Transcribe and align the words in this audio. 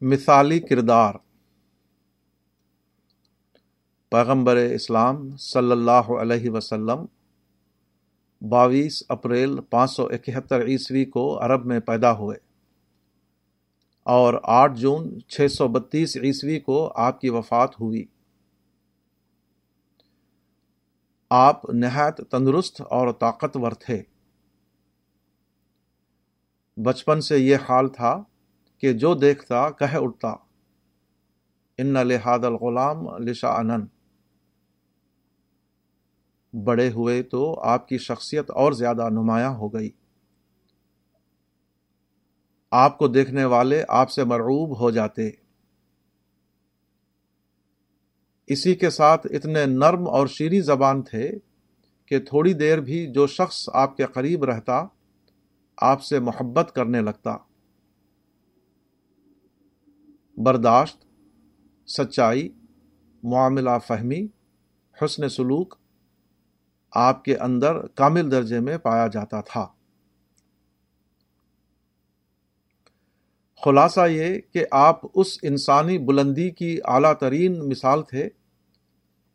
مثالی 0.00 0.60
کردار۔ 0.60 1.14
پیغمبر 4.10 4.56
اسلام 4.56 5.36
صلی 5.36 5.72
اللہ 5.72 6.12
علیہ 6.22 6.50
وسلم 6.50 7.04
باویس 8.48 9.02
اپریل 9.08 9.60
پانچ 9.70 9.90
سو 9.90 10.06
اکہتر 10.06 10.66
عیسوی 10.66 11.04
کو 11.04 11.44
عرب 11.44 11.66
میں 11.66 11.80
پیدا 11.80 12.18
ہوئے 12.18 12.36
اور 14.02 14.34
آٹھ 14.42 14.78
جون 14.78 15.20
چھ 15.28 15.46
سو 15.50 15.68
بتیس 15.68 16.16
عیسوی 16.16 16.60
کو 16.60 16.92
آپ 16.96 17.20
کی 17.20 17.30
وفات 17.30 17.80
ہوئی۔ 17.80 18.04
آپ 21.30 21.70
نہایت 21.70 22.30
تندرست 22.30 22.80
اور 22.80 23.12
طاقتور 23.12 23.72
تھے۔ 23.72 24.02
بچپن 26.76 27.20
سے 27.20 27.38
یہ 27.38 27.56
حال 27.68 27.88
تھا 27.88 28.22
کہ 28.80 28.92
جو 28.92 29.14
دیکھتا 29.14 29.70
کہہ 29.70 29.96
اٹھتا۔ 29.96 30.28
ان 31.78 31.86
لحاد 31.86 32.38
الغلام 32.38 33.16
لشا 33.16 33.48
انن 33.48 33.86
بڑے 36.64 36.90
ہوئے 36.90 37.22
تو 37.22 37.60
آپ 37.60 37.88
کی 37.88 37.98
شخصیت 37.98 38.50
اور 38.50 38.72
زیادہ 38.72 39.08
نمایاں 39.08 39.50
ہو 39.50 39.74
گئی۔ 39.74 39.90
آپ 42.70 42.98
کو 42.98 43.08
دیکھنے 43.08 43.44
والے 43.44 43.84
آپ 43.88 44.10
سے 44.10 44.24
مرعوب 44.24 44.80
ہو 44.80 44.90
جاتے۔ 44.90 45.30
اسی 48.46 48.74
کے 48.74 48.90
ساتھ 48.90 49.26
اتنے 49.30 49.66
نرم 49.66 50.08
اور 50.08 50.26
شیریں 50.26 50.60
زبان 50.60 51.02
تھے 51.02 51.30
کہ 52.06 52.18
تھوڑی 52.18 52.52
دیر 52.54 52.80
بھی 52.80 53.12
جو 53.12 53.26
شخص 53.26 53.68
آپ 53.72 53.96
کے 53.96 54.04
قریب 54.04 54.44
رہتا، 54.44 54.86
آپ 55.76 56.02
سے 56.02 56.20
محبت 56.20 56.72
کرنے 56.74 57.00
لگتا۔ 57.00 57.36
برداشت، 60.44 61.04
سچائی، 61.86 62.48
معاملہ 63.22 63.70
فہمی، 63.86 64.26
حسن 65.02 65.28
سلوک 65.28 65.74
آپ 66.92 67.24
کے 67.24 67.36
اندر 67.36 67.86
کامل 67.86 68.30
درجے 68.30 68.60
میں 68.60 68.78
پایا 68.78 69.06
جاتا 69.06 69.40
تھا۔ 69.40 69.66
خلاصہ 73.64 74.00
یہ 74.10 74.38
کہ 74.52 74.66
آپ 74.70 75.00
اس 75.14 75.38
انسانی 75.42 75.98
بلندی 75.98 76.50
کی 76.50 76.78
اعلیٰ 76.84 77.14
ترین 77.14 77.68
مثال 77.68 78.02
تھے 78.02 78.28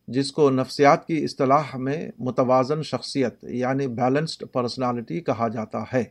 جس 0.08 0.32
کو 0.32 0.50
نفسیات 0.50 1.08
کی 1.08 1.24
اصطلاح 1.24 1.76
میں 1.76 2.12
متوازن 2.20 2.84
شخصیت 2.84 3.44
یعنی 3.44 3.88
بیلنسڈ 3.88 4.44
پرسنالٹی 4.54 5.22
کہا 5.22 5.48
جاتا 5.48 5.84
ہے۔ 5.94 6.04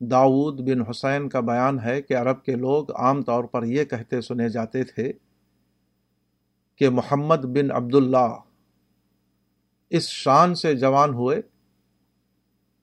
داود 0.00 0.60
بن 0.60 0.80
حسین 0.80 1.28
کا 1.28 1.40
بیان 1.40 1.80
ہے 1.80 2.02
کہ 2.02 2.16
عرب 2.16 2.44
کے 2.44 2.54
لوگ 2.54 2.90
عام 2.92 3.22
طور 3.22 3.44
پر 3.44 3.64
یہ 3.64 3.84
کہتے 3.84 4.20
سنے 4.20 4.48
جاتے 4.48 4.84
تھے 4.84 5.12
کہ 6.76 6.90
محمد 6.90 7.44
بن 7.44 7.70
عبداللہ 7.70 8.28
اس 9.90 10.08
شان 10.08 10.54
سے 10.54 10.74
جوان 10.74 11.14
ہوئے 11.14 11.40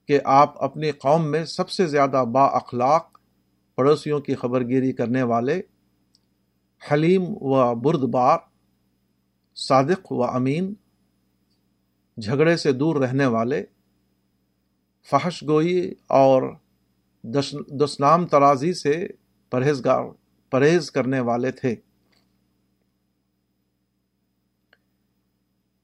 کہ 0.06 0.20
آپ 0.26 0.64
اپنی 0.64 0.92
قوم 0.92 1.32
میں 1.32 1.46
سب 1.46 1.70
سے 1.70 1.88
زیادہ 1.88 2.24
با 2.32 2.46
اخلاق 2.46 3.18
پڑوسیوں 3.76 4.20
کی 4.20 4.36
خبرگیری 4.36 4.92
کرنے 4.92 5.24
والے، 5.24 5.62
حلیم 6.92 7.24
و 7.28 7.76
برد 7.76 8.04
بار 8.04 8.38
صادق 9.56 10.12
و 10.12 10.24
امین، 10.24 10.74
جھگڑے 12.18 12.58
سے 12.58 12.72
دور 12.72 12.96
رہنے 12.96 13.26
والے، 13.26 13.66
فحش 15.10 15.44
گوئی 15.48 15.94
اور 16.08 16.44
دسنام 17.80 18.28
ترازی 18.28 18.74
سے 18.74 19.08
پرہیزگار، 19.50 20.04
پرہیز 20.50 20.92
کرنے 20.92 21.20
والے 21.20 21.52
تھے۔ 21.52 21.76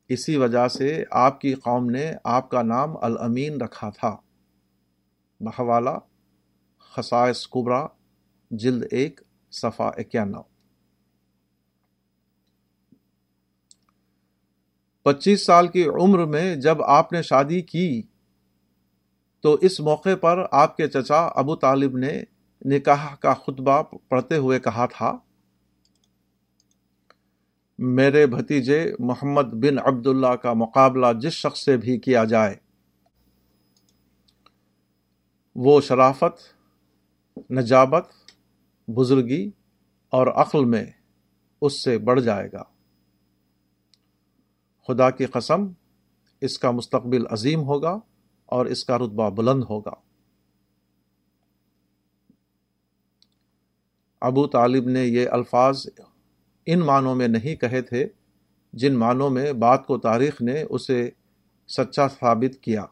اسی 0.07 0.35
وجہ 0.35 0.67
سے 0.67 1.03
آپ 1.11 1.41
کی 1.41 1.53
قوم 1.53 1.89
نے 1.89 2.13
آپ 2.23 2.49
کا 2.49 2.61
نام 2.61 2.97
الامین 3.01 3.61
رکھا 3.61 3.89
تھا۔ 3.89 4.17
بحوالہ 5.39 5.97
خسائس 6.79 7.47
کبرا، 7.47 7.87
جلد 8.51 8.83
ایک 8.91 9.21
صفا 9.51 9.87
اکیانو 9.87 10.41
پچیس 15.01 15.45
سال 15.45 15.67
کی 15.67 15.87
عمر 15.87 16.25
میں 16.25 16.55
جب 16.55 16.83
آپ 16.83 17.13
نے 17.13 17.21
شادی 17.21 17.61
کی 17.61 18.01
تو 19.43 19.53
اس 19.61 19.79
موقع 19.79 20.15
پر 20.21 20.43
آپ 20.51 20.77
کے 20.77 20.87
چچا 20.87 21.25
ابو 21.35 21.55
طالب 21.55 21.97
نے 21.97 22.11
نکاح 22.65 23.15
کا 23.15 23.33
خطبہ 23.33 23.81
پڑھتے 24.09 24.37
ہوئے 24.37 24.59
کہا 24.59 24.85
تھا، 24.85 25.17
میرے 27.79 28.25
بھتیجے 28.27 28.83
محمد 28.99 29.53
بن 29.53 29.79
عبداللہ 29.79 30.35
کا 30.35 30.53
مقابلہ 30.53 31.07
جس 31.21 31.33
شخص 31.33 31.63
سے 31.65 31.77
بھی 31.77 31.97
کیا 31.99 32.23
جائے، 32.23 32.55
وہ 35.55 35.79
شرافت، 35.81 37.51
نجابت، 37.51 38.11
بزرگی 38.87 39.49
اور 40.13 40.27
عقل 40.27 40.65
میں 40.65 40.85
اس 41.61 41.83
سے 41.83 41.97
بڑھ 41.97 42.21
جائے 42.21 42.47
گا۔ 42.53 42.63
خدا 44.87 45.09
کی 45.09 45.25
قسم، 45.25 45.67
اس 46.41 46.59
کا 46.59 46.71
مستقبل 46.71 47.27
عظیم 47.29 47.59
ہوگا۔ 47.59 47.97
اور 48.51 48.65
اس 48.65 48.85
کا 48.85 48.97
رتبہ 48.97 49.29
بلند 49.29 49.63
ہوگا۔ 49.69 49.93
ابو 54.21 54.47
طالب 54.47 54.87
نے 54.87 55.05
یہ 55.05 55.29
الفاظ 55.29 55.85
ان 56.65 56.79
معنوں 56.79 57.15
میں 57.15 57.27
نہیں 57.27 57.55
کہے 57.55 57.81
تھے 57.81 58.07
جن 58.73 58.95
معنوں 58.95 59.29
میں 59.29 59.53
بات 59.53 59.87
کو 59.87 59.97
تاریخ 59.97 60.41
نے 60.41 60.63
اسے 60.69 61.09
سچا 61.67 62.07
ثابت 62.07 62.63
کیا۔ 62.63 62.85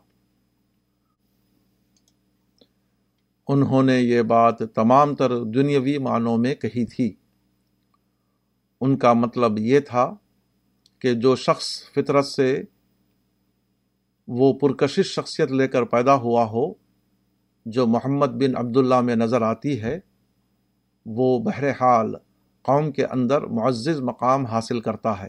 انہوں 3.47 3.83
نے 3.83 3.99
یہ 3.99 4.21
بات 4.21 4.59
تمام 4.75 5.15
تر 5.15 5.43
دنیاوی 5.43 5.97
معنوں 5.97 6.37
میں 6.37 6.55
کہی 6.55 6.85
تھی۔ 6.85 7.15
ان 8.81 8.97
کا 8.97 9.13
مطلب 9.13 9.59
یہ 9.59 9.79
تھا 9.79 10.13
کہ 10.99 11.13
جو 11.13 11.35
شخص 11.35 11.91
فطرت 11.91 12.25
سے 12.25 12.63
وہ 14.31 14.53
پرکشش 14.53 15.05
شخصیت 15.05 15.51
لے 15.51 15.67
کر 15.67 15.83
پیدا 15.83 16.15
ہوا 16.15 16.45
ہو، 16.45 16.73
جو 17.65 17.87
محمد 17.87 18.27
بن 18.27 18.57
عبداللہ 18.57 19.01
میں 19.01 19.15
نظر 19.15 19.41
آتی 19.41 19.81
ہے، 19.81 19.99
وہ 21.05 21.39
بہرحال 21.39 22.15
قوم 22.61 22.91
کے 22.91 23.05
اندر 23.05 23.41
معزز 23.41 24.01
مقام 24.01 24.45
حاصل 24.45 24.79
کرتا 24.79 25.19
ہے۔ 25.19 25.27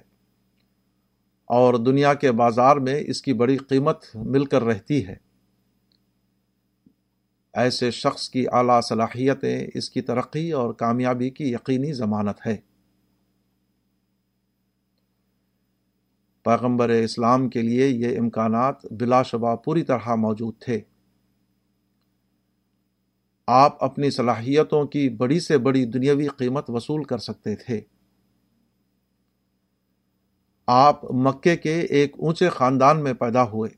اور 1.44 1.74
دنیا 1.74 2.14
کے 2.14 2.32
بازار 2.32 2.76
میں 2.76 3.02
اس 3.06 3.22
کی 3.22 3.32
بڑی 3.32 3.56
قیمت 3.56 4.04
مل 4.14 4.44
کر 4.44 4.62
رہتی 4.62 5.06
ہے۔ 5.06 5.16
ایسے 7.52 7.90
شخص 7.90 8.28
کی 8.28 8.46
اعلیٰ 8.52 8.80
صلاحیتیں 8.88 9.66
اس 9.74 9.90
کی 9.90 10.00
ترقی 10.00 10.52
اور 10.52 10.72
کامیابی 10.74 11.30
کی 11.30 11.52
یقینی 11.52 11.92
ضمانت 11.92 12.46
ہے۔ 12.46 12.56
پیغمبر 16.50 16.88
اسلام 16.88 17.48
کے 17.48 17.62
لیے 17.62 17.88
یہ 17.88 18.18
امکانات 18.18 18.92
بلا 18.92 19.22
شبہ 19.22 19.56
پوری 19.56 19.82
طرح 19.82 20.14
موجود 20.14 20.54
تھے۔ 20.60 20.80
آپ 23.46 23.84
اپنی 23.84 24.10
صلاحیتوں 24.10 24.84
کی 24.84 25.08
بڑی 25.08 25.40
سے 25.40 25.58
بڑی 25.58 25.84
دنیاوی 25.84 26.28
قیمت 26.28 26.70
وصول 26.70 27.04
کر 27.04 27.18
سکتے 27.18 27.56
تھے۔ 27.56 27.80
آپ 30.66 31.04
مکے 31.04 31.56
کے 31.56 31.80
ایک 31.80 32.14
اونچے 32.18 32.48
خاندان 32.48 33.04
میں 33.04 33.12
پیدا 33.12 33.42
ہوئے۔ 33.42 33.70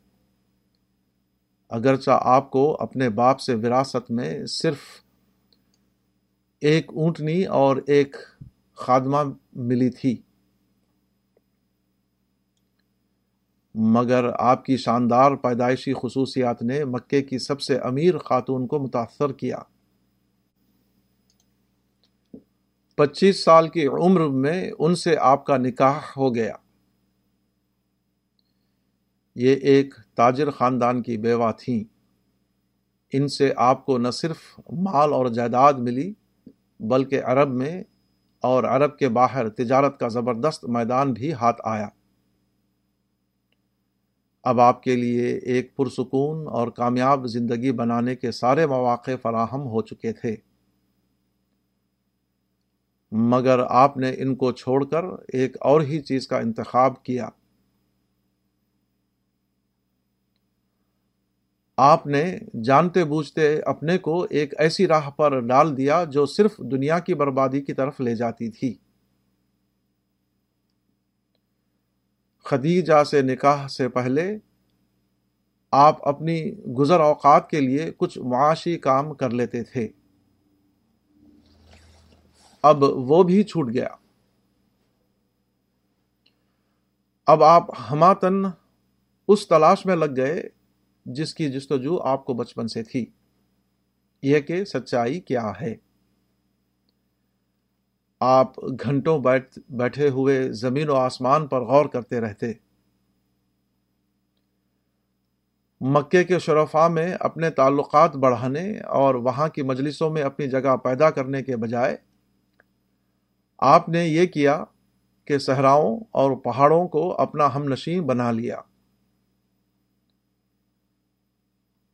اگرچہ 1.69 2.21
آپ 2.25 2.51
کو 2.51 2.77
اپنے 2.81 3.09
باپ 3.09 3.41
سے 3.41 3.55
وراثت 3.55 4.11
میں 4.11 4.47
صرف 4.47 4.79
ایک 6.61 6.91
اونٹنی 6.95 7.45
اور 7.45 7.77
ایک 7.87 8.17
خادمہ 8.73 9.19
ملی 9.53 9.91
تھی۔ 9.91 10.23
مگر 13.75 14.31
آپ 14.39 14.65
کی 14.65 14.77
شاندار 14.77 15.35
پیدائشی 15.35 15.93
خصوصیات 16.03 16.63
نے 16.63 16.85
مکے 16.85 17.23
کی 17.23 17.39
سب 17.39 17.61
سے 17.61 17.79
امیر 17.79 18.19
خاتون 18.19 18.67
کو 18.67 18.79
متاثر 18.79 19.33
کیا۔ 19.33 19.59
پچیس 22.97 23.45
سال 23.45 23.69
کی 23.69 23.87
عمر 23.87 24.21
میں 24.21 24.71
ان 24.79 24.95
سے 24.95 25.17
آپ 25.17 25.47
کا 25.47 25.57
نکاح 25.57 25.99
ہو 26.17 26.35
گیا۔ 26.35 26.53
یہ 29.35 29.57
ایک 29.57 29.95
تاجر 30.15 30.51
خاندان 30.51 31.03
کی 31.03 31.17
بیوہ 31.17 31.53
تھیں۔ 31.53 31.85
ان 33.13 33.29
سے 33.29 33.53
آپ 33.57 33.87
کو 33.87 33.99
نہ 33.99 34.11
صرف 34.11 34.39
مال 34.73 35.13
اور 35.13 35.27
جائیداد 35.27 35.73
ملی، 35.73 36.13
بلکہ 36.81 37.23
عرب 37.23 37.49
میں 37.49 37.83
اور 38.41 38.65
عرب 38.65 38.99
کے 38.99 39.09
باہر 39.09 39.49
تجارت 39.49 40.01
کا 40.01 40.09
زبردست 40.09 40.65
میدان 40.65 41.13
بھی 41.13 41.33
ہاتھ 41.33 41.61
آیا۔ 41.65 41.89
اب 44.45 44.61
آپ 44.61 44.83
کے 44.83 44.97
لیے 44.97 45.29
ایک 45.29 45.77
پرسکون 45.77 46.49
اور 46.49 46.69
کامیاب 46.69 47.27
زندگی 47.27 47.73
بنانے 47.73 48.17
کے 48.17 48.33
سارے 48.33 48.67
مواقع 48.67 49.11
فراہم 49.23 49.61
ہو 49.61 49.83
چکے 49.83 50.13
تھے۔ 50.13 50.37
مگر 53.13 53.61
آپ 53.69 53.97
نے 53.97 54.15
ان 54.19 54.35
کو 54.35 54.53
چھوڑ 54.53 54.85
کر 54.85 55.05
ایک 55.33 55.57
اور 55.61 55.81
ہی 55.81 56.01
چیز 56.01 56.29
کا 56.29 56.39
انتخاب 56.39 57.03
کیا۔ 57.03 57.29
آپ 61.77 62.07
نے 62.07 62.39
جانتے 62.65 63.05
بوجھتے 63.05 63.61
اپنے 63.61 63.99
کو 63.99 64.27
ایک 64.31 64.55
ایسی 64.59 64.87
راہ 64.87 65.11
پر 65.11 65.41
ڈال 65.41 65.77
دیا 65.77 66.05
جو 66.05 66.27
صرف 66.27 66.59
دنیا 66.59 66.99
کی 66.99 67.15
بربادی 67.15 67.61
کی 67.61 67.73
طرف 67.73 68.01
لے 68.01 68.15
جاتی 68.17 68.51
تھی۔ 68.51 68.75
خدیجہ 72.45 73.05
سے 73.05 73.23
نکاح 73.23 73.69
سے 73.69 73.89
پہلے 73.89 74.39
آپ 75.71 76.09
اپنی 76.09 76.53
گزر 76.53 77.01
اوقات 77.01 77.51
کے 77.51 77.61
لیے 77.61 77.91
کچھ 77.97 78.19
معاشی 78.19 78.79
کام 78.79 79.15
کر 79.15 79.31
لیتے 79.31 79.63
تھے۔ 79.63 79.89
اب 82.63 82.83
وہ 82.83 83.23
بھی 83.23 83.43
چھوٹ 83.43 83.73
گیا۔ 83.73 83.89
اب 87.27 87.43
آپ 87.45 87.65
ہماتن 87.91 88.43
اس 89.29 89.49
تلاش 89.49 89.87
میں 89.87 89.97
لگ 89.97 90.17
گئے 90.17 90.43
جس 91.07 91.35
کی 91.35 91.53
جستجو 91.53 91.99
آپ 91.99 92.25
کو 92.25 92.35
بچپن 92.35 92.69
سے 92.69 92.83
تھی۔ 92.83 93.07
یہ 94.23 94.41
کہ 94.41 94.65
سچائی 94.65 95.21
کیا 95.21 95.53
ہے۔ 95.61 95.75
آپ 98.25 98.59
گھنٹوں 98.59 99.19
بیٹھ، 99.19 99.59
بیٹھے 99.69 100.09
ہوئے 100.09 100.53
زمین 100.53 100.89
و 100.89 100.95
آسمان 100.95 101.47
پر 101.47 101.61
غور 101.61 101.87
کرتے 101.87 102.21
رہتے۔ 102.21 102.53
مکے 105.81 106.25
کے 106.25 106.39
شرفا 106.39 106.89
میں 106.89 107.15
اپنے 107.21 107.51
تعلقات 107.51 108.17
بڑھانے 108.17 108.79
اور 108.81 109.15
وہاں 109.15 109.49
کی 109.49 109.63
مجلسوں 109.63 110.11
میں 110.11 110.23
اپنی 110.23 110.51
جگہ 110.51 110.77
پیدا 110.77 111.11
کرنے 111.11 111.43
کے 111.43 111.57
بجائے 111.57 111.97
آپ 113.59 113.89
نے 113.89 114.05
یہ 114.05 114.27
کیا 114.27 114.65
کہ 115.25 115.39
صحراؤں 115.39 116.01
اور 116.11 116.37
پہاڑوں 116.37 116.89
کو 116.89 117.21
اپنا 117.21 117.55
ہم 117.55 117.65
نشیں 117.65 118.01
بنا 118.01 118.31
لیا۔ 118.31 118.61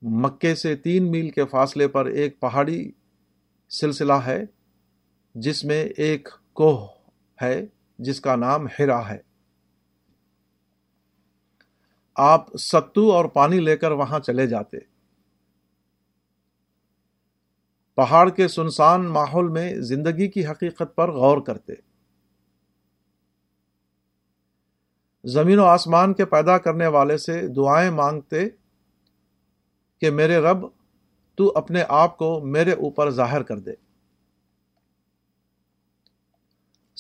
مکے 0.03 0.55
سے 0.55 0.77
تین 0.77 1.11
میل 1.11 1.31
کے 1.31 1.45
فاصلے 1.45 1.89
پر 1.89 2.07
ایک 2.07 2.41
پہاڑی 2.41 2.91
سلسلہ 3.69 4.13
ہے۔ 4.13 4.45
جس 5.40 5.64
میں 5.64 5.85
ایک 5.96 6.29
کوہ 6.52 6.87
ہے، 7.43 7.67
جس 7.99 8.20
کا 8.20 8.37
نام 8.37 8.67
ہرا 8.79 9.08
ہے۔ 9.08 9.19
آپ 12.14 12.56
ستو 12.56 13.12
اور 13.12 13.25
پانی 13.25 13.61
لے 13.61 13.76
کر 13.76 13.90
وہاں 13.90 14.19
چلے 14.19 14.46
جاتے۔ 14.46 14.76
پہاڑ 17.94 18.31
کے 18.31 18.49
سنسان 18.49 19.08
ماحول 19.08 19.49
میں 19.49 19.75
زندگی 19.75 20.29
کی 20.29 20.46
حقیقت 20.46 20.96
پر 20.96 21.11
غور 21.11 21.38
کرتے۔ 21.38 21.73
زمین 25.25 25.58
و 25.58 25.64
آسمان 25.64 26.14
کے 26.14 26.25
پیدا 26.25 26.58
کرنے 26.58 26.87
والے 26.87 27.19
سے 27.19 27.49
دعائیں 27.49 27.91
مانگتے 27.91 28.49
کہ 30.00 30.11
میرے 30.11 30.37
رب، 30.37 30.67
تو 31.34 31.52
اپنے 31.55 31.84
آپ 31.88 32.19
کو 32.19 32.41
میرے 32.41 32.73
اوپر 32.73 33.11
ظاہر 33.11 33.43
کر 33.43 33.58
دے۔ 33.58 33.88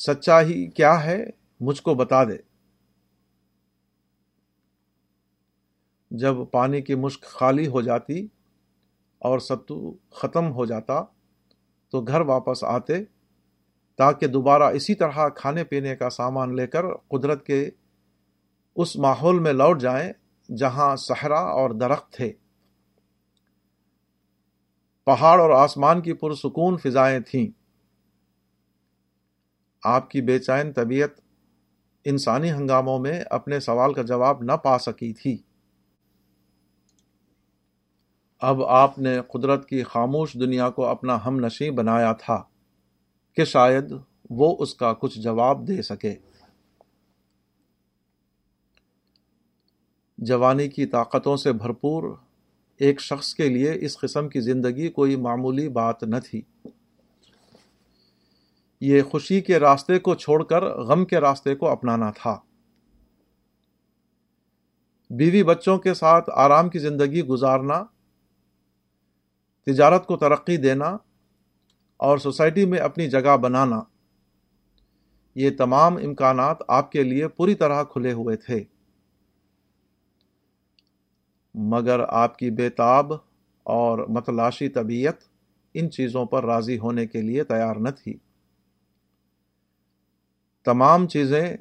سچائی 0.06 0.70
کیا 0.70 1.04
ہے 1.04 1.24
مجھ 1.60 1.82
کو 1.82 1.94
بتا 1.94 2.24
دے۔ 2.24 2.36
جب 6.10 6.34
پانی 6.52 6.82
کی 6.82 6.94
مشک 6.94 7.24
خالی 7.24 7.66
ہو 7.66 7.80
جاتی 7.80 8.26
اور 9.18 9.38
ستو 9.38 9.96
ختم 10.10 10.52
ہو 10.52 10.64
جاتا 10.64 11.02
تو 11.90 12.00
گھر 12.00 12.20
واپس 12.20 12.64
آتے 12.64 13.04
تاکہ 13.96 14.26
دوبارہ 14.26 14.62
اسی 14.62 14.94
طرح 14.94 15.28
کھانے 15.28 15.64
پینے 15.64 15.96
کا 15.96 16.10
سامان 16.10 16.56
لے 16.56 16.66
کر 16.66 16.94
قدرت 17.08 17.46
کے 17.46 17.70
اس 18.76 18.96
ماحول 18.96 19.38
میں 19.38 19.52
لوٹ 19.52 19.80
جائیں 19.80 20.12
جہاں 20.56 20.96
صحرا 20.96 21.40
اور 21.40 21.70
درخت 21.70 22.12
تھے۔ 22.12 22.32
پہاڑ 25.06 25.40
اور 25.40 25.50
آسمان 25.50 26.02
کی 26.02 26.12
پرسکون 26.12 26.76
فضائیں 26.76 27.20
تھیں۔ 27.20 27.57
آپ 29.82 30.10
کی 30.10 30.22
بے 30.22 30.38
چین 30.38 30.72
طبیعت 30.72 31.10
انسانی 32.04 32.52
ہنگاموں 32.52 32.98
میں 32.98 33.24
اپنے 33.30 33.60
سوال 33.60 33.94
کا 33.94 34.02
جواب 34.02 34.42
نہ 34.42 34.52
پا 34.52 34.78
سکی 34.78 35.12
تھی۔ 35.12 35.38
اب 38.40 38.62
آپ 38.62 38.98
نے 38.98 39.18
قدرت 39.28 39.68
کی 39.68 39.82
خاموش 39.82 40.34
دنیا 40.34 40.70
کو 40.70 40.86
اپنا 40.86 41.26
ہم 41.26 41.46
نشیں 41.46 41.70
بنایا 41.70 42.12
تھا 42.12 42.42
کہ 43.36 43.44
شاید 43.44 43.92
وہ 44.30 44.56
اس 44.58 44.74
کا 44.74 44.92
کچھ 44.92 45.20
جواب 45.20 45.68
دے 45.68 45.82
سکے۔ 45.82 46.14
جوانی 50.18 50.68
کی 50.68 50.86
طاقتوں 50.86 51.36
سے 51.36 51.52
بھرپور 51.52 52.16
ایک 52.76 53.00
شخص 53.00 53.34
کے 53.34 53.48
لیے 53.48 53.72
اس 53.74 53.98
قسم 53.98 54.28
کی 54.28 54.40
زندگی 54.40 54.88
کوئی 54.88 55.16
معمولی 55.16 55.68
بات 55.68 56.02
نہ 56.02 56.16
تھی۔ 56.24 56.42
یہ 58.80 59.02
خوشی 59.02 59.40
کے 59.40 59.58
راستے 59.58 59.98
کو 59.98 60.14
چھوڑ 60.14 60.44
کر 60.44 60.64
غم 60.64 61.04
کے 61.04 61.20
راستے 61.20 61.54
کو 61.54 61.68
اپنانا 61.68 62.10
تھا۔ 62.10 62.40
بیوی 65.10 65.42
بچوں 65.42 65.78
کے 65.78 65.94
ساتھ 65.94 66.30
آرام 66.34 66.68
کی 66.68 66.78
زندگی 66.78 67.22
گزارنا، 67.22 67.84
تجارت 69.66 70.06
کو 70.06 70.16
ترقی 70.16 70.56
دینا 70.56 70.96
اور 71.96 72.18
سوسائٹی 72.18 72.66
میں 72.66 72.78
اپنی 72.78 73.10
جگہ 73.10 73.36
بنانا، 73.36 73.82
یہ 75.34 75.50
تمام 75.58 75.96
امکانات 75.96 76.56
آپ 76.68 76.92
کے 76.92 77.02
لیے 77.02 77.28
پوری 77.28 77.54
طرح 77.54 77.82
کھلے 77.82 78.12
ہوئے 78.12 78.36
تھے۔ 78.36 78.64
مگر 81.54 82.00
آپ 82.08 82.38
کی 82.38 82.50
بےتاب 82.50 83.12
اور 83.62 83.98
متلاشی 83.98 84.68
طبیعت 84.68 85.14
ان 85.74 85.90
چیزوں 85.90 86.26
پر 86.26 86.44
راضی 86.44 86.78
ہونے 86.78 87.06
کے 87.06 87.22
لیے 87.22 87.44
تیار 87.44 87.76
نہ 87.76 87.88
تھی۔ 87.88 88.18
تمام 90.68 91.08
چیزیں 91.08 91.56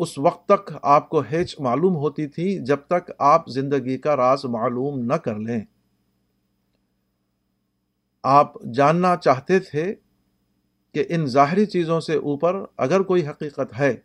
اس 0.00 0.18
وقت 0.18 0.48
تک 0.48 0.72
آپ 0.82 1.08
کو 1.08 1.20
ہیچ 1.20 1.60
معلوم 1.60 1.96
ہوتی 1.96 2.26
تھی 2.26 2.64
جب 2.64 2.76
تک 2.86 3.10
آپ 3.18 3.48
زندگی 3.48 3.98
کا 3.98 4.16
راز 4.16 4.44
معلوم 4.44 4.98
نہ 4.98 5.14
کر 5.14 5.34
لیں۔ 5.34 5.60
آپ 8.22 8.52
جاننا 8.74 9.16
چاہتے 9.16 9.58
تھے 9.58 9.94
کہ 10.94 11.04
ان 11.08 11.26
ظاہری 11.26 11.66
چیزوں 11.66 12.00
سے 12.00 12.14
اوپر 12.14 12.64
اگر 12.76 13.02
کوئی 13.02 13.26
حقیقت 13.26 13.78
ہے 13.78 13.96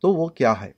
تو 0.00 0.14
وہ 0.14 0.26
کیا 0.26 0.60
ہے۔ 0.60 0.72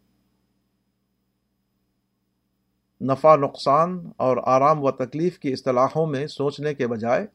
نفع، 3.01 3.37
نقصان 3.37 4.11
اور 4.17 4.37
آرام 4.45 4.85
و 4.85 4.91
تکلیف 4.91 5.39
کی 5.39 5.53
اصطلاحوں 5.53 6.07
میں 6.07 6.27
سوچنے 6.27 6.75
کے 6.75 6.87
بجائے 6.87 7.27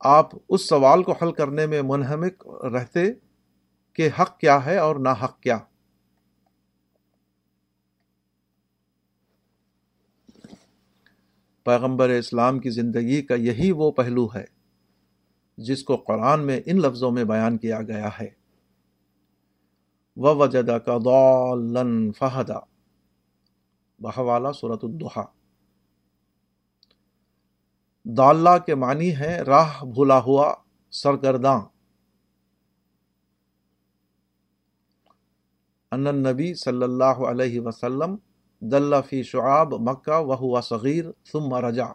آپ 0.00 0.28
اس 0.48 0.68
سوال 0.68 1.02
کو 1.02 1.12
حل 1.12 1.32
کرنے 1.32 1.66
میں 1.66 1.82
منہمک 1.82 2.48
رہتے 2.48 3.29
کہ 3.92 4.08
حق 4.20 4.38
کیا 4.38 4.64
ہے 4.64 4.76
اور 4.78 4.96
نہ 4.96 5.08
حق 5.22 5.40
کیا۔ 5.40 5.58
پیغمبر 11.64 12.08
اسلام 12.08 12.58
کی 12.58 12.70
زندگی 12.70 13.22
کا 13.22 13.34
یہی 13.34 13.70
وہ 13.72 13.90
پہلو 13.90 14.26
ہے 14.34 14.44
جس 15.56 15.84
کو 15.84 15.96
قرآن 15.96 16.46
میں 16.46 16.60
ان 16.66 16.76
لفظوں 16.80 17.10
میں 17.10 17.24
بیان 17.24 17.58
کیا 17.58 17.82
گیا 17.82 18.08
ہے۔ 18.20 18.28
و 20.16 20.36
وجدہ 20.36 20.78
کا 20.86 20.98
دولن 20.98 22.12
فہدا 22.12 22.58
بہوالا 23.98 24.52
صورت 24.52 24.84
الدحا 24.84 25.22
داللہ 28.04 28.58
کے 28.66 28.74
معنی 28.74 29.16
ہے 29.16 29.40
راہ 29.40 29.84
بھولا 29.84 30.18
ہوا 30.18 30.54
سرگرداں۔ 30.90 31.60
ان 35.92 36.04
نبی 36.04 36.54
صلی 36.54 36.82
اللہ 36.82 37.22
علیہ 37.30 37.60
وسلم 37.60 38.16
دلہ 38.60 38.96
فی 39.08 39.22
شعاب 39.22 39.74
مکہ 39.74 40.18
و 40.18 40.34
ہوا 40.34 40.60
صغیر 40.60 41.04
ثم 41.32 41.54
رجا 41.54 41.86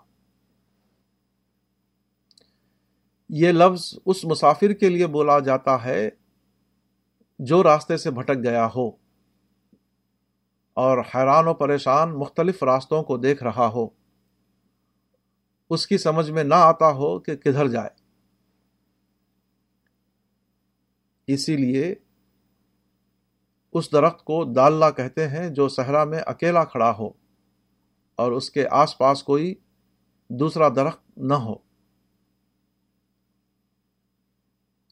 یہ 3.29 3.51
لفظ 3.51 3.99
اس 4.05 4.25
مسافر 4.25 4.73
کے 4.73 4.89
لیے 4.89 5.07
بولا 5.07 5.39
جاتا 5.39 5.83
ہے 5.83 6.09
جو 7.39 7.63
راستے 7.63 7.97
سے 7.97 8.11
بھٹک 8.11 8.43
گیا 8.43 8.67
ہو 8.75 8.89
اور 10.73 10.97
حیران 10.97 11.47
و 11.47 11.53
پریشان 11.53 12.09
مختلف 12.11 12.63
راستوں 12.63 13.03
کو 13.03 13.17
دیکھ 13.17 13.43
رہا 13.43 13.67
ہو۔ 13.67 13.87
اس 15.69 15.87
کی 15.87 15.97
سمجھ 15.97 16.31
میں 16.31 16.43
نہ 16.43 16.55
آتا 16.55 16.91
ہو 16.91 17.19
کہ 17.19 17.35
کدھر 17.35 17.67
جائے۔ 17.67 17.89
اسی 21.27 21.57
لیے 21.57 21.95
اس 23.75 23.91
درخت 23.91 24.23
کو 24.23 24.43
داللہ 24.45 24.85
کہتے 24.97 25.27
ہیں 25.27 25.49
جو 25.49 25.67
صحرا 25.69 26.03
میں 26.03 26.19
اکیلا 26.25 26.63
کھڑا 26.63 26.91
ہو 26.91 27.07
اور 28.15 28.31
اس 28.31 28.51
کے 28.51 28.67
آس 28.71 28.97
پاس 28.97 29.23
کوئی 29.23 29.55
دوسرا 30.29 30.69
درخت 30.69 31.17
نہ 31.17 31.33
ہو۔ 31.33 31.55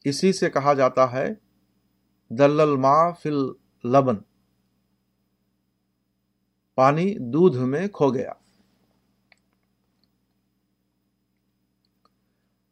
اسی 0.04 0.32
سے 0.32 0.50
کہا 0.50 0.72
جاتا 0.72 1.12
ہے 1.12 1.34
دلل 2.30 2.76
ما 2.76 3.10
فل 3.10 3.42
لبن 3.84 4.16
پانی 6.74 7.14
دودھ 7.18 7.56
میں 7.56 7.88
کھو 7.88 8.14
گیا۔ 8.14 8.32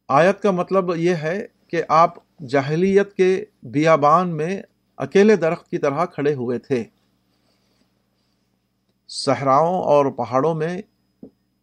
آیت 0.07 0.41
کا 0.41 0.51
مطلب 0.51 0.95
یہ 0.95 1.15
ہے 1.15 1.47
کہ 1.67 1.83
آپ 1.87 2.13
جاہلیت 2.49 3.13
کے 3.13 3.45
بیابان 3.63 4.37
میں 4.37 4.61
اکیلے 4.97 5.35
درخت 5.35 5.69
کی 5.69 5.77
طرح 5.77 6.05
کھڑے 6.05 6.33
ہوئے 6.33 6.59
تھے۔ 6.59 6.83
صحراؤں 9.07 9.83
اور 9.83 10.05
پہاڑوں 10.05 10.55
میں 10.55 10.81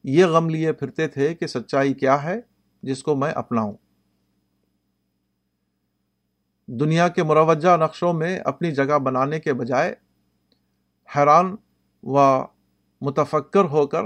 یہ 0.05 0.25
غم 0.25 0.49
لیے 0.49 0.73
پھرتے 0.73 1.09
تھے 1.09 1.35
کہ 1.35 1.47
سچائی 1.47 1.95
کیا 1.95 2.23
ہے 2.23 2.41
جس 2.83 3.03
کو 3.03 3.17
میں 3.17 3.33
اپناؤں۔ 3.33 3.73
دنیا 6.67 7.09
کے 7.09 7.23
مروجہ 7.23 7.77
نقشوں 7.77 8.13
میں 8.13 8.39
اپنی 8.39 8.73
جگہ 8.73 8.99
بنانے 8.99 9.41
کے 9.41 9.53
بجائے 9.53 9.95
حیران 11.17 11.57
و 12.03 12.43
متفکر 13.01 13.65
ہو 13.65 13.87
کر 13.87 14.03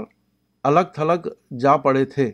الگ 0.63 0.91
تھلگ 0.93 1.27
جا 1.57 1.77
پڑے 1.77 2.05
تھے۔ 2.05 2.31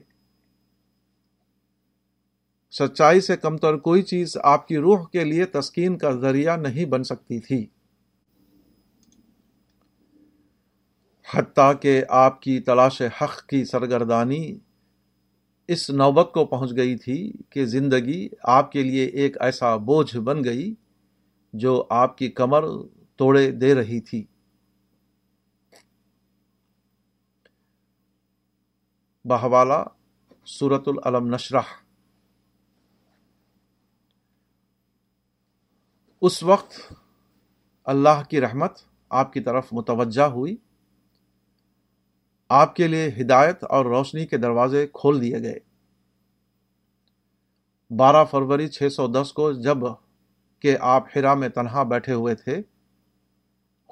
سچائی 2.71 3.21
سے 3.21 3.37
کم 3.37 3.57
تر 3.57 3.77
کوئی 3.77 4.01
چیز 4.01 4.37
آپ 4.43 4.67
کی 4.67 4.77
روح 4.77 5.07
کے 5.07 5.23
لیے 5.23 5.45
تسکین 5.45 5.97
کا 5.97 6.11
ذریعہ 6.11 6.57
نہیں 6.57 6.85
بن 6.85 7.03
سکتی 7.03 7.39
تھی۔ 7.39 7.65
حتیٰ 11.33 11.73
کہ 11.81 12.03
آپ 12.09 12.41
کی 12.41 12.59
تلاش 12.59 13.01
حق 13.21 13.45
کی 13.47 13.65
سرگردانی 13.65 14.59
اس 15.67 15.89
نوبت 15.89 16.31
کو 16.33 16.45
پہنچ 16.45 16.71
گئی 16.75 16.97
تھی 16.97 17.31
کہ 17.49 17.65
زندگی 17.65 18.29
آپ 18.43 18.71
کے 18.71 18.83
لیے 18.83 19.05
ایک 19.05 19.41
ایسا 19.41 19.75
بوجھ 19.75 20.17
بن 20.17 20.43
گئی 20.43 20.73
جو 21.53 21.85
آپ 21.89 22.17
کی 22.17 22.29
کمر 22.29 22.65
توڑے 23.15 23.51
دے 23.51 23.75
رہی 23.75 23.99
تھی۔ 23.99 24.25
بہوالا 29.25 29.83
سورت 30.45 30.87
العلم 30.87 31.33
نشرح۔ 31.33 31.80
اس 36.21 36.43
وقت 36.43 36.93
اللہ 37.85 38.23
کی 38.29 38.41
رحمت 38.41 38.71
آپ 39.09 39.33
کی 39.33 39.39
طرف 39.39 39.67
متوجہ 39.71 40.21
ہوئی۔ 40.21 40.55
آپ 42.49 42.75
کے 42.75 42.87
لیے 42.87 43.11
ہدایت 43.21 43.63
اور 43.63 43.85
روشنی 43.85 44.25
کے 44.27 44.37
دروازے 44.37 44.87
کھول 44.93 45.21
دیے 45.21 45.39
گئے۔ 45.39 45.59
بارہ 47.95 48.25
فروری 48.25 48.67
چھ 48.67 48.87
سو 48.91 49.07
دس 49.07 49.33
کو 49.33 49.51
جبکہ 49.51 50.77
آپ 50.79 51.03
ہرا 51.15 51.33
میں 51.33 51.49
تنہا 51.49 51.83
بیٹھے 51.83 52.13
ہوئے 52.13 52.35
تھے، 52.35 52.61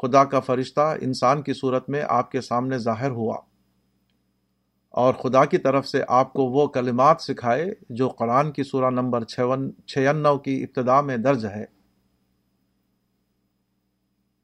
خدا 0.02 0.24
کا 0.24 0.40
فرشتہ 0.40 0.96
انسان 1.02 1.42
کی 1.42 1.54
صورت 1.54 1.90
میں 1.90 2.04
آپ 2.10 2.32
کے 2.32 2.42
سامنے 2.42 2.78
ظاہر 2.78 3.10
ہوا۔ 3.10 3.38
اور 4.90 5.14
خدا 5.14 5.46
کی 5.46 5.58
طرف 5.58 5.88
سے 5.88 6.04
آپ 6.08 6.34
کو 6.34 6.44
وہ 6.44 6.68
کلمات 6.68 7.22
سکھائے 7.22 7.66
جو 7.90 8.10
قرآن 8.10 8.52
کی 8.52 8.64
سورہ 8.64 8.90
نمبر 8.90 9.24
چھیانو 9.86 10.38
کی 10.38 10.64
ابتدا 10.64 11.02
میں 11.02 11.18
درج 11.18 11.46
ہے۔ 11.46 11.79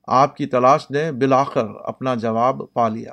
آپ 0.07 0.37
کی 0.37 0.45
تلاش 0.45 0.91
نے 0.91 1.11
بلاخر 1.11 1.67
اپنا 1.83 2.15
جواب 2.15 2.61
پا 2.73 2.87
لیا۔ 2.87 3.11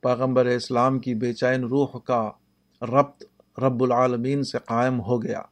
پیغمبر 0.00 0.46
اسلام 0.46 0.98
کی 0.98 1.14
بے 1.14 1.32
چین 1.32 1.64
روح 1.64 1.98
کا 1.98 2.30
ربط 2.82 3.24
رب 3.58 3.82
العالمین 3.82 4.42
سے 4.42 4.58
قائم 4.58 5.00
ہو 5.00 5.22
گیا۔ 5.22 5.42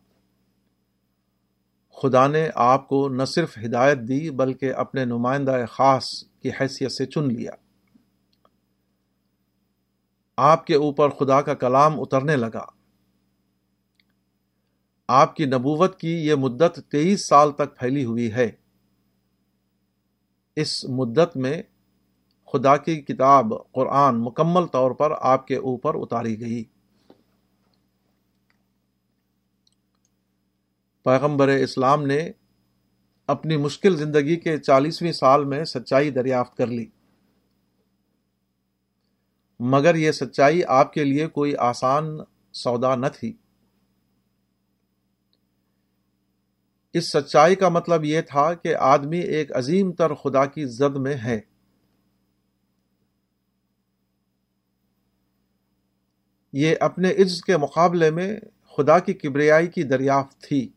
خدا 2.02 2.26
نے 2.26 2.50
آپ 2.54 2.88
کو 2.88 3.08
نہ 3.08 3.24
صرف 3.24 3.58
ہدایت 3.58 3.98
دی 3.98 4.30
بلکہ 4.30 4.74
اپنے 4.74 5.04
نمائندہ 5.04 5.64
خاص 5.70 6.04
کی 6.42 6.50
حیثیت 6.60 6.92
سے 6.92 7.06
چن 7.06 7.24
لیا۔ 7.24 7.52
آپ 10.36 10.66
کے 10.66 10.74
اوپر 10.74 11.08
خدا 11.08 11.42
کا 11.42 11.54
کلام 11.54 12.00
اترنے 12.00 12.36
لگا۔ 12.36 12.64
آپ 15.08 15.36
کی 15.36 15.44
نبوت 15.44 16.00
کی 16.00 16.26
یہ 16.26 16.34
مدت 16.34 16.80
تیئیس 16.90 17.28
سال 17.28 17.52
تک 17.52 17.78
پھیلی 17.78 18.04
ہوئی 18.04 18.32
ہے۔ 18.32 18.50
اس 20.56 20.84
مدت 20.84 21.36
میں 21.36 21.62
خدا 22.52 22.76
کی 22.76 23.00
کتاب 23.00 23.52
قرآن 23.72 24.24
مکمل 24.24 24.66
طور 24.66 24.90
پر 24.90 25.12
آپ 25.20 25.46
کے 25.46 25.56
اوپر 25.56 25.94
اتاری 25.94 26.40
گئی۔ 26.40 26.64
پیغمبر 31.04 31.48
اسلام 31.48 32.06
نے 32.06 32.30
اپنی 33.26 33.56
مشکل 33.56 33.96
زندگی 33.96 34.36
کے 34.36 34.58
چالیسویں 34.58 35.12
سال 35.12 35.44
میں 35.44 35.64
سچائی 35.64 36.10
دریافت 36.10 36.56
کر 36.56 36.66
لی۔ 36.66 36.86
مگر 39.60 39.94
یہ 39.94 40.12
سچائی 40.12 40.64
آپ 40.64 40.92
کے 40.92 41.04
لیے 41.04 41.26
کوئی 41.26 41.56
آسان 41.56 42.18
سودا 42.52 42.94
نہ 42.94 43.06
تھی۔ 43.06 43.36
اس 46.92 47.12
سچائی 47.12 47.54
کا 47.54 47.68
مطلب 47.68 48.04
یہ 48.04 48.20
تھا 48.20 48.54
کہ 48.54 48.74
آدمی 48.74 49.18
ایک 49.18 49.56
عظیم 49.56 49.92
تر 49.92 50.14
خدا 50.14 50.46
کی 50.46 50.64
زد 50.64 50.96
میں 50.96 51.14
ہے۔ 51.14 51.40
یہ 56.52 56.74
اپنے 56.80 57.10
عز 57.10 57.42
کے 57.42 57.56
مقابلے 57.56 58.10
میں 58.10 58.40
خدا 58.76 58.98
کی 58.98 59.12
کبریائی 59.12 59.66
کی 59.66 59.82
دریافت 59.82 60.40
تھی۔ 60.40 60.68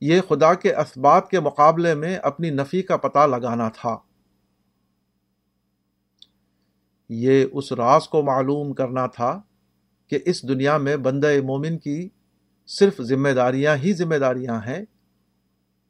یہ 0.00 0.20
خدا 0.28 0.54
کے 0.54 0.74
اسبات 0.74 1.30
کے 1.30 1.40
مقابلے 1.40 1.94
میں 1.94 2.16
اپنی 2.16 2.50
نفی 2.50 2.82
کا 2.82 2.96
پتہ 2.96 3.26
لگانا 3.26 3.68
تھا۔ 3.68 3.98
یہ 7.12 7.46
اس 7.52 7.72
راز 7.72 8.08
کو 8.08 8.22
معلوم 8.22 8.72
کرنا 8.72 9.06
تھا 9.06 9.40
کہ 10.08 10.18
اس 10.24 10.48
دنیا 10.48 10.78
میں 10.78 10.96
بندہ 10.96 11.28
مومن 11.44 11.78
کی 11.78 12.08
صرف 12.66 13.00
ذمہ 13.00 13.28
داریاں 13.28 13.76
ہی 13.76 13.92
ذمہ 13.92 14.14
داریاں 14.14 14.60
ہیں، 14.66 14.84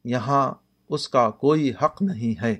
یہاں 0.05 0.53
اس 0.89 1.09
کا 1.09 1.29
کوئی 1.29 1.71
حق 1.81 2.01
نہیں 2.01 2.41
ہے۔ 2.41 2.55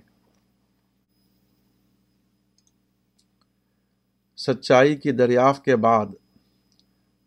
سچائی 4.38 4.96
کی 4.96 5.12
دریافت 5.12 5.65
کے 5.65 5.75
بعد 5.75 6.06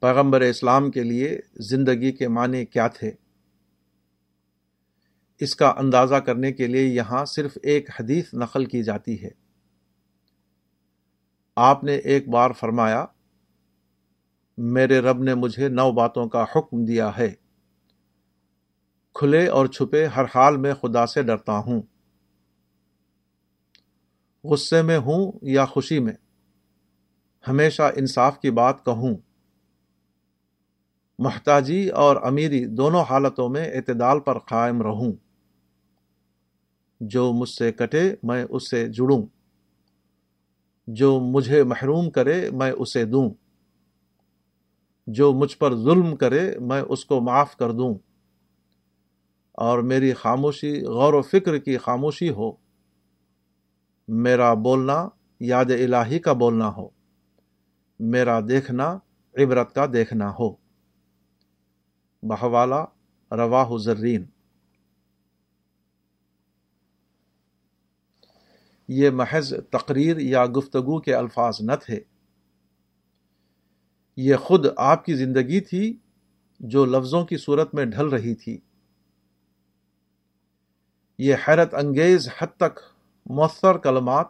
پیغمبر 0.01 0.41
اسلام 0.41 0.91
کے 0.91 1.03
لیے 1.03 1.41
زندگی 1.61 2.13
کے 2.13 2.29
معنی 2.29 2.65
کیا 2.65 2.89
تھے؟ 2.89 3.11
اس 5.41 5.57
کا 5.57 5.75
اندازہ 5.77 6.15
کرنے 6.15 6.53
کے 6.53 6.67
لیے 6.67 6.87
یہاں 6.87 7.25
صرف 7.25 7.59
ایک 7.63 7.91
حدیث 8.01 8.35
نقل 8.35 8.65
کی 8.65 8.83
جاتی 8.83 9.25
ہے۔ 9.25 9.44
آپ 11.57 11.85
نے 11.85 11.95
ایک 11.95 12.29
بار 12.29 12.51
فرمایا، 12.51 13.05
میرے 14.59 15.01
رب 15.01 15.23
نے 15.23 15.35
مجھے 15.35 15.69
نو 15.69 15.93
باتوں 15.93 16.29
کا 16.29 16.45
حکم 16.57 16.85
دیا 16.85 17.11
ہے۔ 17.19 17.35
کھلے 19.15 19.49
اور 19.49 19.67
چھپے 19.67 20.07
ہر 20.07 20.25
حال 20.35 20.57
میں 20.57 20.75
خدا 20.75 21.07
سے 21.07 21.23
ڈرتا 21.23 21.59
ہوں۔ 21.59 21.83
غصے 24.45 24.83
میں 24.83 24.99
ہوں 24.99 25.33
یا 25.43 25.65
خوشی 25.65 25.99
میں، 25.99 26.13
ہمیشہ 27.49 27.83
انصاف 27.83 28.41
کی 28.41 28.51
بات 28.51 28.85
کہوں۔ 28.85 29.17
محتاجی 31.19 31.89
اور 31.89 32.17
امیری 32.17 32.65
دونوں 32.65 33.05
حالتوں 33.11 33.49
میں 33.49 33.73
اعتدال 33.73 34.21
پر 34.21 34.39
قائم 34.39 34.83
رہوں۔ 34.83 35.13
جو 37.01 37.33
مجھ 37.33 37.51
سے 37.51 37.73
کٹے، 37.73 38.15
میں 38.23 38.45
اس 38.51 38.71
سے 38.71 38.89
جڑوں۔ 38.89 39.44
جو 40.87 41.21
مجھے 41.21 41.65
محروم 41.65 42.11
کرے 42.11 42.51
میں 42.51 42.71
اسے 42.71 43.05
دوں۔ 43.05 43.31
جو 45.07 45.33
مجھ 45.33 45.59
پر 45.59 45.75
ظلم 45.75 46.17
کرے 46.17 46.59
میں 46.59 46.81
اس 46.81 47.05
کو 47.05 47.21
معاف 47.21 47.57
کر 47.57 47.73
دوں۔ 47.73 47.95
اور 49.53 49.79
میری 49.79 50.13
خاموشی، 50.13 50.85
غور 50.85 51.13
و 51.13 51.23
فکر 51.23 51.59
کی 51.59 51.77
خاموشی 51.77 52.31
ہو۔ 52.31 52.53
میرا 54.09 54.55
بولنا 54.55 55.09
یاد 55.41 55.65
الہی 55.65 56.19
کا 56.19 56.33
بولنا 56.33 56.77
ہو۔ 56.77 56.89
میرا 58.01 58.41
دیکھنا 58.41 58.99
عبرت 59.39 59.75
کا 59.75 59.87
دیکھنا 59.93 60.33
ہو۔ 60.41 60.53
بہوالا، 62.23 62.85
رواہ 63.31 63.77
زرین 63.77 64.25
یہ 68.89 69.11
محض 69.11 69.55
تقریر 69.71 70.17
یا 70.17 70.47
گفتگو 70.47 71.01
کے 71.01 71.15
الفاظ 71.15 71.57
نہ 71.61 71.73
تھے۔ 71.83 72.01
یہ 74.17 74.37
خود 74.37 74.67
آپ 74.77 75.05
کی 75.05 75.15
زندگی 75.15 75.61
تھی 75.61 75.99
جو 76.61 76.85
لفظوں 76.85 77.25
کی 77.25 77.37
صورت 77.37 77.75
میں 77.75 77.85
ڈھل 77.85 78.07
رہی 78.07 78.35
تھی۔ 78.35 78.59
یہ 81.19 81.35
حیرت 81.49 81.75
انگیز 81.75 82.29
حد 82.39 82.57
تک 82.57 82.81
مؤثر 83.27 83.79
کلمات 83.79 84.27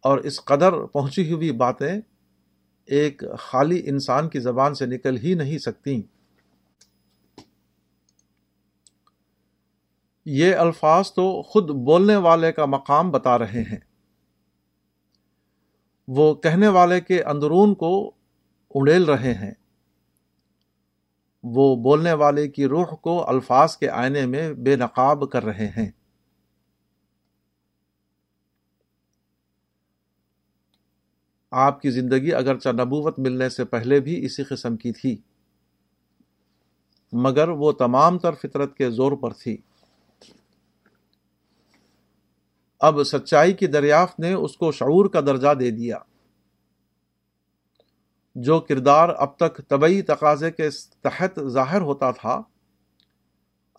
اور 0.00 0.18
اس 0.18 0.44
قدر 0.44 0.86
پہنچی 0.86 1.32
ہوئی 1.32 1.52
باتیں 1.52 2.00
ایک 2.86 3.22
خالی 3.38 3.82
انسان 3.84 4.28
کی 4.28 4.40
زبان 4.40 4.74
سے 4.74 4.86
نکل 4.86 5.16
ہی 5.16 5.34
نہیں 5.34 5.58
سکتی 5.58 6.02
یہ 10.32 10.56
الفاظ 10.56 11.12
تو 11.12 11.42
خود 11.42 11.70
بولنے 11.70 12.16
والے 12.16 12.52
کا 12.52 12.64
مقام 12.66 13.10
بتا 13.10 13.38
رہے 13.38 13.62
ہیں۔ 13.62 13.78
وہ 16.08 16.34
کہنے 16.34 16.68
والے 16.68 17.00
کے 17.00 17.22
اندرون 17.22 17.74
کو 17.74 18.12
اڑیل 18.74 19.04
رہے 19.04 19.34
ہیں۔ 19.34 19.54
وہ 21.42 21.76
بولنے 21.76 22.12
والے 22.12 22.48
کی 22.48 22.66
روح 22.66 22.84
کو 22.84 23.28
الفاظ 23.28 23.76
کے 23.76 23.88
آئینے 23.88 24.26
میں 24.26 24.52
بے 24.52 24.76
نقاب 24.76 25.30
کر 25.30 25.44
رہے 25.44 25.66
ہیں۔ 25.66 25.90
آپ 31.50 31.82
کی 31.82 31.90
زندگی 31.90 32.34
اگرچہ 32.34 32.68
نبوت 32.68 33.18
ملنے 33.18 33.48
سے 33.48 33.64
پہلے 33.64 34.00
بھی 34.00 34.24
اسی 34.24 34.42
قسم 34.42 34.76
کی 34.76 34.92
تھی، 34.92 35.16
مگر 37.12 37.48
وہ 37.48 37.72
تمام 37.72 38.18
تر 38.18 38.32
فطرت 38.32 38.76
کے 38.76 38.90
زور 38.90 39.12
پر 39.12 39.30
تھی۔ 39.30 39.56
اب 42.80 43.02
سچائی 43.02 43.52
کی 43.52 43.66
دریافت 43.66 44.20
نے 44.20 44.32
اس 44.32 44.56
کو 44.56 44.72
شعور 44.72 45.10
کا 45.10 45.20
درجہ 45.20 45.54
دے 45.54 45.70
دیا۔ 45.70 45.98
جو 48.34 48.60
کردار 48.60 49.08
اب 49.08 49.36
تک 49.36 49.68
طبعی 49.68 50.02
تقاضے 50.02 50.50
کے 50.50 50.68
تحت 51.00 51.40
ظاہر 51.48 51.80
ہوتا 51.80 52.10
تھا، 52.10 52.42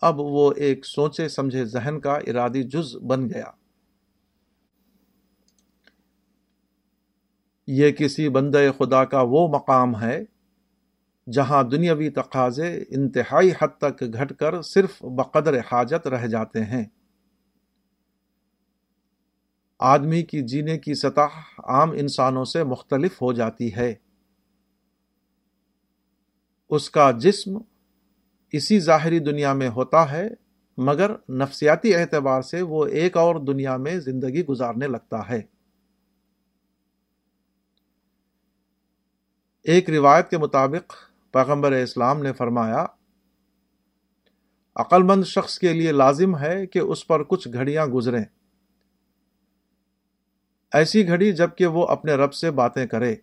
اب 0.02 0.20
وہ 0.20 0.52
ایک 0.56 0.86
سوچے 0.86 1.28
سمجھے 1.28 1.64
ذہن 1.64 2.00
کا 2.00 2.14
ارادی 2.14 2.62
جز 2.62 2.96
بن 2.96 3.28
گیا۔ 3.28 3.50
یہ 7.66 7.90
کسی 7.90 8.28
بندے 8.28 8.70
خدا 8.78 9.04
کا 9.04 9.22
وہ 9.22 9.48
مقام 9.48 10.00
ہے 10.00 10.24
جہاں 11.32 11.62
دنیاوی 11.62 12.10
تقاضے 12.10 12.84
انتہائی 12.88 13.50
حد 13.50 13.78
تک 13.78 14.04
گھٹ 14.12 14.32
کر 14.32 14.62
صرف 14.62 15.04
بقدر 15.04 15.58
حاجت 15.58 16.06
رہ 16.06 16.26
جاتے 16.26 16.64
ہیں۔ 16.64 16.84
آدمی 19.82 20.22
کی 20.22 20.42
جینے 20.42 20.78
کی 20.78 20.94
سطح 20.94 21.38
عام 21.64 21.90
انسانوں 21.90 22.44
سے 22.44 22.64
مختلف 22.64 23.22
ہو 23.22 23.32
جاتی 23.32 23.74
ہے۔ 23.74 23.94
اس 26.70 26.90
کا 26.90 27.10
جسم 27.10 27.50
اسی 28.52 28.80
ظاہری 28.80 29.18
دنیا 29.18 29.52
میں 29.52 29.68
ہوتا 29.68 30.12
ہے، 30.12 30.28
مگر 30.78 31.10
نفسیاتی 31.28 31.94
اعتبار 31.94 32.42
سے 32.42 32.62
وہ 32.62 32.86
ایک 32.86 33.16
اور 33.16 33.36
دنیا 33.36 33.76
میں 33.76 33.98
زندگی 33.98 34.44
گزارنے 34.44 34.86
لگتا 34.86 35.28
ہے۔ 35.28 35.42
ایک 39.62 39.90
روایت 39.90 40.30
کے 40.30 40.38
مطابق 40.38 40.94
پیغمبر 41.32 41.72
اسلام 41.72 42.22
نے 42.22 42.32
فرمایا 42.32 42.86
عقل 44.76 45.02
مند 45.02 45.24
شخص 45.24 45.58
کے 45.58 45.72
لیے 45.72 45.92
لازم 45.92 46.38
ہے 46.38 46.66
کہ 46.66 46.78
اس 46.78 47.06
پر 47.06 47.22
کچھ 47.22 47.48
گھڑیاں 47.52 47.86
گزریں۔ 47.86 48.24
ایسی 50.72 51.08
گھڑی 51.08 51.32
جبکہ 51.32 51.66
وہ 51.66 51.86
اپنے 51.86 52.12
رب 52.12 52.34
سے 52.34 52.50
باتیں 52.50 52.86
کرے۔ 52.86 53.16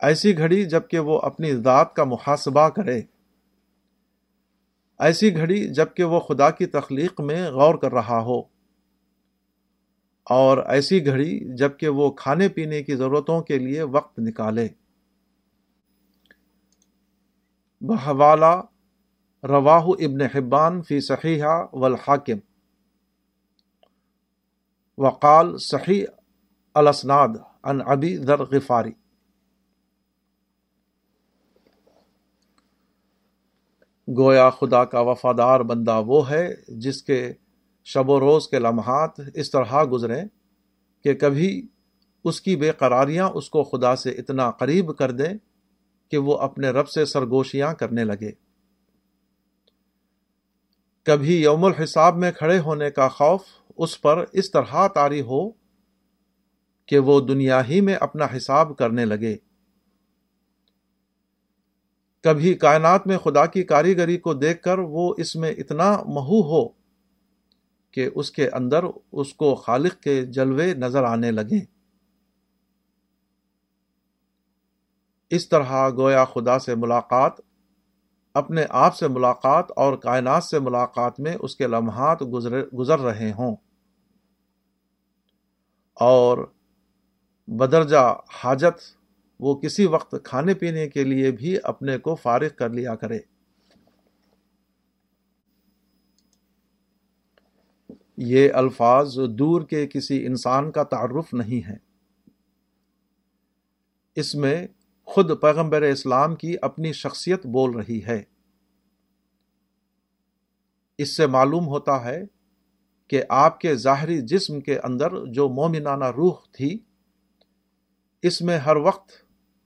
ایسی 0.00 0.38
گھڑی 0.38 0.64
جبکہ 0.64 0.98
وہ 0.98 1.18
اپنی 1.18 1.52
ذات 1.52 1.94
کا 1.94 2.04
محاسبہ 2.04 2.68
کرے۔ 2.68 3.02
ایسی 4.98 5.36
گھڑی 5.36 5.74
جبکہ 5.74 6.04
وہ 6.04 6.20
خدا 6.20 6.50
کی 6.50 6.66
تخلیق 6.66 7.20
میں 7.20 7.50
غور 7.50 7.74
کر 7.74 7.92
رہا 7.92 8.20
ہو۔ 8.20 8.40
اور 10.24 10.58
ایسی 10.58 11.06
گھڑی 11.06 11.56
جبکہ 11.56 11.88
وہ 11.88 12.10
کھانے 12.10 12.48
پینے 12.48 12.82
کی 12.82 12.96
ضرورتوں 12.96 13.42
کے 13.42 13.58
لیے 13.58 13.82
وقت 13.82 14.18
نکالے۔ 14.18 14.68
بحوالہ 17.80 18.62
رواہ 19.44 19.84
ابن 19.84 20.20
حبان 20.20 20.82
فی 20.82 21.00
صحیحہ 21.00 21.66
والحاکم۔ 21.72 22.51
وقال 24.98 25.58
صحیح 25.58 26.04
الاسناد 26.74 27.28
ان 27.64 27.80
ابی 27.86 28.16
ذر 28.16 28.42
غفاری۔ 28.42 28.92
گویا 34.18 34.50
خدا 34.50 34.84
کا 34.84 35.00
وفادار 35.00 35.60
بندہ 35.60 36.02
وہ 36.06 36.30
ہے 36.30 36.54
جس 36.68 37.02
کے 37.02 37.32
شب 37.84 38.10
و 38.10 38.20
روز 38.20 38.48
کے 38.48 38.58
لمحات 38.58 39.10
اس 39.34 39.50
طرح 39.50 39.84
گزریں 39.92 40.24
کہ 41.04 41.14
کبھی 41.14 41.68
اس 42.24 42.40
کی 42.40 42.56
بے 42.56 42.70
قراریاں 42.70 43.28
اس 43.34 43.50
کو 43.50 43.62
خدا 43.62 43.96
سے 43.96 44.10
اتنا 44.10 44.50
قریب 44.50 44.96
کر 44.96 45.10
دیں 45.10 45.34
کہ 46.10 46.18
وہ 46.18 46.38
اپنے 46.38 46.68
رب 46.68 46.88
سے 46.88 47.04
سرگوشیاں 47.04 47.74
کرنے 47.74 48.04
لگے۔ 48.04 48.32
کبھی 51.02 51.42
یوم 51.42 51.64
الحساب 51.64 52.16
میں 52.16 52.32
کھڑے 52.32 52.58
ہونے 52.58 52.90
کا 52.90 53.08
خوف 53.08 53.40
اس 53.76 54.00
پر 54.00 54.24
اس 54.32 54.50
طرح 54.50 54.88
طاری 54.88 55.20
ہو 55.20 55.50
کہ 56.86 56.98
وہ 56.98 57.20
دنیا 57.20 57.68
ہی 57.68 57.80
میں 57.80 57.94
اپنا 57.94 58.26
حساب 58.36 58.76
کرنے 58.76 59.04
لگے۔ 59.04 59.36
کبھی 62.22 62.54
کائنات 62.54 63.06
میں 63.06 63.18
خدا 63.18 63.46
کی 63.46 63.62
کاریگری 63.62 64.18
کو 64.18 64.34
دیکھ 64.34 64.62
کر 64.62 64.78
وہ 64.78 65.14
اس 65.18 65.36
میں 65.36 65.50
اتنا 65.50 66.02
مہو 66.06 66.40
ہو 66.40 66.68
کہ 67.90 68.10
اس 68.14 68.30
کے 68.30 68.48
اندر 68.48 68.84
اس 69.12 69.34
کو 69.34 69.54
خالق 69.54 70.02
کے 70.02 70.26
جلوے 70.26 70.74
نظر 70.74 71.04
آنے 71.04 71.30
لگے۔ 71.30 71.64
اس 75.30 75.48
طرح 75.48 75.90
گویا 75.90 76.24
خدا 76.24 76.58
سے 76.58 76.74
ملاقات 76.74 77.32
اپنے 78.34 78.64
آپ 78.68 78.96
سے 78.96 79.08
ملاقات 79.08 79.64
اور 79.76 79.96
کائنات 79.96 80.44
سے 80.44 80.58
ملاقات 80.58 81.20
میں 81.20 81.36
اس 81.40 81.56
کے 81.56 81.66
لمحات 81.66 82.22
گزر 82.22 82.66
گزر 82.66 82.98
رہے 82.98 83.32
ہوں۔ 83.32 83.56
اور 85.94 86.52
بدرجہ 87.46 88.20
حاجت 88.44 88.96
وہ 89.40 89.54
کسی 89.54 89.86
وقت 89.86 90.14
کھانے 90.24 90.54
پینے 90.54 90.88
کے 90.88 91.04
لیے 91.04 91.30
بھی 91.30 91.56
اپنے 91.62 91.98
کو 91.98 92.14
فارغ 92.14 92.48
کر 92.56 92.70
لیا 92.70 92.94
کرے۔ 92.94 93.18
یہ 98.16 98.52
الفاظ 98.52 99.18
دور 99.28 99.62
کے 99.62 99.86
کسی 99.86 100.26
انسان 100.26 100.70
کا 100.70 100.82
تعارف 100.82 101.34
نہیں 101.34 101.68
ہے۔ 101.68 101.76
اس 104.14 104.34
میں 104.34 104.66
خود 105.04 105.40
پیغمبر 105.40 105.82
اسلام 105.82 106.34
کی 106.34 106.56
اپنی 106.62 106.92
شخصیت 106.92 107.46
بول 107.46 107.70
رہی 107.70 108.04
ہے۔ 108.04 108.22
اس 110.98 111.16
سے 111.16 111.26
معلوم 111.26 111.66
ہوتا 111.66 112.04
ہے 112.04 112.24
کہ 113.08 113.22
آپ 113.28 113.60
کے 113.60 113.74
ظاہری 113.74 114.20
جسم 114.20 114.60
کے 114.60 114.78
اندر 114.78 115.26
جو 115.26 115.48
مومنانہ 115.48 116.04
روح 116.04 116.34
تھی، 116.52 116.78
اس 118.22 118.42
میں 118.42 118.58
ہر 118.58 118.76
وقت 118.76 119.12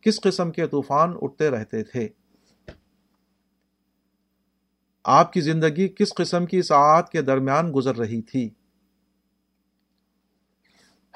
کس 0.01 0.20
قسم 0.20 0.51
کے 0.51 0.66
طوفان 0.66 1.12
اٹھتے 1.22 1.51
رہتے 1.51 1.83
تھے؟ 1.83 2.09
آپ 5.05 5.33
کی 5.33 5.40
زندگی 5.40 5.88
کس 5.88 6.14
قسم 6.14 6.46
کی 6.46 6.62
ساعت 6.62 7.12
کے 7.12 7.22
درمیان 7.22 7.72
گزر 7.75 7.96
رہی 7.96 8.22
تھی؟ 8.22 8.51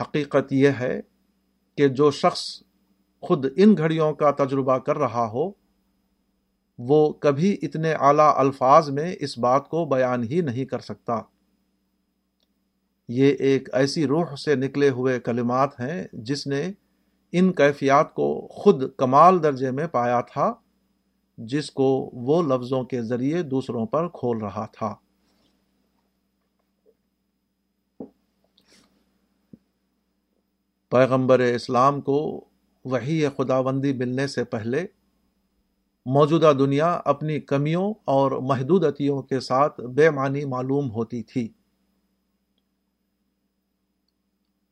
حقیقت 0.01 0.53
یہ 0.53 0.69
ہے 0.81 1.01
کہ 1.77 1.89
جو 1.89 2.11
شخص 2.11 2.63
خود 3.21 3.47
ان 3.57 3.77
گھڑیوں 3.77 4.13
کا 4.15 4.31
تجربہ 4.31 4.79
کر 4.79 4.99
رہا 4.99 5.27
ہو، 5.27 5.51
وہ 6.79 7.13
کبھی 7.13 7.59
اتنے 7.63 7.93
اعلی 7.93 8.33
الفاظ 8.37 8.91
میں 8.91 9.17
اس 9.21 9.39
بات 9.39 9.69
کو 9.69 9.85
بیان 9.85 10.23
ہی 10.23 10.41
نہیں 10.41 10.65
کر 10.65 10.79
سکتا۔ 10.79 11.21
یہ 13.09 13.33
ایک 13.39 13.69
ایسی 13.75 14.07
روح 14.07 14.35
سے 14.35 14.55
نکلے 14.55 14.89
ہوئے 14.89 15.21
کلمات 15.21 15.81
ہیں 15.81 16.09
جس 16.13 16.47
نے 16.47 16.73
ان 17.33 17.53
کیفیات 17.53 18.15
کو 18.15 18.49
خود 18.51 18.85
کمال 18.97 19.43
درجے 19.43 19.71
میں 19.71 19.87
پایا 19.87 20.21
تھا، 20.21 20.55
جس 21.39 21.71
کو 21.71 22.11
وہ 22.13 22.43
لفظوں 22.43 22.85
کے 22.85 23.03
ذریعے 23.03 23.43
دوسروں 23.43 23.87
پر 23.87 24.09
کھول 24.09 24.39
رہا 24.39 24.67
تھا۔ 24.67 24.95
پیغمبر 30.89 31.39
اسلام 31.39 32.01
کو 32.01 32.45
وہی 32.85 33.29
خدا 33.37 33.61
بندی 33.61 33.93
ملنے 33.93 34.27
سے 34.27 34.45
پہلے 34.45 34.87
موجودہ 36.07 36.53
دنیا 36.59 37.01
اپنی 37.05 37.41
کمیوں 37.41 37.95
اور 38.05 38.33
محدودتیوں 38.33 39.23
کے 39.23 39.41
ساتھ 39.41 39.81
بے 39.81 40.11
معنی 40.11 40.45
معلوم 40.45 40.91
ہوتی 40.91 41.23
تھی۔ 41.23 41.53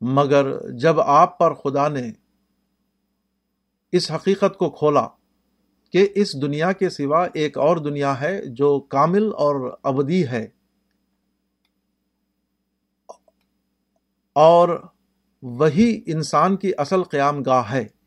مگر 0.00 0.70
جب 0.70 1.00
آپ 1.00 1.38
پر 1.38 1.54
خدا 1.54 1.88
نے 1.88 2.12
اس 3.92 4.10
حقیقت 4.10 4.58
کو 4.58 4.70
کھولا 4.70 5.08
کہ 5.92 6.08
اس 6.14 6.42
دنیا 6.42 6.72
کے 6.72 6.90
سوا 6.90 7.26
ایک 7.34 7.58
اور 7.58 7.76
دنیا 7.76 8.20
ہے 8.20 8.46
جو 8.46 8.80
کامل 8.80 9.24
اور 9.26 9.78
ابدی 9.82 10.26
ہے 10.26 10.48
اور 14.32 14.68
وہی 15.42 16.02
انسان 16.06 16.56
کی 16.56 16.72
اصل 16.78 17.02
قیام 17.02 17.42
گاہ 17.42 17.72
ہے۔ 17.72 17.97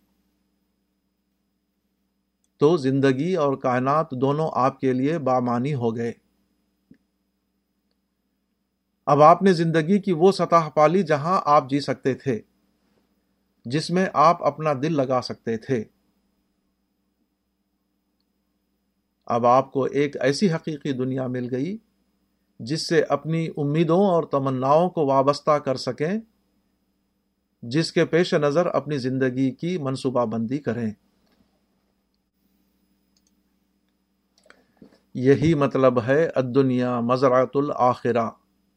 تو 2.61 2.77
زندگی 2.77 3.35
اور 3.35 3.57
کائنات 3.57 4.11
دونوں 4.11 4.49
آپ 4.53 4.79
کے 4.79 4.93
لیے 4.93 5.19
بامانی 5.19 5.73
ہو 5.73 5.95
گئے۔ 5.95 6.13
اب 9.05 9.21
آپ 9.21 9.43
نے 9.43 9.53
زندگی 9.53 9.99
کی 9.99 10.11
وہ 10.11 10.31
سطح 10.31 10.69
پالی 10.69 11.03
جہاں 11.03 11.41
آپ 11.45 11.69
جی 11.69 11.79
سکتے 11.79 12.13
تھے، 12.13 12.39
جس 13.65 13.91
میں 13.91 14.05
آپ 14.13 14.43
اپنا 14.43 14.73
دل 14.73 14.95
لگا 14.97 15.21
سکتے 15.21 15.57
تھے۔ 15.57 15.83
اب 19.25 19.45
آپ 19.45 19.71
کو 19.71 19.83
ایک 19.83 20.17
ایسی 20.21 20.51
حقیقی 20.51 20.91
دنیا 20.91 21.27
مل 21.27 21.47
گئی، 21.51 21.77
جس 22.59 22.87
سے 22.87 23.03
اپنی 23.09 23.47
امیدوں 23.57 24.05
اور 24.05 24.23
تمناؤں 24.23 24.89
کو 24.89 25.05
وابستہ 25.05 25.51
کر 25.51 25.75
سکیں، 25.75 26.13
جس 27.63 27.91
کے 27.91 28.05
پیش 28.05 28.33
نظر 28.33 28.65
اپنی 28.65 28.97
زندگی 28.97 29.51
کی 29.51 29.77
منصوبہ 29.77 30.25
بندی 30.25 30.57
کریں۔ 30.57 30.91
یہی 35.13 35.53
مطلب 35.53 36.03
ہے 36.03 36.25
الدنیا 36.35 36.99
مزرعت 36.99 37.49
الآخرہ 37.55 38.29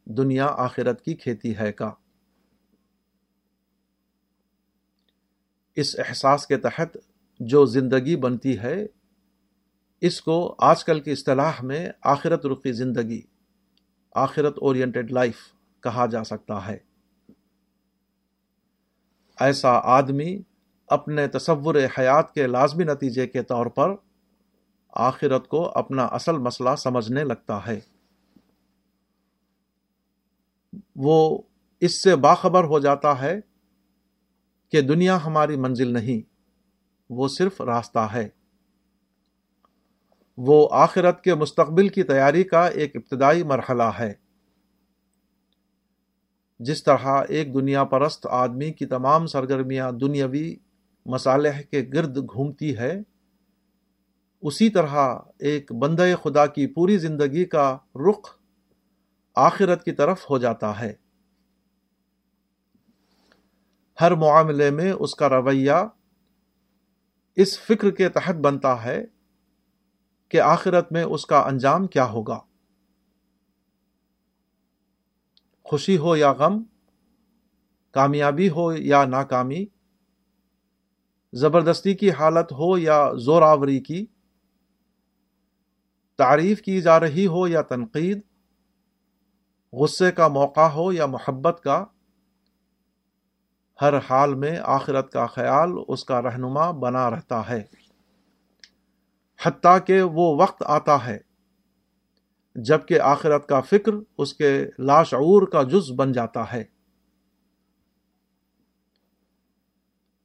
دنیا 0.04 0.46
آخرت 0.46 1.04
کی 1.04 1.14
کھیتی 1.14 1.56
ہے 1.56 1.72
کا۔ 1.72 1.90
اس 5.76 5.96
احساس 5.98 6.46
کے 6.46 6.56
تحت 6.56 6.96
جو 7.40 7.64
زندگی 7.64 8.16
بنتی 8.16 8.58
ہے، 8.58 8.86
اس 10.00 10.20
کو 10.20 10.54
آج 10.58 10.84
کل 10.84 11.00
کی 11.00 11.12
اصطلاح 11.12 11.52
میں 11.62 11.88
آخرت 12.02 12.46
رخی 12.46 12.72
زندگی، 12.72 13.22
آخرت 14.14 14.58
اورینٹڈ 14.58 15.10
لائف 15.10 15.36
کہا 15.82 16.06
جا 16.06 16.24
سکتا 16.24 16.66
ہے۔ 16.66 16.78
ایسا 19.40 19.72
آدمی 19.72 20.42
اپنے 20.86 21.28
تصور 21.28 21.74
حیات 21.98 22.34
کے 22.34 22.46
لازمی 22.46 22.84
نتیجے 22.84 23.26
کے 23.26 23.42
طور 23.42 23.66
پر 23.66 23.94
آخرت 24.94 25.48
کو 25.48 25.70
اپنا 25.74 26.04
اصل 26.04 26.38
مسئلہ 26.38 26.76
سمجھنے 26.78 27.24
لگتا 27.24 27.66
ہے۔ 27.66 27.80
وہ 30.96 31.42
اس 31.80 32.02
سے 32.02 32.16
باخبر 32.16 32.64
ہو 32.64 32.78
جاتا 32.78 33.20
ہے 33.20 33.40
کہ 34.72 34.80
دنیا 34.80 35.24
ہماری 35.24 35.56
منزل 35.56 35.92
نہیں، 35.92 36.28
وہ 37.10 37.28
صرف 37.28 37.60
راستہ 37.60 37.98
ہے۔ 37.98 38.28
وہ 40.36 40.68
آخرت 40.72 41.24
کے 41.24 41.34
مستقبل 41.34 41.88
کی 41.88 42.02
تیاری 42.02 42.44
کا 42.44 42.66
ایک 42.66 42.96
ابتدائی 42.96 43.42
مرحلہ 43.42 43.90
ہے۔ 43.98 44.14
جس 46.58 46.84
طرح 46.84 47.22
ایک 47.28 47.54
دنیا 47.54 47.84
پرست 47.84 48.26
آدمی 48.30 48.72
کی 48.72 48.86
تمام 48.86 49.26
سرگرمیاں 49.26 49.92
دنیاوی 49.92 50.56
مصالح 51.06 51.60
کے 51.60 51.84
گرد 51.94 52.16
گھومتی 52.16 52.76
ہے 52.76 53.00
اسی 54.44 54.70
طرح 54.70 55.18
ایک 55.38 55.72
بندہ 55.72 56.06
خدا 56.22 56.46
کی 56.46 56.66
پوری 56.66 56.98
زندگی 56.98 57.44
کا 57.44 57.78
رخ 57.94 58.38
آخرت 59.36 59.84
کی 59.84 59.92
طرف 59.92 60.30
ہو 60.30 60.38
جاتا 60.38 60.80
ہے۔ 60.80 60.92
ہر 64.00 64.14
معاملے 64.14 64.70
میں 64.70 64.92
اس 64.92 65.14
کا 65.14 65.28
رویہ 65.28 65.72
اس 67.36 67.60
فکر 67.60 67.90
کے 67.90 68.08
تحت 68.08 68.34
بنتا 68.34 68.84
ہے 68.84 69.04
کہ 70.28 70.40
آخرت 70.40 70.92
میں 70.92 71.04
اس 71.04 71.26
کا 71.26 71.40
انجام 71.40 71.86
کیا 71.86 72.04
ہوگا۔ 72.04 72.40
خوشی 75.62 75.98
ہو 75.98 76.16
یا 76.16 76.32
غم، 76.32 76.62
کامیابی 77.90 78.48
ہو 78.48 78.72
یا 78.72 79.04
ناکامی، 79.04 79.64
زبردستی 81.32 81.94
کی 81.94 82.10
حالت 82.10 82.52
ہو 82.52 82.78
یا 82.78 83.12
زور 83.16 83.42
آوری 83.42 83.80
کی 83.80 84.06
تعریف 86.16 86.62
کی 86.62 86.80
جا 86.80 87.00
رہی 87.00 87.26
ہو 87.26 87.48
یا 87.48 87.62
تنقید، 87.62 88.20
غصے 89.72 90.12
کا 90.12 90.28
موقع 90.28 90.68
ہو 90.68 90.92
یا 90.92 91.06
محبت 91.06 91.60
کا، 91.64 91.84
ہر 93.80 93.94
حال 93.98 94.34
میں 94.34 94.58
آخرت 94.62 95.12
کا 95.12 95.26
خیال 95.26 95.70
اس 95.88 96.04
کا 96.04 96.22
رہنما 96.22 96.70
بنا 96.70 97.10
رہتا 97.10 97.48
ہے۔ 97.48 97.62
حتیٰ 99.42 99.78
کہ 99.86 100.02
وہ 100.02 100.42
وقت 100.42 100.62
آتا 100.66 101.06
ہے 101.06 101.18
جبکہ 102.54 103.00
آخرت 103.00 103.48
کا 103.48 103.60
فکر 103.60 103.92
اس 104.18 104.34
کے 104.34 104.64
لاشعور 104.78 105.48
کا 105.48 105.62
جز 105.62 105.92
بن 105.96 106.12
جاتا 106.12 106.52
ہے۔ 106.52 106.64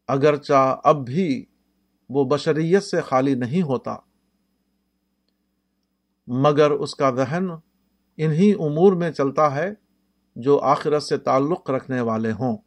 اگرچہ 0.07 0.79
اب 0.83 1.05
بھی 1.05 1.45
وہ 2.09 2.25
بشریت 2.25 2.83
سے 2.83 3.01
خالی 3.01 3.35
نہیں 3.35 3.61
ہوتا۔ 3.61 3.95
مگر 6.29 6.71
اس 6.71 6.95
کا 6.95 7.11
ذہن 7.11 7.49
انہی 8.17 8.53
امور 8.53 8.93
میں 8.93 9.11
چلتا 9.11 9.55
ہے 9.55 9.73
جو 10.35 10.59
آخرت 10.59 11.03
سے 11.03 11.17
تعلق 11.17 11.69
رکھنے 11.69 12.01
والے 12.01 12.31
ہوں۔ 12.31 12.57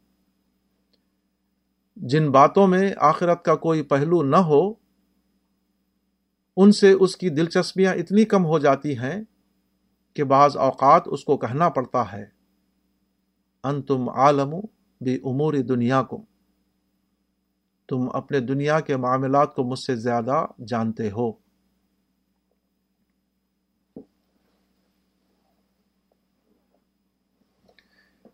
جن 1.95 2.31
باتوں 2.31 2.67
میں 2.67 2.93
آخرت 2.97 3.45
کا 3.45 3.55
کوئی 3.55 3.81
پہلو 3.81 4.23
نہ 4.23 4.35
ہو، 4.35 4.73
ان 6.57 6.71
سے 6.71 6.91
اس 6.91 7.17
کی 7.17 7.29
دلچسپیاں 7.29 7.93
اتنی 7.93 8.25
کم 8.25 8.45
ہو 8.45 8.59
جاتی 8.59 8.97
ہیں 8.97 9.23
کہ 10.13 10.23
بعض 10.23 10.57
اوقات 10.57 11.03
اس 11.05 11.23
کو 11.23 11.37
کہنا 11.37 11.69
پڑتا 11.69 12.11
ہے۔ 12.11 12.25
ان 13.63 13.81
تم 13.81 14.09
عالم 14.09 14.49
بھی 15.01 15.15
امور 15.15 15.53
دنیا 15.53 16.03
کو 16.03 16.25
تم 17.87 18.09
اپنے 18.13 18.39
دنیا 18.39 18.79
کے 18.79 18.97
معاملات 18.97 19.55
کو 19.55 19.63
مجھ 19.63 19.79
سے 19.79 19.95
زیادہ 19.95 20.45
جانتے 20.67 21.11
ہو۔ 21.11 21.42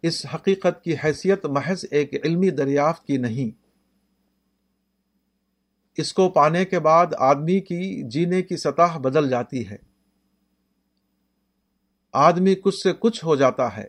اس 0.01 0.25
حقیقت 0.33 0.83
کی 0.83 0.95
حیثیت 1.03 1.45
محض 1.45 1.85
ایک 1.91 2.25
علمی 2.25 2.49
دریافت 2.49 3.05
کی 3.05 3.17
نہیں۔ 3.17 3.65
اس 5.97 6.13
کو 6.13 6.29
پانے 6.29 6.65
کے 6.65 6.79
بعد 6.79 7.05
آدمی 7.17 7.59
کی 7.59 8.09
جینے 8.09 8.41
کی 8.41 8.57
سطح 8.57 8.97
بدل 8.97 9.29
جاتی 9.29 9.69
ہے۔ 9.69 9.75
آدمی 12.13 12.55
کچھ 12.55 12.75
سے 12.75 12.93
کچھ 12.99 13.25
ہو 13.25 13.35
جاتا 13.35 13.77
ہے۔ 13.77 13.88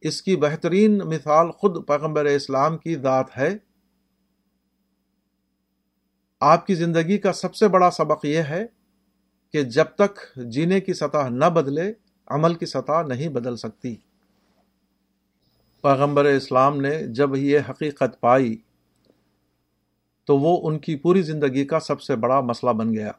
اس 0.00 0.22
کی 0.22 0.36
بہترین 0.36 0.98
مثال 0.98 1.50
خود 1.50 1.86
پیغمبر 1.86 2.24
اسلام 2.24 2.78
کی 2.78 2.96
ذات 2.96 3.38
ہے۔ 3.38 3.56
آپ 6.40 6.66
کی 6.66 6.74
زندگی 6.74 7.18
کا 7.18 7.32
سب 7.32 7.54
سے 7.54 7.68
بڑا 7.68 7.90
سبق 7.90 8.24
یہ 8.24 8.38
ہے 8.38 8.66
کہ 9.52 9.62
جب 9.62 9.84
تک 9.84 10.38
جینے 10.48 10.80
کی 10.80 10.94
سطح 10.94 11.28
نہ 11.28 11.44
بدلے 11.44 11.92
عمل 12.30 12.54
کی 12.54 12.66
سطح 12.66 13.02
نہیں 13.02 13.28
بدل 13.28 13.56
سکتی۔ 13.56 13.96
پیغمبر 15.82 16.24
اسلام 16.24 16.80
نے 16.80 17.06
جب 17.06 17.36
یہ 17.36 17.58
حقیقت 17.68 18.20
پائی، 18.20 18.56
تو 20.24 20.38
وہ 20.38 20.68
ان 20.68 20.78
کی 20.78 20.96
پوری 20.96 21.22
زندگی 21.22 21.64
کا 21.64 21.80
سب 21.80 22.00
سے 22.00 22.16
بڑا 22.16 22.40
مسئلہ 22.40 22.70
بن 22.70 22.94
گیا۔ 22.94 23.12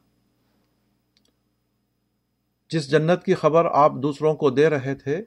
جس 2.69 2.91
جنت 2.91 3.23
کی 3.23 3.33
خبر 3.33 3.65
آپ 3.65 3.91
دوسروں 4.03 4.33
کو 4.35 4.49
دے 4.49 4.69
رہے 4.69 4.95
تھے، 4.95 5.21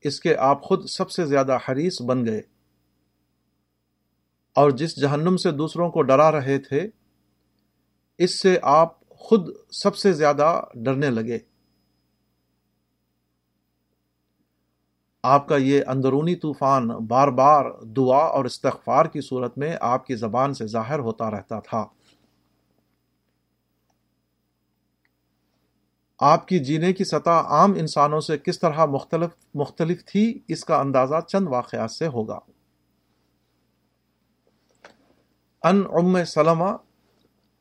اس 0.00 0.20
کے 0.20 0.36
آپ 0.36 0.62
خود 0.62 0.84
سب 0.98 1.10
سے 1.10 1.26
زیادہ 1.26 1.58
حریص 1.68 2.02
بن 2.02 2.26
گئے۔ 2.26 2.42
اور 4.54 4.70
جس 4.70 5.00
جہنم 5.00 5.36
سے 5.36 5.50
دوسروں 5.50 5.90
کو 5.90 6.02
ڈرا 6.02 6.32
رہے 6.32 6.58
تھے، 6.58 6.88
اس 8.18 8.42
سے 8.42 8.58
آپ 8.62 9.08
خود 9.08 9.48
سب 9.70 9.96
سے 9.96 10.12
زیادہ 10.12 10.64
ڈرنے 10.74 11.10
لگے۔ 11.10 11.38
آپ 15.22 15.48
کا 15.48 15.56
یہ 15.56 15.82
اندرونی 15.86 16.34
طوفان 16.34 16.88
بار 16.88 17.28
بار 17.28 17.82
دعا 17.82 18.24
اور 18.24 18.44
استغفار 18.44 19.06
کی 19.06 19.20
صورت 19.20 19.58
میں 19.58 19.76
آپ 19.80 20.06
کی 20.06 20.14
زبان 20.14 20.54
سے 20.54 20.66
ظاہر 20.66 20.98
ہوتا 20.98 21.30
رہتا 21.30 21.60
تھا۔ 21.60 21.86
آپ 26.18 26.48
کی 26.48 26.58
جینے 26.58 26.92
کی 26.92 27.04
سطح 27.04 27.30
عام 27.30 27.72
انسانوں 27.72 28.20
سے 28.20 28.38
کس 28.38 28.58
طرح 28.58 28.86
مختلف 28.86 29.30
مختلف 29.54 30.04
تھی، 30.04 30.38
اس 30.48 30.64
کا 30.64 30.80
اندازہ 30.80 31.20
چند 31.28 31.48
واقعات 31.48 31.90
سے 31.90 32.06
ہوگا۔ 32.06 32.38
ان 35.62 35.82
ام 35.92 36.24
سلمہ، 36.24 36.76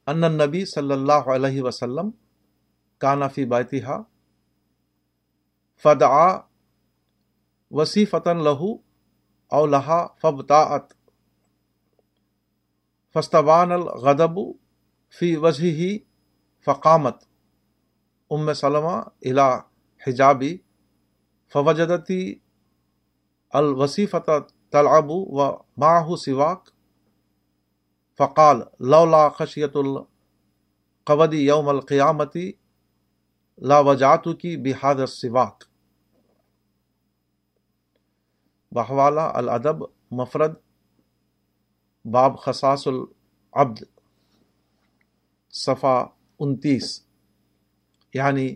ان 0.08 0.22
نبی 0.22 0.66
صلی 0.66 0.94
اللہ 0.94 1.30
علیہ 1.36 1.62
وسلم 1.62 2.10
کانفی 2.98 3.46
باتحا 3.46 4.02
فدعا 5.84 6.40
وسیع 7.72 8.06
فتن 8.12 8.38
لہو 8.44 8.74
او 9.52 9.66
لہا 9.66 10.06
فبتاعت 10.22 10.94
فستبان 13.14 13.72
الغدب 13.72 14.40
فی 15.20 15.36
وجہ 15.36 15.72
ہی 15.72 15.98
فقامت۔ 16.66 17.24
ام 18.30 18.54
سلمہ 18.54 18.96
الا 19.22 19.50
حجابی 20.08 20.58
فوجدتی 21.54 22.36
الوصیفت 23.50 24.30
تلعب 24.72 25.12
و 25.12 25.52
ماہ 25.78 26.16
سواک۔ 26.16 26.70
فقال 28.18 28.62
لولا 28.80 29.30
خشیت 29.30 29.76
القودی 29.76 31.46
یوم 31.46 31.70
القیامتی 31.70 32.52
لا 33.58 33.80
وجاتو 33.80 34.34
کی 34.34 34.58
بحاد 34.58 34.96
السواک۔ 34.96 35.67
بحوالہ 38.78 39.22
الادب، 39.22 39.84
مفرد، 40.12 40.54
باب 42.06 42.40
خصاص 42.40 42.88
العبد 42.88 43.84
صفا 45.52 46.06
انتیس۔ 46.40 47.06
یعنی 48.14 48.56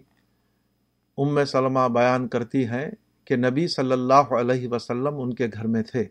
ام 1.17 1.45
سلمہ 1.45 1.79
بیان 1.93 2.27
کرتی 2.27 2.67
ہیں 2.67 2.91
کہ 3.25 3.35
نبی 3.35 3.67
صلی 3.67 3.91
اللہ 3.91 4.13
علیہ 4.13 4.67
وسلم 4.71 5.21
ان 5.21 5.33
کے 5.33 5.47
گھر 5.53 5.67
میں 5.67 5.83
تھے۔ 5.83 6.05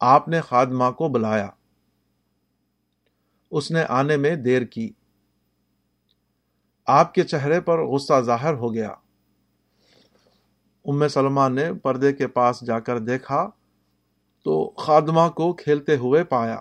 آپ 0.00 0.28
نے 0.28 0.40
خادمہ 0.40 0.90
کو 0.90 1.08
بلایا۔ 1.08 1.48
اس 3.50 3.70
نے 3.70 3.84
آنے 3.88 4.16
میں 4.16 4.36
دیر 4.36 4.62
کی۔ 4.62 4.90
آپ 6.86 7.14
کے 7.14 7.24
چہرے 7.24 7.60
پر 7.60 7.78
غصہ 7.78 8.20
ظاہر 8.20 8.54
ہو 8.54 8.74
گیا۔ 8.74 8.94
ام 10.84 11.08
سلمہ 11.08 11.48
نے 11.48 11.72
پردے 11.74 12.12
کے 12.12 12.26
پاس 12.26 12.60
جا 12.66 12.80
کر 12.80 12.98
دیکھا 12.98 13.50
تو 14.44 14.70
خادمہ 14.70 15.28
کو 15.28 15.52
کھیلتے 15.52 15.96
ہوئے 15.96 16.24
پایا۔ 16.24 16.58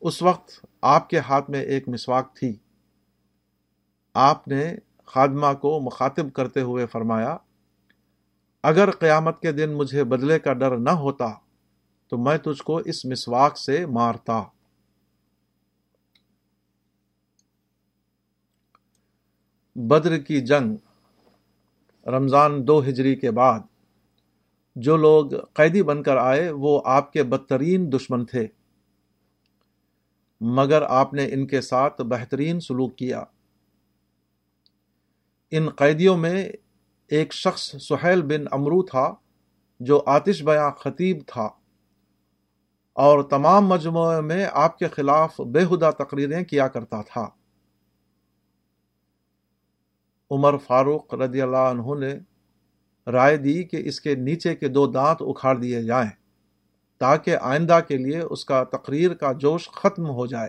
اس 0.00 0.22
وقت 0.22 0.66
آپ 0.82 1.10
کے 1.10 1.18
ہاتھ 1.18 1.50
میں 1.50 1.60
ایک 1.60 1.88
مسواک 1.88 2.36
تھی۔ 2.36 2.56
آپ 4.14 4.48
نے 4.48 4.76
خادمہ 5.06 5.52
کو 5.52 5.80
مخاطب 5.80 6.32
کرتے 6.32 6.60
ہوئے 6.60 6.86
فرمایا، 6.86 7.36
اگر 8.62 8.90
قیامت 8.90 9.40
کے 9.40 9.52
دن 9.52 9.74
مجھے 9.74 10.04
بدلے 10.04 10.38
کا 10.38 10.52
ڈر 10.52 10.76
نہ 10.76 10.90
ہوتا 10.90 11.26
تو 12.08 12.18
میں 12.18 12.38
تجھ 12.38 12.62
کو 12.62 12.76
اس 12.76 13.04
مسواک 13.04 13.58
سے 13.58 13.86
مارتا۔ 13.86 14.42
بدر 19.76 20.18
کی 20.18 20.40
جنگ 20.40 20.76
رمضان 22.06 22.66
دو 22.66 22.80
ہجری 22.80 23.16
کے 23.16 23.30
بعد 23.30 23.60
جو 24.76 24.96
لوگ 24.96 25.30
قیدی 25.54 25.82
بن 25.82 26.02
کر 26.02 26.16
آئے، 26.16 26.50
وہ 26.50 26.82
آپ 26.84 27.12
کے 27.12 27.22
بدترین 27.22 27.92
دشمن 27.92 28.24
تھے۔ 28.24 28.46
مگر 30.40 30.82
آپ 30.82 31.14
نے 31.14 31.24
ان 31.24 31.46
کے 31.46 31.60
ساتھ 31.60 32.02
بہترین 32.02 32.60
سلوک 32.60 32.96
کیا۔ 32.96 33.24
ان 35.50 35.70
قیدیوں 35.70 36.16
میں 36.16 36.48
ایک 37.08 37.32
شخص 37.32 37.76
سہیل 37.80 38.22
بن 38.22 38.44
امرو 38.50 38.82
تھا، 38.82 39.14
جو 39.80 40.02
آتش 40.06 40.42
بیاں 40.42 40.70
خطیب 40.70 41.18
تھا۔ 41.26 41.48
اور 42.92 43.22
تمام 43.22 43.66
مجموعے 43.66 44.20
میں 44.20 44.46
آپ 44.52 44.78
کے 44.78 44.88
خلاف 44.88 45.40
بےحدہ 45.40 45.90
تقریریں 45.98 46.44
کیا 46.44 46.68
کرتا 46.68 47.02
تھا۔ 47.02 47.28
عمر 50.30 50.58
فاروق 50.58 51.14
رضی 51.14 51.42
اللہ 51.42 51.56
عنہ 51.56 51.94
نے 51.98 52.14
رائے 53.10 53.36
دی 53.36 53.64
کہ 53.64 53.76
اس 53.84 54.00
کے 54.00 54.14
نیچے 54.14 54.54
کے 54.54 54.68
دو 54.68 54.86
دانت 54.86 55.22
اکھاڑ 55.26 55.58
دیے 55.58 55.82
جائیں 55.82 56.10
تاکہ 56.98 57.36
آئندہ 57.36 57.80
کے 57.88 57.96
لیے 57.96 58.20
اس 58.20 58.44
کا 58.44 58.64
تقریر 58.64 59.14
کا 59.14 59.32
جوش 59.32 59.68
ختم 59.68 60.10
ہو 60.10 60.26
جائے۔ 60.26 60.48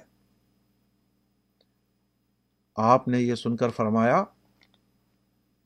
آپ 2.76 3.08
نے 3.08 3.20
یہ 3.22 3.36
سن 3.36 3.56
کر 3.56 3.70
فرمایا، 3.70 4.24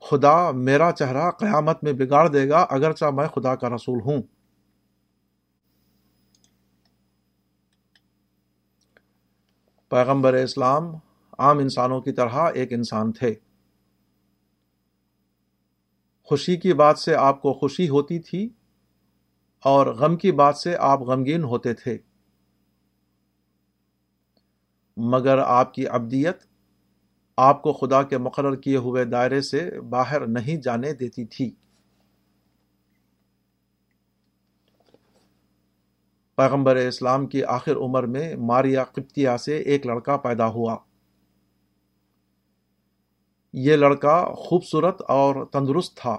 خدا 0.09 0.51
میرا 0.51 0.91
چہرہ 0.91 1.31
قیامت 1.31 1.83
میں 1.83 1.93
بگاڑ 1.93 2.27
دے 2.27 2.49
گا 2.49 2.59
اگرچہ 2.69 3.05
میں 3.05 3.27
خدا 3.27 3.55
کا 3.55 3.69
رسول 3.69 3.99
ہوں۔ 4.05 4.21
پیغمبر 9.89 10.33
اسلام 10.33 10.83
عام 11.39 11.57
انسانوں 11.57 12.01
کی 12.01 12.11
طرح 12.11 12.51
ایک 12.53 12.73
انسان 12.73 13.11
تھے۔ 13.11 13.33
خوشی 16.25 16.57
کی 16.57 16.73
بات 16.73 16.99
سے 16.99 17.15
آپ 17.15 17.41
کو 17.41 17.53
خوشی 17.53 17.89
ہوتی 17.89 18.19
تھی 18.19 18.49
اور 19.63 19.87
غم 19.87 20.17
کی 20.17 20.31
بات 20.31 20.57
سے 20.57 20.75
آپ 20.79 21.01
غمگین 21.01 21.43
ہوتے 21.43 21.73
تھے۔ 21.73 21.97
مگر 24.97 25.37
آپ 25.37 25.73
کی 25.73 25.87
ابدیت 25.87 26.37
آپ 27.37 27.61
کو 27.61 27.73
خدا 27.73 28.03
کے 28.03 28.17
مقرر 28.17 28.55
کیے 28.55 28.77
ہوئے 28.77 29.05
دائرے 29.05 29.41
سے 29.41 29.81
باہر 29.81 30.27
نہیں 30.27 30.61
جانے 30.61 30.93
دیتی 30.93 31.25
تھی۔ 31.25 31.51
پیغمبر 36.35 36.75
اسلام 36.75 37.27
کی 37.27 37.43
آخر 37.43 37.75
عمر 37.75 38.03
میں 38.03 38.35
ماریا 38.35 38.83
قبطیہ 38.83 39.37
سے 39.39 39.57
ایک 39.57 39.85
لڑکا 39.85 40.17
پیدا 40.17 40.47
ہوا۔ 40.47 40.77
یہ 43.57 43.75
لڑکا 43.75 44.25
خوبصورت 44.33 45.01
اور 45.01 45.45
تندرست 45.45 45.97
تھا۔ 45.97 46.17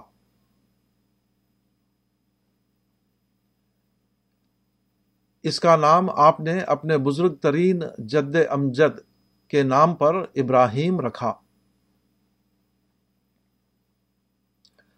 اس 5.43 5.59
کا 5.59 5.75
نام 5.75 6.09
آپ 6.09 6.39
نے 6.39 6.59
اپنے 6.59 6.97
بزرگ 6.97 7.35
ترین 7.35 7.83
جد 7.97 8.35
امجد 8.49 8.99
کے 9.47 9.63
نام 9.63 9.95
پر 9.95 10.15
ابراہیم 10.15 10.99
رکھا۔ 10.99 11.33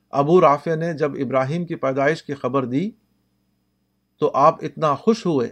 ابو 0.09 0.41
رافع 0.41 0.75
نے 0.75 0.93
جب 0.93 1.11
ابراہیم 1.13 1.65
کی 1.65 1.75
پیدائش 1.75 2.23
کی 2.23 2.33
خبر 2.33 2.65
دی 2.65 2.91
تو 4.17 4.31
آپ 4.33 4.63
اتنا 4.63 4.95
خوش 4.95 5.25
ہوئے 5.25 5.49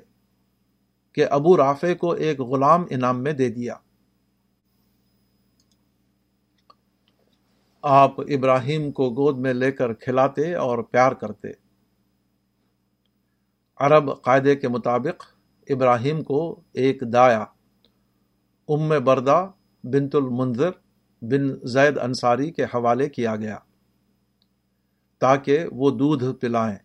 کہ 1.11 1.25
ابو 1.29 1.57
رافع 1.57 1.93
کو 1.93 2.11
ایک 2.11 2.39
غلام 2.39 2.85
انعام 2.89 3.23
میں 3.23 3.33
دے 3.33 3.49
دیا۔ 3.49 3.75
آپ 7.89 8.19
ابراہیم 8.21 8.91
کو 8.91 9.09
گود 9.09 9.37
میں 9.37 9.53
لے 9.53 9.71
کر 9.71 9.93
کھلاتے 9.93 10.53
اور 10.55 10.77
پیار 10.83 11.11
کرتے۔ 11.11 11.47
عرب 13.77 14.21
قاعدے 14.21 14.55
کے 14.55 14.67
مطابق 14.67 15.23
ابراہیم 15.69 16.23
کو 16.23 16.61
ایک 16.73 17.03
دایا، 17.13 17.45
ام 18.67 18.89
بردہ 19.03 19.51
بنت 19.83 20.15
المنظر 20.15 20.71
بن 21.21 21.67
زید 21.67 21.97
انصاری 21.97 22.51
کے 22.51 22.63
حوالے 22.63 23.09
کیا 23.09 23.35
گیا 23.35 23.57
تاکہ 25.17 25.65
وہ 25.71 25.91
دودھ 25.91 26.25
پلائیں۔ 26.41 26.77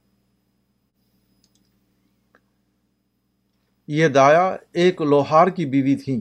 یہ 3.87 4.09
دایا 4.09 4.57
ایک 4.73 5.03
لوہار 5.03 5.47
کی 5.47 5.67
بیوی 5.67 5.97
تھی 5.97 6.21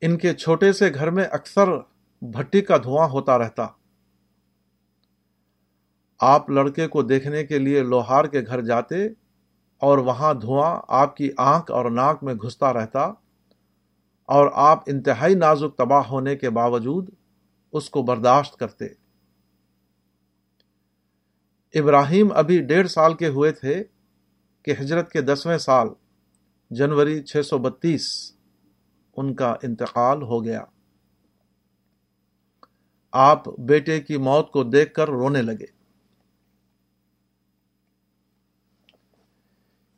ان 0.00 0.18
کے 0.18 0.34
چھوٹے 0.34 0.72
سے 0.72 0.94
گھر 0.94 1.10
میں 1.10 1.24
اکثر 1.24 1.68
بھٹی 2.22 2.60
کا 2.60 2.76
دھواں 2.76 3.08
ہوتا 3.08 3.38
رہتا۔ 3.38 3.66
آپ 6.20 6.50
لڑکے 6.50 6.88
کو 6.88 7.02
دیکھنے 7.02 7.44
کے 7.44 7.58
لیے 7.58 7.82
لوہار 7.82 8.24
کے 8.24 8.40
گھر 8.40 8.60
جاتے 8.60 9.06
اور 9.78 9.98
وہاں 9.98 10.34
دھواں 10.34 10.80
آپ 10.88 11.16
کی 11.16 11.30
آنکھ 11.36 11.70
اور 11.70 11.90
ناک 11.90 12.24
میں 12.24 12.34
گھستا 12.34 12.72
رہتا 12.72 13.00
اور 14.26 14.50
آپ 14.54 14.82
انتہائی 14.86 15.34
نازک 15.34 15.78
تباہ 15.78 16.06
ہونے 16.06 16.36
کے 16.36 16.50
باوجود 16.50 17.10
اس 17.72 17.90
کو 17.90 18.02
برداشت 18.02 18.56
کرتے۔ 18.56 18.86
ابراہیم 21.74 22.32
ابھی 22.32 22.62
ڈیڑھ 22.62 22.88
سال 22.88 23.14
کے 23.14 23.28
ہوئے 23.28 23.52
تھے 23.52 23.84
کہ 24.62 24.74
ہجرت 24.80 25.12
کے 25.12 25.20
دسویں 25.20 25.58
سال، 25.58 25.88
جنوری 26.70 27.22
چھ 27.22 27.46
سو 27.46 27.58
بتیس، 27.58 28.32
ان 29.16 29.34
کا 29.34 29.54
انتقال 29.62 30.22
ہو 30.22 30.44
گیا۔ 30.44 30.64
آپ 33.12 33.60
بیٹے 33.60 34.00
کی 34.00 34.16
موت 34.16 34.50
کو 34.50 34.64
دیکھ 34.64 34.94
کر 34.94 35.08
رونے 35.08 35.42
لگے۔ 35.42 35.80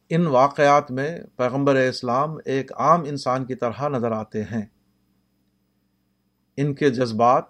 ان 0.08 0.26
واقعات 0.26 0.90
میں 0.90 1.18
پیغمبر 1.36 1.74
اسلام 1.74 2.36
ایک 2.44 2.72
عام 2.72 3.00
انسان 3.00 3.44
کی 3.44 3.54
طرح 3.54 3.88
نظر 3.88 4.12
آتے 4.12 4.42
ہیں۔ 4.42 4.66
ان 6.56 6.74
کے 6.74 6.90
جذبات، 6.90 7.44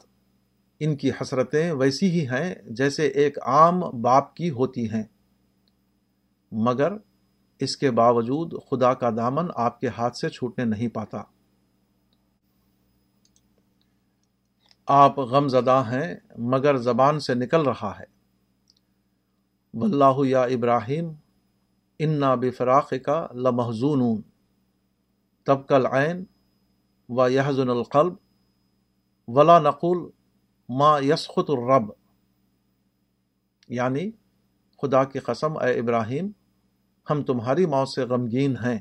ان 0.81 0.97
کی 0.97 1.11
حسرتیں 1.11 1.73
ویسی 1.73 2.11
ہی 2.11 2.29
ہیں 2.29 2.55
جیسے 2.67 3.07
ایک 3.07 3.39
عام 3.39 3.81
باپ 3.81 4.35
کی 4.35 4.51
ہوتی 4.51 4.91
ہیں۔ 4.91 5.03
مگر 6.53 6.93
اس 7.59 7.77
کے 7.77 7.91
باوجود 7.91 8.55
خدا 8.71 8.95
کا 8.95 9.11
دامن 9.11 9.47
آپ 9.55 9.81
کے 9.81 9.89
ہاتھ 9.89 10.17
سے 10.17 10.29
چھوٹنے 10.29 10.65
نہیں 10.65 10.89
پاتا۔ 10.89 11.23
آپ 14.87 15.19
غم 15.19 15.49
زدہ 15.49 15.83
ہیں، 15.87 16.15
مگر 16.39 16.77
زبان 16.77 17.21
سے 17.21 17.35
نکل 17.35 17.63
رہا 17.63 17.99
ہے۔ 17.99 18.05
واللہ 19.75 20.27
یا 20.27 20.43
ابراہیم، 20.43 21.13
انا 21.99 22.35
بفراق 22.35 22.93
کا 23.05 23.27
لمحزون 23.35 24.21
تب 25.47 25.69
کل 25.69 25.87
عین 25.87 26.25
و 27.09 27.29
یحزن 27.29 27.71
القلب، 27.71 28.15
ولا 29.29 29.59
نقول 29.59 30.11
ما 30.69 30.99
یسخت 30.99 31.51
الرب۔ 31.51 31.93
یعنی 33.69 34.11
خدا 34.83 35.05
کی 35.05 35.19
قسم، 35.19 35.57
اے 35.57 35.79
ابراہیم، 35.79 36.31
ہم 37.11 37.23
تمہاری 37.23 37.67
موت 37.67 37.89
سے 37.89 38.03
غمگین 38.03 38.57
ہیں۔ 38.57 38.79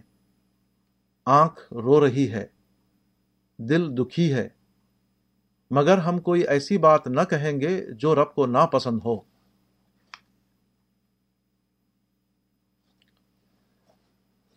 آنکھ 1.25 1.73
رو 1.73 2.05
رہی 2.05 2.31
ہے، 2.31 2.47
دل 3.57 3.97
دکھی 3.97 4.33
ہے۔ 4.33 4.60
مگر 5.71 5.97
ہم 5.97 6.19
کوئی 6.19 6.41
ایسی 6.41 6.77
بات 6.77 7.07
نہ 7.07 7.21
کہیں 7.29 7.61
گے 7.61 7.93
جو 7.93 8.15
رب 8.15 8.35
کو 8.35 8.45
ناپسند 8.45 8.99
ہو۔ 9.05 9.21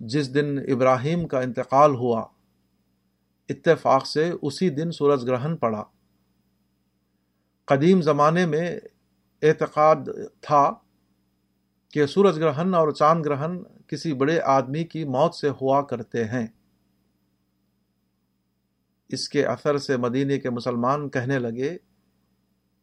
جس 0.00 0.34
دن 0.34 0.58
ابراہیم 0.58 1.28
کا 1.28 1.40
انتقال 1.40 1.94
ہوا، 1.94 2.26
اتفاق 3.48 4.06
سے 4.06 4.32
اسی 4.42 4.70
دن 4.70 4.92
سورج 4.92 5.26
گرہن 5.26 5.56
پڑا۔ 5.56 5.84
قدیم 7.64 8.02
زمانے 8.02 8.46
میں 8.46 8.80
اعتقاد 9.42 9.96
تھا 10.40 10.74
کہ 11.92 12.06
سورج 12.06 12.38
گرہن 12.38 12.74
اور 12.74 12.90
چاند 12.90 13.26
گرہن 13.26 13.62
کسی 13.86 14.12
بڑے 14.12 14.40
آدمی 14.40 14.84
کی 14.84 15.04
موت 15.04 15.34
سے 15.34 15.48
ہوا 15.48 15.82
کرتے 15.82 16.24
ہیں۔ 16.24 16.46
اس 19.08 19.28
کے 19.28 19.46
اثر 19.46 19.78
سے 19.78 19.96
مدینے 19.96 20.38
کے 20.38 20.50
مسلمان 20.50 21.08
کہنے 21.08 21.38
لگے، 21.38 21.76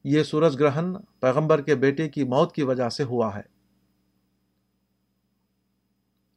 یہ 0.03 0.23
سورج 0.23 0.59
گرہن 0.59 0.93
پیغمبر 1.19 1.61
کے 1.61 1.75
بیٹے 1.75 2.09
کی 2.09 2.23
موت 2.23 2.55
کی 2.55 2.63
وجہ 2.63 2.89
سے 2.89 3.03
ہوا 3.03 3.35
ہے۔ 3.35 3.41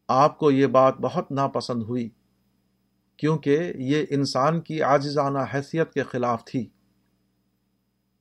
آپ 0.09 0.39
کو 0.39 0.51
یہ 0.51 0.67
بات 0.67 0.95
بہت 1.01 1.33
ناپسند 1.33 1.83
ہوئی، 1.83 2.09
کیونکہ 3.17 3.73
یہ 3.77 4.07
انسان 4.11 4.61
کی 4.61 4.83
عاجزانہ 4.83 5.39
حیثیت 5.55 5.93
کے 5.93 6.03
خلاف 6.03 6.45
تھی۔ 6.45 6.69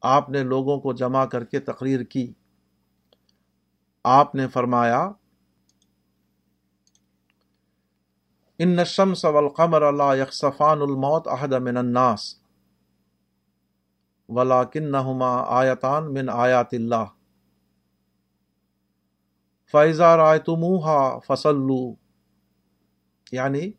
آپ 0.01 0.29
نے 0.29 0.43
لوگوں 0.43 0.79
کو 0.79 0.93
جمع 0.93 1.25
کر 1.25 1.43
کے 1.43 1.59
تقریر 1.59 2.03
کی۔ 2.03 2.33
آپ 4.03 4.35
نے 4.35 4.47
فرمایا 4.47 5.11
ان 8.59 8.79
الشمس 8.79 9.25
والقمر 9.25 9.91
لا 9.91 10.13
يخسفان 10.13 10.81
الموت 10.81 11.27
احد 11.27 11.53
من 11.53 11.77
الناس 11.77 12.35
ولكنهما 14.29 15.31
آیتان 15.47 16.13
من 16.13 16.29
آیات 16.29 16.73
اللہ 16.73 17.05
فیضا 19.71 20.17
رائے 20.17 20.39
تموہا 20.39 21.19
فصلو 21.19 21.93
یعنی 23.31 23.71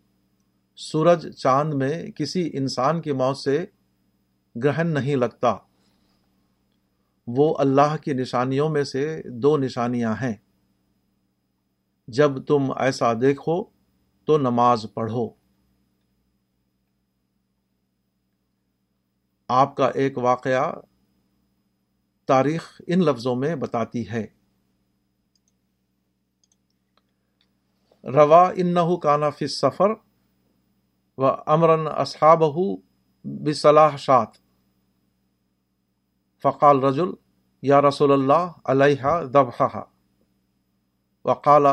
سورج 0.77 1.37
چاند 1.37 1.75
میں 1.75 2.11
کسی 2.11 2.51
انسان 2.53 3.01
کی 3.01 3.13
موت 3.13 3.39
سے 3.39 3.67
گرہن 4.65 4.95
نہیں 4.95 5.17
لگتا۔ 5.17 5.57
وہ 7.27 7.55
اللہ 7.59 7.97
کی 7.97 8.13
نشانیوں 8.13 8.69
میں 8.69 8.85
سے 8.85 9.23
دو 9.25 9.57
نشانیاں 9.57 10.15
ہیں۔ 10.23 10.35
جب 12.09 12.45
تم 12.45 12.73
ایسا 12.77 13.13
دیکھو 13.21 13.74
تو 14.27 14.39
نماز 14.39 14.87
پڑھو۔ 14.95 15.29
آپ 19.49 19.77
کا 19.77 19.87
ایک 19.87 20.19
واقعہ 20.19 20.73
تاریخ 22.27 22.81
ان 22.87 23.01
لفظوں 23.01 23.37
میں 23.37 23.55
بتاتی 23.57 24.09
ہے۔ 24.09 24.27
روا 28.05 28.51
ان 28.57 28.75
کانا 29.01 29.31
فی 29.31 29.47
سفر 29.47 29.91
و 31.19 31.25
امرن 31.47 31.87
اصحاب 31.87 32.43
بصلاح 33.25 33.97
شات 33.97 34.29
فقال 36.43 36.83
رجل، 36.85 37.09
یا 37.63 37.81
رسول 37.81 38.13
اللہ 38.13 38.51
علیہ 38.65 39.05
دبہ 39.33 39.81
وقال 41.25 41.67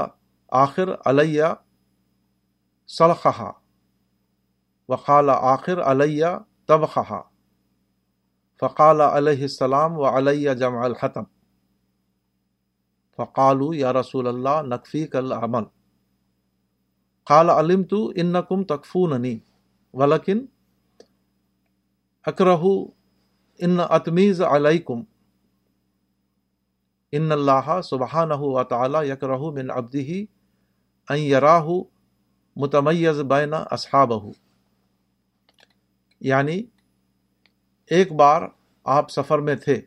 آخر، 0.49 0.89
علیہ 1.05 1.43
صلخہ 2.91 3.51
وقال 4.89 5.29
آخر 5.29 5.81
علیہ 5.81 6.25
تبخہ 6.65 7.21
فقال 8.61 9.01
علیہ 9.01 9.41
السلام 9.41 9.97
و 9.97 10.05
علیہ 10.07 10.53
جمع 10.53 10.83
الحتم 10.83 11.23
فقالو 13.19 13.73
یا 13.73 13.93
رسول 13.93 14.27
اللہ 14.27 14.61
نقفی 14.65 15.05
کل 15.07 15.31
عمل 15.31 15.63
قال 17.27 17.49
علم 17.49 17.83
تو 17.83 18.11
ان 18.15 18.33
کم 18.49 18.63
تکفوننی 18.63 19.37
ولیکن 19.93 20.45
اکرہ 22.25 22.57
ان 23.59 23.79
اتمیز 23.89 24.41
علیکم، 24.41 25.01
ان 27.11 27.31
اللہ 27.31 27.81
سبحانہ 27.83 28.39
و 28.39 28.63
تعالی 28.63 29.07
یکرہ 29.09 29.37
من 29.37 29.71
عبدہ 29.71 30.19
ان 31.09 31.17
یراہ 31.17 31.67
متمیز 32.61 33.19
بین 33.19 33.53
اصحابہ 33.71 34.29
یعنی 36.19 36.63
ایک 37.87 38.11
بار 38.11 38.41
آپ 38.83 39.09
سفر 39.09 39.39
میں 39.39 39.55
تھے۔ 39.55 39.81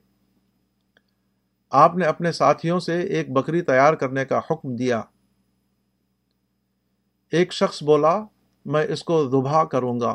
آپ 1.70 1.96
نے 1.96 2.04
اپنے 2.04 2.32
ساتھیوں 2.32 2.80
سے 2.80 3.00
ایک 3.00 3.32
بکری 3.32 3.62
تیار 3.62 3.94
کرنے 3.94 4.24
کا 4.24 4.38
حکم 4.38 4.76
دیا۔ 4.76 5.02
ایک 7.30 7.52
شخص 7.52 7.82
بولا، 7.82 8.24
میں 8.64 8.84
اس 8.84 9.04
کو 9.04 9.24
دبا 9.24 9.64
کروں 9.64 10.00
گا۔ 10.00 10.14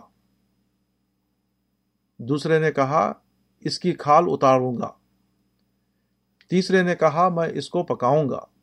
دوسرے 2.19 2.59
نے 2.59 2.71
کہا، 2.71 3.11
اس 3.59 3.79
کی 3.79 3.91
کھال 3.91 4.23
اتاروں 4.27 4.77
گا۔ 4.77 4.91
تیسرے 6.49 6.83
نے 6.83 6.95
کہا، 6.95 7.29
میں 7.29 7.49
اس 7.53 7.69
کو 7.69 7.83
پکاؤں 7.83 8.29
گا۔ 8.29 8.58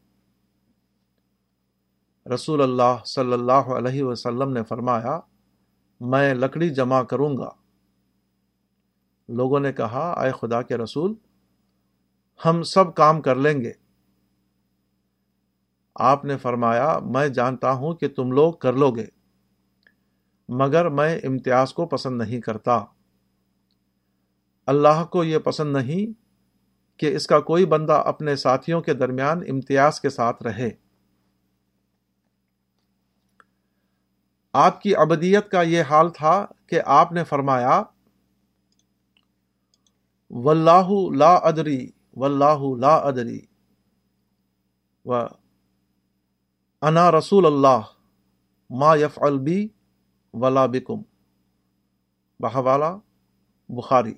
رسول 2.35 2.62
اللہ 2.62 3.05
صلی 3.05 3.33
اللہ 3.33 3.53
علیہ 3.53 4.03
وسلم 4.03 4.53
نے 4.53 4.62
فرمایا، 4.62 5.21
میں 6.01 6.35
لکڑی 6.35 6.71
جمع 6.71 7.03
کروں 7.03 7.37
گا۔ 7.37 7.51
لوگوں 9.29 9.61
نے 9.61 9.73
کہا، 9.73 10.23
اے 10.23 10.31
خدا 10.41 10.62
کے 10.62 10.77
رسول، 10.77 11.15
ہم 12.45 12.62
سب 12.62 12.95
کام 12.95 13.21
کر 13.21 13.37
لیں 13.37 13.61
گے۔ 13.61 13.73
آپ 15.95 16.25
نے 16.25 16.37
فرمایا، 16.37 16.99
میں 16.99 17.29
جانتا 17.29 17.73
ہوں 17.73 17.95
کہ 17.95 18.09
تم 18.09 18.33
لوگ 18.33 18.53
کر 18.53 18.73
لو 18.73 18.91
گے، 18.91 19.07
مگر 20.49 20.89
میں 20.89 21.19
امتیاز 21.25 21.75
کو 21.75 21.87
پسند 21.87 22.23
نہیں 22.23 22.41
کرتا۔ 22.41 22.85
اللہ 24.67 25.05
کو 25.05 25.25
یہ 25.25 25.39
پسند 25.39 25.77
نہیں 25.77 26.12
کہ 26.99 27.17
اس 27.17 27.27
کا 27.27 27.41
کوئی 27.41 27.67
بندہ 27.67 28.03
اپنے 28.07 28.37
ساتھیوں 28.37 28.81
کے 28.81 28.95
درمیان 28.95 29.41
امتیاز 29.49 30.01
کے 30.01 30.11
ساتھ 30.11 30.43
رہے۔ 30.43 30.86
آپ 34.57 34.81
کی 34.81 34.97
ابدیت 34.97 35.51
کا 35.51 35.62
یہ 35.62 35.83
حال 35.83 36.11
تھا 36.11 36.47
کہ 36.66 36.81
آپ 36.87 37.12
نے 37.12 37.25
فرمایا، 37.25 37.83
واللہ 40.31 41.14
لا 41.16 41.35
ادری، 41.35 41.90
واللہ 42.16 42.77
لا 42.81 42.97
ادری، 42.97 43.40
و 45.05 45.14
انا 46.83 47.11
رسول 47.11 47.47
اللہ، 47.47 47.81
ما 48.71 48.95
یف 48.95 49.19
البی 49.23 49.69
ولا 50.33 50.66
بکم. 50.66 51.03
بحوالا 52.40 52.97
بخاری۔ 53.69 54.14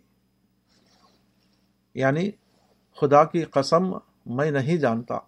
یعنی 1.95 2.31
خدا 3.01 3.25
کی 3.25 3.43
قسم 3.43 3.93
میں 4.27 4.51
نہیں 4.51 4.77
جانتا۔ 4.77 5.19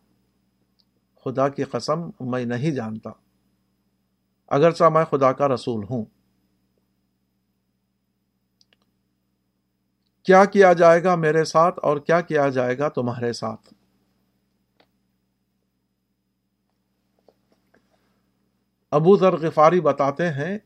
خدا 1.24 1.48
کی 1.48 1.64
قسم 1.64 2.10
میں 2.20 2.44
نہیں 2.44 2.70
جانتا۔ 2.70 3.10
اگرچہ 4.50 4.84
میں 4.84 5.04
خدا 5.04 5.32
کا 5.32 5.48
رسول 5.48 5.84
ہوں۔ 5.90 6.04
کیا 10.22 10.44
کیا 10.44 10.72
جائے 10.72 11.04
گا 11.04 11.14
میرے 11.14 11.44
ساتھ 11.44 11.80
اور 11.82 11.96
کیا 11.96 12.20
کیا 12.20 12.48
جائے 12.48 12.78
گا 12.78 12.88
تمہارے 12.88 13.32
ساتھ؟ 13.32 13.74
ابو 18.90 19.16
ذر 19.16 19.36
غفاری 19.36 19.80
بتاتے 19.80 20.28
ہیں، 20.28 20.58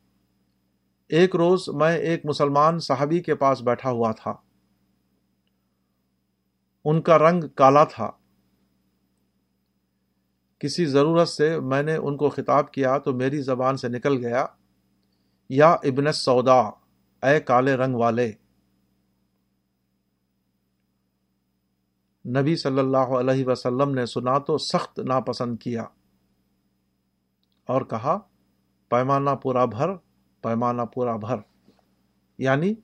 ایک 1.08 1.36
روز 1.36 1.68
میں 1.68 1.96
ایک 1.96 2.26
مسلمان 2.26 2.78
صحابی 2.78 3.20
کے 3.20 3.34
پاس 3.34 3.62
بیٹھا 3.62 3.90
ہوا 3.90 4.12
تھا۔ 4.12 4.34
ان 6.84 7.02
کا 7.02 7.18
رنگ 7.18 7.44
کالا 7.48 7.84
تھا۔ 7.84 8.10
کسی 10.64 10.86
ضرورت 10.86 11.28
سے 11.28 11.60
میں 11.60 11.82
نے 11.82 11.96
ان 11.96 12.16
کو 12.16 12.28
خطاب 12.28 12.72
کیا 12.72 12.98
تو 12.98 13.12
میری 13.12 13.40
زبان 13.42 13.76
سے 13.76 13.88
نکل 13.88 14.26
گیا، 14.26 14.46
یا 15.48 15.72
ابن 15.72 16.12
سودا 16.12 16.60
اے 17.28 17.40
کالے 17.40 17.74
رنگ 17.74 17.94
والے۔ 17.94 18.32
نبی 22.40 22.56
صلی 22.56 22.78
اللہ 22.78 23.12
علیہ 23.18 23.44
وسلم 23.46 23.90
نے 23.90 24.06
سنا 24.06 24.38
تو 24.38 24.58
سخت 24.58 24.98
ناپسند 24.98 25.56
کیا 25.58 25.82
اور 27.66 27.82
کہا، 27.82 28.18
پیمانہ 28.88 29.30
پورا 29.30 29.64
بھر، 29.64 29.88
پیمانہ 30.40 30.82
پورا 30.82 31.16
بھر۔ 31.16 31.36
یعنی 32.38 32.74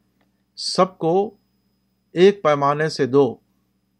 سب 0.57 0.99
کو 0.99 1.37
ایک 2.13 2.43
پیمانے 2.43 2.89
سے 2.89 3.07
دو، 3.07 3.37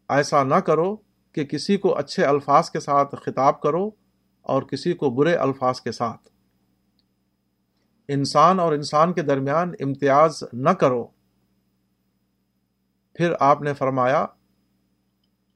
ایسا 0.09 0.43
نہ 0.43 0.55
کرو 0.55 0.95
کہ 1.31 1.45
کسی 1.45 1.77
کو 1.77 1.97
اچھے 1.97 2.25
الفاظ 2.25 2.69
کے 2.69 2.79
ساتھ 2.79 3.15
خطاب 3.25 3.61
کرو 3.61 3.89
اور 4.41 4.61
کسی 4.61 4.93
کو 4.93 5.09
برے 5.09 5.35
الفاظ 5.35 5.81
کے 5.81 5.91
ساتھ۔ 5.91 6.29
انسان 8.07 8.59
اور 8.59 8.73
انسان 8.73 9.13
کے 9.13 9.21
درمیان 9.21 9.71
امتیاز 9.79 10.43
نہ 10.53 10.69
کرو۔ 10.69 11.07
پھر 13.13 13.33
آپ 13.39 13.61
نے 13.61 13.73
فرمایا 13.73 14.25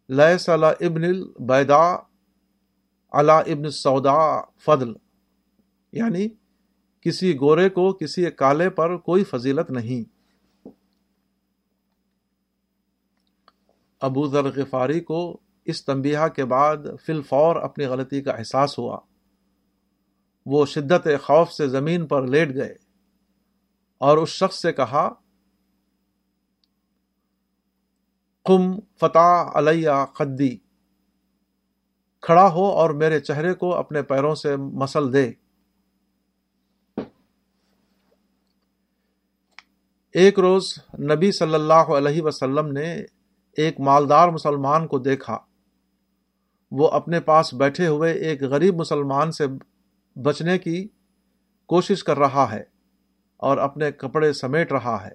لیے 0.10 0.86
ابن 0.86 1.04
البیدا 1.04 1.96
علا 3.12 3.38
ابن 3.38 3.70
سودا 3.70 4.42
فضل۔ 4.42 4.94
یعنی 5.92 6.28
کسی 7.02 7.38
گورے 7.40 7.70
کو 7.70 7.94
کسی 7.94 8.32
کالے 8.32 8.70
پر 8.70 8.98
کوئی 8.98 9.24
فضیلت 9.24 9.72
نہیں۔ 9.72 10.10
ابو 14.00 14.28
ذر 14.28 14.44
غفاری 14.44 15.00
کو 15.00 15.40
اس 15.66 15.86
تنبیہ 15.86 16.28
کے 16.36 16.46
بعد 16.46 16.78
فی 17.06 17.14
الفور 17.14 17.56
اپنی 17.56 17.86
غلطی 17.86 18.22
کا 18.22 18.32
احساس 18.32 18.80
ہوا۔ 18.80 19.00
وہ 20.46 20.66
شدت 20.66 21.08
خوف 21.24 21.52
سے 21.52 21.68
زمین 21.68 22.06
پر 22.08 22.28
لیٹ 22.28 22.56
گئے 22.56 22.74
اور 23.98 24.18
اس 24.18 24.30
شخص 24.30 24.62
سے 24.62 24.74
کہا 24.74 25.10
کم 28.46 28.80
فتح 29.00 29.52
علیہ 29.56 30.06
قدی، 30.14 30.58
کھڑا 32.22 32.48
ہو 32.52 32.66
اور 32.66 32.90
میرے 32.90 33.20
چہرے 33.20 33.54
کو 33.54 33.74
اپنے 33.76 34.02
پیروں 34.02 34.36
سے 34.36 34.56
مسل 34.56 35.14
دے۔ 35.14 35.32
ایک 40.16 40.40
روز 40.40 40.64
نبی 41.00 41.32
صلی 41.32 41.54
اللہ 41.54 41.92
علیہ 41.98 42.22
وسلم 42.22 42.72
نے 42.72 42.94
ایک 43.58 43.80
مالدار 43.80 44.30
مسلمان 44.30 44.88
کو 44.88 45.00
دیکھا۔ 45.00 45.45
وہ 46.72 46.88
اپنے 46.88 47.20
پاس 47.20 47.54
بیٹھے 47.54 47.88
ہوئے 47.88 48.12
ایک 48.12 48.44
غریب 48.44 48.76
مسلمان 48.76 49.32
سے 49.32 49.44
بچنے 50.22 50.58
کی 50.58 50.88
کوشش 51.66 52.04
کر 52.04 52.18
رہا 52.18 52.52
ہے 52.52 52.64
اور 53.38 53.58
اپنے 53.58 53.92
کپڑے 53.92 54.34
سمیٹ 54.34 54.72
رہا 54.72 55.06
ہے۔ 55.06 55.12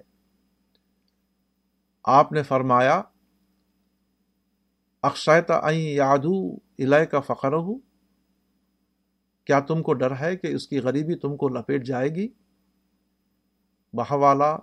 آپ 2.03 2.31
نے 2.31 2.43
فرمایا 2.43 3.01
اکشیت 5.03 5.51
یادو 5.71 6.53
الہ 6.53 7.03
کا 7.05 7.19
فخر 7.19 7.53
ہو 7.53 7.77
کیا 9.43 9.59
تم 9.59 9.81
کو 9.81 9.93
ڈر 9.93 10.15
ہے 10.19 10.37
کہ 10.37 10.47
اس 10.47 10.67
کی 10.67 10.79
غریبی 10.79 11.15
تم 11.15 11.37
کو 11.37 11.49
لپیٹ 11.49 11.85
جائے 11.85 12.09
گی؟ 12.09 12.27
بہوالا 13.93 14.57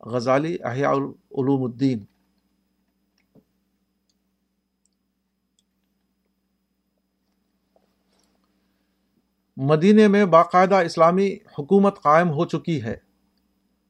غزالی 0.00 0.56
احیاء 0.64 0.90
العلوم 0.90 1.62
الدین۔ 1.62 2.04
مدینے 9.56 10.08
میں 10.08 10.24
باقاعدہ 10.24 10.74
اسلامی 10.74 11.36
حکومت 11.58 12.02
قائم 12.02 12.30
ہو 12.30 12.44
چکی 12.44 12.82
ہے 12.82 12.96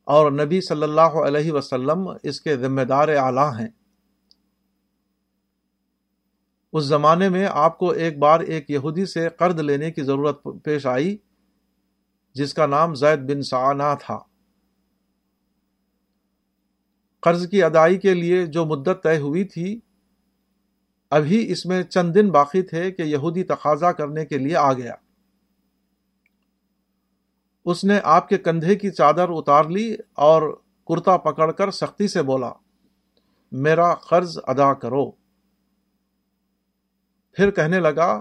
اور 0.05 0.33
نبی 0.33 0.61
صلی 0.61 0.83
اللہ 0.83 1.01
علیہ 1.01 1.53
وسلم 1.53 2.09
اس 2.23 2.41
کے 2.41 2.57
ذمہ 2.57 2.81
دار 2.81 3.09
اعلیٰ 3.09 3.61
ہیں۔ 3.61 3.69
اس 6.73 6.85
زمانے 6.85 7.29
میں 7.29 7.47
آپ 7.51 7.79
کو 7.79 7.91
ایک 7.91 8.19
بار 8.19 8.41
ایک 8.41 8.71
یہودی 8.71 9.07
سے 9.07 9.29
قرض 9.29 9.61
لینے 9.61 9.91
کی 9.91 10.03
ضرورت 10.03 10.43
پیش 10.63 10.87
آئی، 10.87 11.17
جس 12.35 12.55
کا 12.55 12.67
نام 12.67 12.95
زید 12.95 13.19
بن 13.19 13.43
سعنا 13.43 13.95
تھا۔ 13.95 14.19
قرض 17.21 17.49
کی 17.49 17.63
ادائی 17.63 17.99
کے 17.99 18.15
لیے 18.15 18.47
جو 18.47 18.65
مدت 18.65 19.03
طے 19.03 19.19
ہوئی 19.19 19.45
تھی، 19.45 19.81
ابھی 21.11 21.53
اس 21.53 21.67
میں 21.67 21.83
چند 21.83 22.15
دن 22.15 22.31
باقی 22.31 22.63
تھے 22.63 22.93
کہ 22.93 23.03
یہودی 23.03 23.45
تقاضا 23.45 23.93
کرنے 23.93 24.27
کے 24.27 24.39
لیے 24.39 24.57
آ 24.57 24.73
گیا۔ 24.73 24.95
اس 27.65 27.85
نے 27.85 28.01
آپ 28.05 28.29
کے 28.29 28.39
کندھے 28.39 28.77
کی 28.77 28.91
چادر 28.91 29.27
اتار 29.29 29.65
لی 29.65 29.97
اور 30.15 30.61
کرتا 30.89 31.17
پکڑ 31.17 31.53
کر 31.53 31.71
سختی 31.71 32.09
سے 32.09 32.23
بولا، 32.23 32.53
میرا 33.53 33.95
قرض 33.95 34.39
ادا 34.43 34.75
کرو۔ 34.75 35.11
پھر 37.33 37.51
کہنے 37.51 37.81
لگا، 37.81 38.21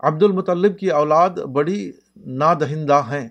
عبد 0.00 0.22
المطلب 0.22 0.78
کی 0.78 0.90
اولاد 0.90 1.30
بڑی 1.30 1.92
نادہندہ 2.16 3.02
ہیں۔ 3.10 3.28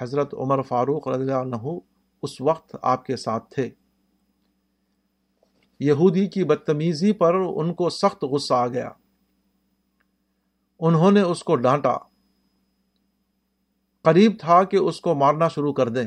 حضرت 0.00 0.34
عمر 0.34 0.62
فاروق 0.62 1.08
رضی 1.08 1.32
اللہ 1.32 1.56
عنہ 1.56 1.78
اس 2.22 2.40
وقت 2.40 2.76
آپ 2.82 3.04
کے 3.04 3.16
ساتھ 3.16 3.54
تھے۔ 3.54 3.70
یہودی 5.80 6.26
کی 6.26 6.44
بدتمیزی 6.44 7.12
پر 7.12 7.34
ان 7.34 7.74
کو 7.74 7.90
سخت 7.90 8.24
غصہ 8.24 8.54
آ 8.54 8.66
گیا۔ 8.66 8.90
انہوں 10.80 11.10
نے 11.10 11.20
اس 11.20 11.44
کو 11.44 11.56
ڈانٹا۔ 11.56 11.96
قریب 14.02 14.32
تھا 14.40 14.64
کہ 14.64 14.76
اس 14.76 15.00
کو 15.00 15.14
مارنا 15.14 15.48
شروع 15.48 15.72
کر 15.72 15.88
دیں۔ 15.88 16.06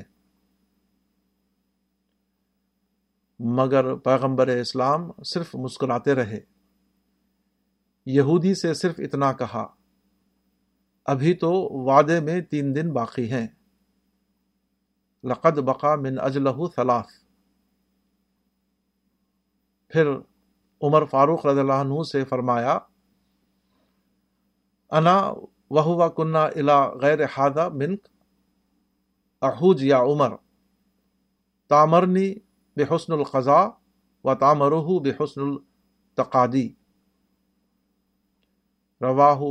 مگر 3.39 3.95
پیغمبر 3.95 4.47
اسلام 4.47 5.11
صرف 5.25 5.55
مسکراتے 5.55 6.15
رہے۔ 6.15 6.39
یہودی 8.05 8.55
سے 8.55 8.73
صرف 8.73 8.95
اتنا 8.97 9.33
کہا، 9.33 9.67
ابھی 11.05 11.33
تو 11.33 11.51
وعدے 11.85 12.19
میں 12.19 12.41
تین 12.41 12.75
دن 12.75 12.93
باقی 12.93 13.31
ہیں۔ 13.31 13.47
لقد 15.23 15.57
بقا 15.57 15.95
من 15.95 16.19
اجلہ 16.19 16.49
ثلاث۔ 16.75 17.07
پھر 19.87 20.07
عمر 20.81 21.05
فاروق 21.05 21.45
رضی 21.45 21.59
اللہ 21.59 21.73
عنہ 21.73 22.03
سے 22.11 22.25
فرمایا 22.25 22.79
انا 24.93 25.33
وہ 25.69 26.09
کنہ 26.09 26.37
الا 26.37 26.89
غیر 26.89 27.19
ہادہ 27.37 27.69
منک، 27.69 28.07
احوج 29.41 29.83
یا 29.83 29.99
عمر، 29.99 30.35
تامرنی 31.69 32.33
بے 32.75 32.83
حسن 32.83 33.13
القضاء 33.13 33.65
و 34.23 34.35
تامرہ 34.35 34.99
بے 34.99 35.23
حسن 35.23 35.41
التقادی 35.41 36.73
رواہ 39.01 39.41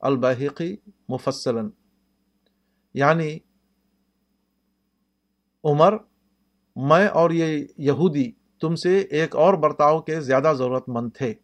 البحقی 0.00 0.76
مفصلا۔ 1.08 1.62
یعنی 2.94 3.38
عمر، 5.64 5.96
میں 6.76 7.08
اور 7.08 7.30
یہ 7.30 7.66
یہودی 7.78 8.32
تم 8.60 8.74
سے 8.74 8.98
ایک 8.98 9.36
اور 9.36 9.54
برتاؤ 9.54 10.00
کے 10.00 10.20
زیادہ 10.20 10.52
ضرورت 10.58 10.88
مند 10.88 11.10
تھے۔ 11.14 11.34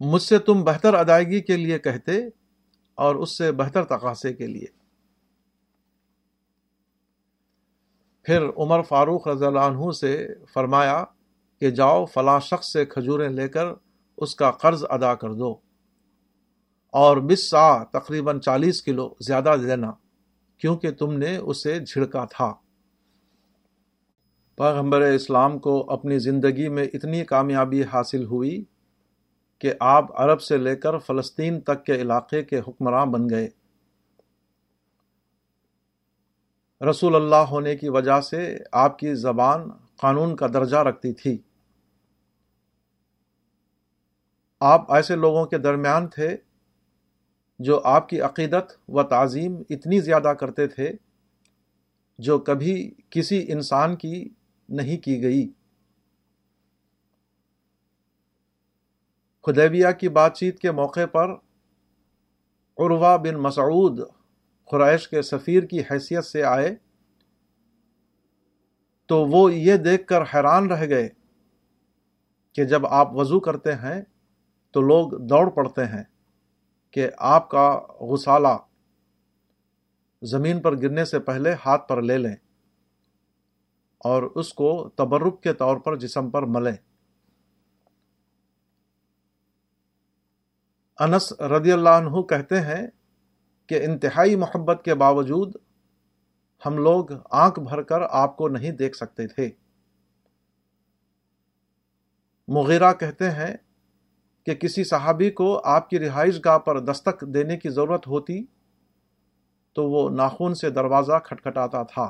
مجھ 0.00 0.22
سے 0.22 0.38
تم 0.38 0.62
بہتر 0.64 0.94
ادائیگی 0.94 1.40
کے 1.40 1.56
لیے 1.56 1.78
کہتے 1.78 2.12
اور 2.94 3.14
اس 3.14 3.38
سے 3.38 3.52
بہتر 3.52 3.84
تقاصے 3.84 4.32
کے 4.32 4.46
لیے۔ 4.46 4.66
پھر 8.22 8.48
عمر 8.56 8.82
فاروق 8.82 9.28
رضی 9.28 9.44
اللہ 9.44 9.60
عنہ 9.60 9.90
سے 9.90 10.26
فرمایا 10.54 11.04
کہ 11.60 11.70
جاؤ 11.70 12.04
فلاں 12.06 12.40
شخص 12.40 12.72
سے 12.72 12.86
کھجوریں 12.86 13.28
لے 13.28 13.48
کر 13.48 13.66
اس 14.18 14.34
کا 14.34 14.50
قرض 14.50 14.84
ادا 14.90 15.14
کر 15.14 15.32
دو 15.32 15.52
اور 16.90 17.16
بس 17.16 17.50
سا 17.50 17.84
تقریباً 17.84 18.40
چالیس 18.40 18.82
کلو 18.82 19.14
زیادہ 19.20 19.56
دینا 19.62 19.92
کیونکہ 20.58 20.90
تم 20.90 21.12
نے 21.12 21.36
اسے 21.36 21.80
جھڑکا 21.80 22.24
تھا۔ 22.24 22.54
پیغمبر 24.56 25.00
اسلام 25.00 25.58
کو 25.58 25.90
اپنی 25.90 26.18
زندگی 26.18 26.68
میں 26.68 26.84
اتنی 26.94 27.24
کامیابی 27.24 27.82
حاصل 27.82 28.24
ہوئی 28.24 28.64
کہ 29.58 29.72
آپ 29.80 30.20
عرب 30.20 30.40
سے 30.40 30.56
لے 30.56 30.76
کر 30.76 30.98
فلسطین 30.98 31.60
تک 31.60 31.84
کے 31.84 31.94
علاقے 31.94 32.42
کے 32.42 32.58
حکمراں 32.58 33.06
بن 33.06 33.30
گئے۔ 33.30 33.48
رسول 36.90 37.14
اللہ 37.14 37.48
ہونے 37.50 37.76
کی 37.76 37.88
وجہ 37.88 38.20
سے 38.20 38.58
آپ 38.72 38.98
کی 38.98 39.14
زبان 39.14 39.70
قانون 39.96 40.36
کا 40.36 40.46
درجہ 40.46 40.76
رکھتی 40.76 41.12
تھی۔ 41.12 41.38
آپ 44.60 44.92
ایسے 44.92 45.16
لوگوں 45.16 45.46
کے 45.46 45.58
درمیان 45.58 46.08
تھے 46.08 46.36
جو 47.58 47.80
آپ 47.84 48.08
کی 48.08 48.20
عقیدت 48.20 48.72
و 48.88 49.02
تعظیم 49.02 49.62
اتنی 49.70 50.00
زیادہ 50.00 50.28
کرتے 50.28 50.66
تھے 50.66 50.92
جو 52.18 52.38
کبھی 52.38 52.94
کسی 53.10 53.52
انسان 53.52 53.96
کی 53.96 54.28
نہیں 54.68 54.96
کی 54.96 55.22
گئی۔ 55.22 55.48
خدیبیہ 59.46 59.86
کی 60.00 60.08
بات 60.08 60.36
چیت 60.36 60.58
کے 60.58 60.72
موقع 60.72 61.06
پر 61.06 61.34
عروا 62.78 63.16
بن 63.16 63.34
مسعود 63.34 64.00
قریش 64.70 65.08
کے 65.08 65.22
سفیر 65.22 65.62
کی 65.62 65.80
حیثیت 65.80 66.24
سے 66.24 66.42
آئے 66.42 66.76
تو 69.06 69.26
وہ 69.26 69.54
یہ 69.54 69.76
دیکھ 69.76 70.06
کر 70.06 70.22
حیران 70.22 70.70
رہ 70.70 70.88
گئے 70.88 71.08
کہ 72.52 72.64
جب 72.64 72.86
آپ 72.86 73.16
وضو 73.16 73.40
کرتے 73.40 73.74
ہیں 73.74 74.02
تو 74.72 74.80
لوگ 74.80 75.10
دوڑ 75.10 75.50
پڑتے 75.50 75.84
ہیں 75.84 76.04
کہ 76.90 77.08
آپ 77.18 77.50
کا 77.50 77.80
غسالہ 78.00 78.56
زمین 80.22 80.60
پر 80.60 80.82
گرنے 80.82 81.04
سے 81.04 81.18
پہلے 81.18 81.54
ہاتھ 81.66 81.88
پر 81.88 82.02
لے 82.02 82.18
لیں 82.18 82.36
اور 83.98 84.22
اس 84.22 84.54
کو 84.54 84.90
تبرک 84.96 85.42
کے 85.42 85.52
طور 85.52 85.76
پر 85.76 85.96
جسم 85.96 86.30
پر 86.30 86.42
ملیں۔ 86.42 86.95
انس 90.98 91.40
رضی 91.40 91.72
اللہ 91.72 91.88
عنہ 91.88 92.22
کہتے 92.22 92.60
ہیں 92.60 92.86
کہ 93.66 93.84
انتہائی 93.84 94.36
محبت 94.36 94.82
کے 94.84 94.94
باوجود 94.94 95.56
ہم 96.66 96.78
لوگ 96.78 97.06
آنکھ 97.30 97.60
بھر 97.60 97.82
کر 97.82 98.02
آپ 98.10 98.36
کو 98.36 98.48
نہیں 98.48 98.70
دیکھ 98.70 98.96
سکتے 98.96 99.26
تھے۔ 99.26 99.50
مغیرہ 102.48 102.92
کہتے 102.92 103.30
ہیں 103.30 103.56
کہ 104.44 104.54
کسی 104.54 104.84
صحابی 104.84 105.30
کو 105.30 105.60
آپ 105.64 105.90
کی 105.90 105.98
رہائش 105.98 106.40
گاہ 106.44 106.58
پر 106.58 106.78
دستک 106.80 107.24
دینے 107.34 107.56
کی 107.56 107.68
ضرورت 107.68 108.06
ہوتی 108.06 108.44
تو 109.72 109.84
وہ 109.84 110.10
ناخون 110.10 110.54
سے 110.54 110.70
دروازہ 110.70 111.18
کھٹکھٹاتا 111.24 111.82
تھا۔ 111.82 112.08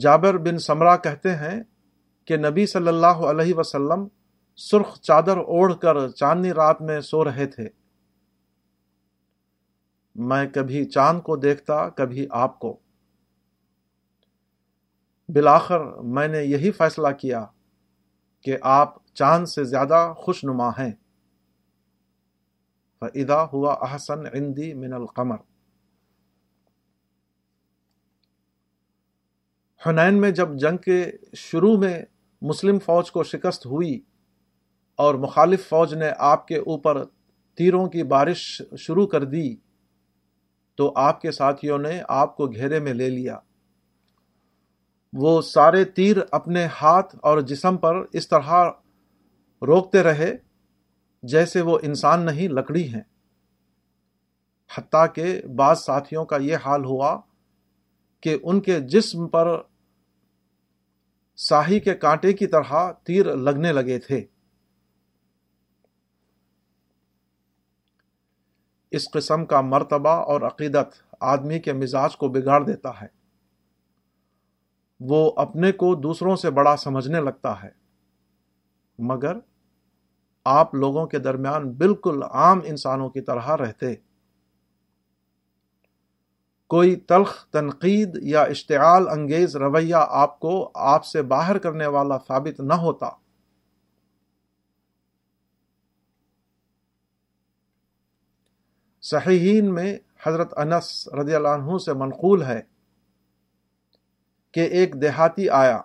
جابر 0.00 0.38
بن 0.38 0.58
سمرا 0.58 0.96
کہتے 0.96 1.34
ہیں 1.34 1.62
کہ 2.24 2.36
نبی 2.36 2.66
صلی 2.66 2.88
اللہ 2.88 3.20
علیہ 3.30 3.54
وسلم 3.54 4.06
سرخ 4.56 5.00
چادر 5.00 5.36
اوڑھ 5.36 5.74
کر 5.80 6.08
چاندنی 6.08 6.52
رات 6.52 6.82
میں 6.82 7.00
سو 7.00 7.24
رہے 7.24 7.46
تھے۔ 7.46 7.68
میں 10.14 10.46
کبھی 10.54 10.84
چاند 10.84 11.20
کو 11.20 11.36
دیکھتا، 11.36 11.88
کبھی 11.88 12.26
آپ 12.30 12.58
کو۔ 12.58 12.80
بلاخر 15.28 15.80
میں 15.84 16.28
نے 16.28 16.38
یہی 16.38 16.70
فیصلہ 16.70 17.08
کیا 17.08 17.46
کہ 18.40 18.56
آپ 18.62 19.14
چاند 19.14 19.46
سے 19.46 19.64
زیادہ 19.64 20.14
خوش 20.16 20.44
نما 20.44 20.68
ہیں۔ 20.68 20.92
فَإِذَا 23.00 23.46
ہوا 23.52 23.72
احسن 23.74 24.26
عندی 24.26 24.74
من 24.74 24.92
القمر۔ 24.92 25.36
حنین 29.86 30.20
میں 30.20 30.30
جب 30.30 30.48
جنگ 30.56 30.76
کے 30.76 31.12
شروع 31.34 31.76
میں 31.76 32.02
مسلم 32.42 32.78
فوج 32.78 33.10
کو 33.10 33.24
شکست 33.24 33.66
ہوئی 33.66 34.00
اور 35.00 35.14
مخالف 35.14 35.68
فوج 35.68 35.94
نے 35.94 36.10
آپ 36.18 36.48
کے 36.48 36.56
اوپر 36.56 37.04
تیروں 37.54 37.86
کی 37.86 38.02
بارش 38.02 38.62
شروع 38.78 39.06
کر 39.06 39.24
دی 39.24 39.56
تو 40.74 40.92
آپ 40.96 41.20
کے 41.20 41.30
ساتھیوں 41.30 41.78
نے 41.78 42.02
آپ 42.08 42.36
کو 42.36 42.46
گھیرے 42.46 42.80
میں 42.80 42.94
لے 42.94 43.08
لیا۔ 43.08 43.38
وہ 45.12 45.42
سارے 45.42 45.84
تیر 45.84 46.16
اپنے 46.32 46.66
ہاتھ 46.82 47.16
اور 47.22 47.40
جسم 47.40 47.76
پر 47.76 47.96
اس 48.12 48.28
طرح 48.28 48.70
روکتے 49.62 50.02
رہے 50.02 50.36
جیسے 51.22 51.60
وہ 51.60 51.78
انسان 51.82 52.26
نہیں، 52.26 52.48
لکڑی 52.48 52.88
ہیں۔ 52.94 53.02
حتیٰ 54.78 55.06
کہ 55.14 55.42
بعض 55.56 55.78
ساتھیوں 55.78 56.24
کا 56.24 56.36
یہ 56.36 56.56
حال 56.64 56.84
ہوا 56.84 57.20
کہ 58.20 58.38
ان 58.42 58.60
کے 58.60 58.80
جسم 58.80 59.28
پر 59.28 59.62
ساہی 61.36 61.80
کے 61.80 61.94
کانٹے 61.94 62.32
کی 62.32 62.46
طرح 62.46 62.92
تیر 62.92 63.36
لگنے 63.36 63.72
لگے 63.72 63.98
تھے۔ 63.98 64.24
اس 68.90 69.10
قسم 69.10 69.44
کا 69.44 69.60
مرتبہ 69.60 70.10
اور 70.10 70.40
عقیدت 70.40 70.88
آدمی 71.20 71.58
کے 71.58 71.72
مزاج 71.72 72.16
کو 72.16 72.28
بگاڑ 72.28 72.64
دیتا 72.64 73.00
ہے۔ 73.00 73.06
وہ 75.00 75.32
اپنے 75.36 75.72
کو 75.72 75.94
دوسروں 75.94 76.36
سے 76.36 76.50
بڑا 76.50 76.76
سمجھنے 76.76 77.20
لگتا 77.20 77.62
ہے۔ 77.62 77.70
مگر 78.98 79.36
آپ 80.44 80.74
لوگوں 80.74 81.06
کے 81.06 81.18
درمیان 81.18 81.70
بالکل 81.70 82.22
عام 82.22 82.60
انسانوں 82.64 83.10
کی 83.10 83.20
طرح 83.20 83.56
رہتے۔ 83.56 83.94
کوئی 86.66 86.96
تلخ، 86.96 87.46
تنقید 87.46 88.18
یا 88.22 88.42
اشتعال 88.42 89.08
انگیز 89.08 89.56
رویہ 89.56 89.94
آپ 89.98 90.40
کو 90.40 90.70
آپ 90.74 91.04
سے 91.04 91.22
باہر 91.22 91.58
کرنے 91.58 91.86
والا 91.86 92.18
ثابت 92.28 92.60
نہ 92.60 92.74
ہوتا۔ 92.74 93.19
صحیحین 99.02 99.74
میں 99.74 99.98
حضرت 100.26 100.52
انس 100.56 101.08
رضی 101.08 101.34
اللہ 101.34 101.48
عنہ 101.48 101.78
سے 101.78 101.92
منقول 101.92 102.42
ہے 102.42 102.60
کہ 104.54 104.60
ایک 104.60 105.02
دیہاتی 105.02 105.48
آیا۔ 105.48 105.80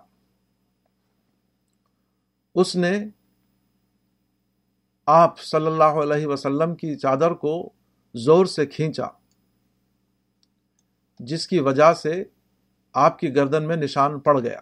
اس 2.54 2.76
نے 2.76 3.04
آپ 5.06 5.38
صلی 5.38 5.66
اللہ 5.66 6.02
علیہ 6.02 6.26
وسلم 6.26 6.74
کی 6.74 6.94
چادر 6.94 7.34
کو 7.34 7.72
زور 8.14 8.46
سے 8.46 8.66
کھینچا، 8.66 9.06
جس 11.20 11.46
کی 11.48 11.58
وجہ 11.58 11.92
سے 11.94 12.22
آپ 12.94 13.18
کی 13.18 13.34
گردن 13.36 13.66
میں 13.68 13.76
نشان 13.76 14.18
پڑ 14.20 14.40
گیا۔ 14.40 14.60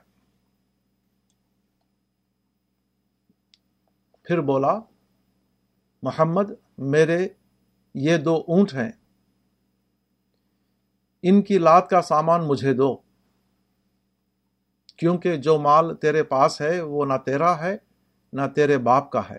پھر 4.22 4.40
بولا، 4.40 4.78
محمد، 6.02 6.50
میرے 6.78 7.28
یہ 7.94 8.16
دو 8.16 8.44
اونٹ 8.48 8.74
ہیں۔ 8.74 8.92
ان 11.22 11.42
کی 11.42 11.58
لات 11.58 11.90
کا 11.90 12.02
سامان 12.02 12.46
مجھے 12.46 12.74
دو۔ 12.74 12.96
کیونکہ 14.96 15.36
جو 15.36 15.58
مال 15.58 15.96
تیرے 15.96 16.22
پاس 16.22 16.60
ہے، 16.60 16.80
وہ 16.80 17.06
نہ 17.06 17.12
تیرا 17.24 17.58
ہے، 17.58 17.76
نہ 18.32 18.42
تیرے 18.54 18.78
باپ 18.78 19.10
کا 19.10 19.22
ہے۔ 19.30 19.36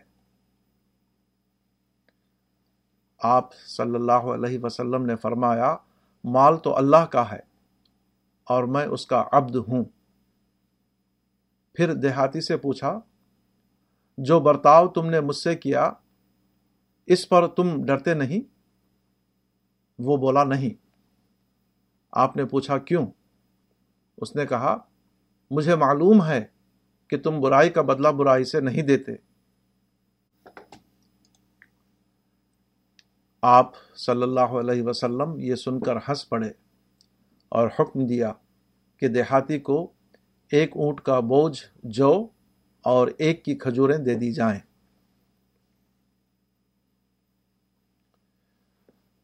آپ 3.20 3.54
صلی 3.56 3.96
اللہ 3.96 4.12
علیہ 4.12 4.60
وسلم 4.64 5.06
نے 5.06 5.16
فرمایا، 5.16 5.76
مال 6.24 6.58
تو 6.58 6.78
اللہ 6.78 7.06
کا 7.06 7.32
ہے 7.32 7.40
اور 8.44 8.64
میں 8.64 8.86
اس 8.86 9.08
کا 9.08 9.24
عبد 9.32 9.56
ہوں۔ 9.56 9.84
پھر 11.74 11.94
دیہاتی 11.94 12.42
سے 12.42 12.58
پوچھا، 12.58 13.00
جو 14.18 14.40
برتاؤ 14.40 14.88
تم 14.88 15.10
نے 15.10 15.20
مجھ 15.20 15.36
سے 15.36 15.56
کیا 15.56 15.92
اس 17.06 17.30
پر 17.30 17.48
تم 17.48 17.86
ڈرتے 17.86 18.14
نہیں؟ 18.14 18.40
وہ 20.00 20.18
بولا 20.18 20.44
نہیں۔ 20.44 20.86
آپ 22.12 22.38
نے 22.38 22.46
پوچھا 22.46 22.78
کیوں؟ 22.78 23.08
اس 24.18 24.36
نے 24.36 24.46
کہا، 24.46 24.78
مجھے 25.52 25.76
معلوم 25.76 26.26
ہے 26.26 26.46
کہ 27.08 27.20
تم 27.20 27.42
برائی 27.42 27.70
کا 27.70 27.82
بدلہ 27.82 28.08
برائی 28.08 28.44
سے 28.44 28.60
نہیں 28.60 28.82
دیتے۔ 28.82 29.12
آپ 33.42 33.72
صلی 33.96 34.24
اللہ 34.24 34.40
علیہ 34.40 34.84
وسلم 34.84 35.40
یہ 35.40 35.56
سن 35.56 35.80
کر 35.80 35.98
ہنس 35.98 36.30
پڑے 36.30 36.50
اور 37.50 37.70
حکم 37.80 38.06
دیا 38.06 38.34
کہ 38.98 39.08
دیہاتی 39.08 39.60
کو 39.60 39.94
ایک 40.52 40.72
اونٹ 40.76 41.02
کا 41.02 41.20
بوجھ، 41.20 41.64
جو 41.84 42.28
اور 42.82 43.08
ایک 43.18 43.46
کی 43.46 43.56
کھجوریں 43.56 43.98
دے 43.98 44.16
دی 44.16 44.32
جائیں۔ 44.32 44.60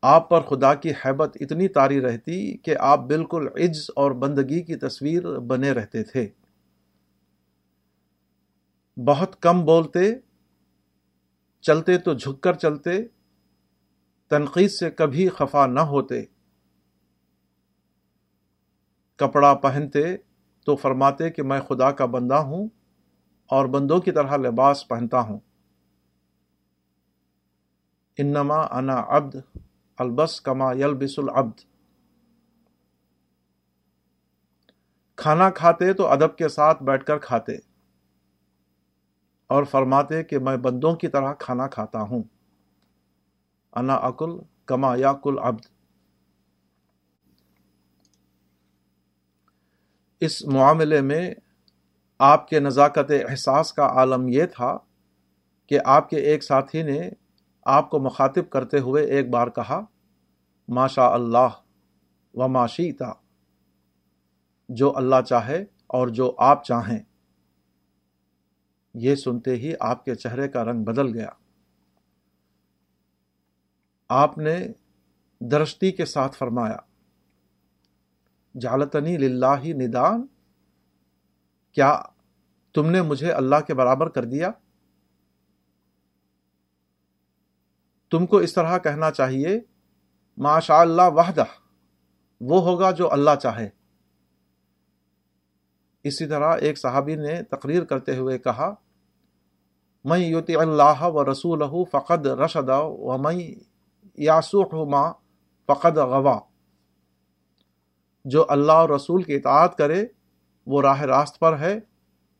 آپ 0.01 0.29
پر 0.29 0.41
خدا 0.41 0.73
کی 0.73 0.91
حیبت 0.91 1.37
اتنی 1.41 1.67
تاری 1.67 2.01
رہتی 2.01 2.57
کہ 2.57 2.75
آپ 2.79 2.99
بالکل 2.99 3.47
عجز 3.55 3.85
اور 3.95 4.11
بندگی 4.11 4.61
کی 4.61 4.75
تصویر 4.75 5.39
بنے 5.39 5.71
رہتے 5.71 6.03
تھے۔ 6.03 6.29
بہت 9.05 9.41
کم 9.41 9.65
بولتے، 9.65 9.99
چلتے 11.61 11.97
تو 11.97 12.13
جھک 12.13 12.41
کر 12.41 12.53
چلتے، 12.53 12.91
تنقید 14.29 14.71
سے 14.71 14.91
کبھی 14.91 15.29
خفا 15.29 15.65
نہ 15.65 15.79
ہوتے۔ 15.79 16.21
کپڑا 19.15 19.53
پہنتے 19.53 20.17
تو 20.65 20.75
فرماتے 20.75 21.29
کہ 21.29 21.43
میں 21.43 21.61
خدا 21.61 21.91
کا 21.91 22.05
بندہ 22.05 22.35
ہوں 22.35 22.67
اور 23.45 23.65
بندوں 23.65 23.99
کی 23.99 24.11
طرح 24.11 24.37
لباس 24.37 24.87
پہنتا 24.87 25.19
ہوں۔ 25.19 25.39
انما 28.17 28.55
انا 28.55 29.03
عبد 29.07 29.35
البس 30.01 30.41
کما 30.41 30.73
یلبس 30.73 31.19
العبد۔ 31.19 31.59
کھانا 35.15 35.49
کھاتے 35.49 35.93
تو 35.93 36.07
ادب 36.07 36.37
کے 36.37 36.47
ساتھ 36.47 36.83
بیٹھ 36.83 37.05
کر 37.05 37.17
کھاتے۔ 37.17 37.55
اور 39.47 39.63
فرماتے 39.63 40.23
کہ 40.23 40.39
میں 40.39 40.57
بندوں 40.57 40.95
کی 40.95 41.07
طرح 41.07 41.33
کھانا 41.33 41.67
کھاتا 41.67 42.01
ہوں۔ 42.01 42.23
انا 43.75 43.95
اکل 43.95 44.29
کما 44.65 44.95
یا 44.97 45.13
کل 45.13 45.35
ابد 45.41 45.65
اس 50.19 50.45
معاملے 50.45 51.01
میں 51.01 51.33
آپ 52.19 52.47
کے 52.47 52.59
نزاکت 52.59 53.11
احساس 53.29 53.73
کا 53.73 53.83
عالم 53.85 54.27
یہ 54.27 54.45
تھا 54.45 54.77
کہ 55.67 55.79
آپ 55.85 56.09
کے 56.09 56.17
ایک 56.17 56.43
ساتھی 56.43 56.83
نے 56.83 57.09
آپ 57.61 57.89
کو 57.89 57.99
مخاطب 57.99 58.49
کرتے 58.49 58.79
ہوئے 58.79 59.05
ایک 59.05 59.29
بار 59.29 59.47
کہا 59.47 59.85
ماشا 60.67 61.07
اللہ 61.07 61.47
و 62.33 62.47
معاشیتا 62.47 63.11
جو 64.69 64.97
اللہ 64.97 65.21
چاہے 65.21 65.65
اور 65.87 66.07
جو 66.07 66.35
آپ 66.37 66.63
چاہیں۔ 66.63 66.99
یہ 68.93 69.15
سنتے 69.15 69.55
ہی 69.55 69.73
آپ 69.79 70.05
کے 70.05 70.15
چہرے 70.15 70.47
کا 70.47 70.63
رنگ 70.63 70.83
بدل 70.83 71.13
گیا۔ 71.13 71.29
آپ 74.09 74.37
نے 74.37 74.67
درشتی 75.39 75.91
کے 75.91 76.05
ساتھ 76.05 76.37
فرمایا 76.37 76.77
جالتنی 78.59 79.17
للہ 79.17 79.63
ندان 79.63 80.27
کیا 81.71 82.01
تم 82.73 82.89
نے 82.89 83.01
مجھے 83.01 83.31
اللہ 83.31 83.55
کے 83.67 83.73
برابر 83.73 84.09
کر 84.09 84.25
دیا؟ 84.25 84.51
تم 88.11 88.25
کو 88.25 88.37
اس 88.37 88.53
طرح 88.53 88.77
کہنا 88.77 89.11
چاہیے 89.11 89.59
ماشاء 90.37 90.75
اللہ 90.75 91.01
وحدہ، 91.01 91.43
وہ 92.41 92.61
ہوگا 92.61 92.91
جو 92.91 93.11
اللہ 93.11 93.31
چاہے۔ 93.41 93.69
اسی 96.03 96.25
طرح 96.25 96.55
ایک 96.55 96.77
صحابی 96.77 97.15
نے 97.15 97.43
تقریر 97.43 97.83
کرتے 97.83 98.17
ہوئے 98.17 98.37
کہا 98.37 98.73
میں 100.03 100.19
یوتی 100.19 100.55
اللہ 100.55 101.01
و 101.01 101.31
رسول 101.31 101.63
فقد 101.91 102.27
رشد 102.27 102.69
و 102.73 103.17
میں 103.17 103.55
یاسوخ 104.17 104.73
ماں 104.89 105.13
فقد 105.67 105.97
غوا۔ 105.97 106.39
جو 108.25 108.45
اللہ 108.49 108.71
اور 108.71 108.89
رسول 108.89 109.23
کی 109.23 109.35
اطاعت 109.35 109.77
کرے، 109.77 110.05
وہ 110.67 110.81
راہ 110.81 111.01
راست 111.01 111.39
پر 111.39 111.59
ہے 111.59 111.79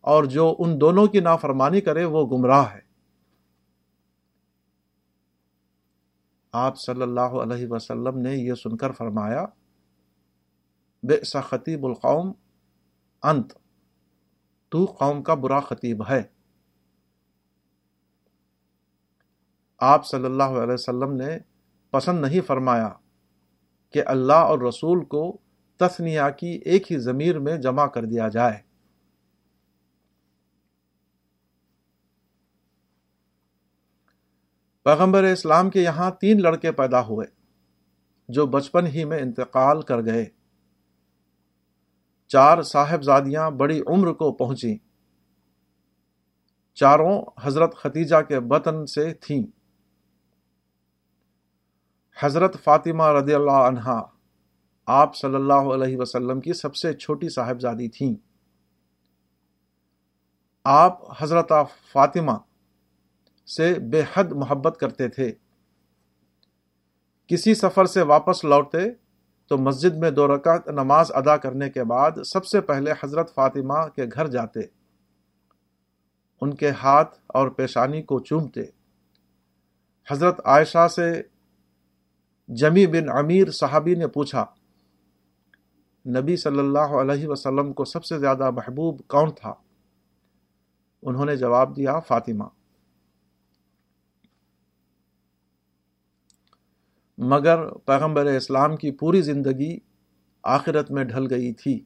اور 0.02 0.24
جو 0.24 0.56
ان 0.60 0.82
دونوں 0.82 1.08
کی 1.08 1.20
نافرمانی 1.20 1.82
کرے، 1.82 2.06
وہ 2.06 2.26
گمراہ 2.26 2.74
ہے۔ 2.74 2.81
آپ 6.52 6.78
صلی 6.78 7.02
اللہ 7.02 7.20
علیہ 7.20 7.68
وسلم 7.70 8.18
نے 8.18 8.36
یہ 8.36 8.54
سن 8.54 8.78
کر 8.78 8.92
فرمایا 8.92 9.46
بے 11.04 11.20
خطیب 11.24 11.86
القوم، 11.86 12.32
انت، 13.24 13.54
تو 14.70 14.86
قوم 14.86 15.24
کا 15.24 15.34
برا 15.34 15.60
خطیب 15.60 16.10
ہے۔ 16.10 16.24
آپ 19.80 20.06
صلی 20.06 20.26
اللہ 20.26 20.44
علیہ 20.44 20.74
وسلم 20.74 21.14
نے 21.14 21.38
پسند 21.92 22.22
نہیں 22.22 22.42
فرمایا 22.42 22.90
کہ 23.94 24.02
اللہ 24.06 24.34
اور 24.34 24.60
رسول 24.60 25.06
کو 25.06 25.38
تسنیا 25.78 26.30
کی 26.30 26.62
ایک 26.66 26.92
ہی 26.92 26.98
ضمیر 26.98 27.40
میں 27.40 27.58
جمع 27.58 27.86
کر 27.86 28.06
دیا 28.06 28.28
جائے۔ 28.28 28.71
پیغمبر 34.84 35.24
اسلام 35.24 35.70
کے 35.70 35.82
یہاں 35.82 36.12
تین 36.12 36.42
لڑکے 36.42 36.72
پیدا 36.72 37.02
ہوئے 37.02 37.28
جو 38.30 38.46
بچپن 38.46 38.88
ہی 38.88 39.06
میں 39.06 39.20
انتقال 39.20 39.82
کر 39.82 40.02
گئے۔ 40.06 40.26
چار 42.28 42.62
صاحبزادیاں 42.62 43.52
بڑی 43.52 43.82
عمر 43.88 44.14
کو 44.14 44.32
پہنچی 44.32 44.78
چاروں 46.74 47.22
حضرت 47.42 47.76
ختیجہ 47.76 48.22
کے 48.22 48.40
بطن 48.40 48.86
سے 48.86 49.14
تھیں۔ 49.14 49.44
حضرت 52.20 52.64
فاطمہ 52.64 53.04
رضی 53.04 53.34
اللہ 53.34 53.52
عنہا 53.52 54.02
آپ 54.86 55.16
صلی 55.16 55.36
اللہ 55.36 55.74
علیہ 55.74 55.98
وسلم 55.98 56.40
کی 56.40 56.54
سب 56.54 56.76
سے 56.76 56.94
چھوٹی 56.94 57.30
صاحبزادی 57.30 57.90
تھیں۔ 57.90 58.16
آپ 60.64 61.24
حضرت 61.24 61.52
فاطمہ 61.92 62.32
سے 63.56 63.80
بے 63.80 64.02
حد 64.14 64.24
محبت 64.24 64.80
کرتے 64.80 65.08
تھے۔ 65.08 65.32
کسی 67.28 67.56
سفر 67.56 67.86
سے 67.86 68.02
واپس 68.02 68.44
لوٹتے 68.44 68.80
تو 69.48 69.58
مسجد 69.58 69.98
میں 69.98 70.12
دو 70.12 70.36
رکعت 70.36 70.68
نماز 70.68 71.12
ادا 71.12 71.38
کرنے 71.38 71.70
کے 71.70 71.84
بعد 71.84 72.12
سب 72.26 72.46
سے 72.46 72.62
پہلے 72.62 72.92
حضرت 73.04 73.34
فاطمہ 73.34 73.88
کے 73.96 74.06
گھر 74.14 74.28
جاتے۔ 74.28 74.60
ان 76.42 76.56
کے 76.56 76.70
ہاتھ 76.70 77.20
اور 77.28 77.48
پیشانی 77.48 78.02
کو 78.02 78.20
چومتے۔ 78.20 78.62
حضرت 80.12 80.42
عائشہ 80.46 80.88
سے 80.88 81.22
جمی 82.48 82.88
بن 82.88 83.10
امیر 83.18 83.52
صحابی 83.52 83.96
نے 83.96 84.08
پوچھا، 84.08 84.46
نبی 86.08 86.36
صلی 86.38 86.60
اللہ 86.60 87.12
علیہ 87.12 87.28
وسلم 87.28 87.74
کو 87.74 87.86
سب 87.86 88.06
سے 88.06 88.20
زیادہ 88.20 88.50
محبوب 88.50 89.02
کون 89.08 89.32
تھا؟ 89.32 89.54
انہوں 91.04 91.26
نے 91.26 91.36
جواب 91.36 91.76
دیا، 91.76 92.00
فاطمہ۔ 92.00 92.44
مگر 97.24 97.74
پیغمبر 97.74 98.26
اسلام 98.26 98.76
کی 98.76 98.92
پوری 98.92 99.22
زندگی 99.22 99.78
آخرت 100.44 100.92
میں 100.92 101.04
ڈھل 101.04 101.28
گئی 101.30 101.54
تھی۔ 101.54 101.84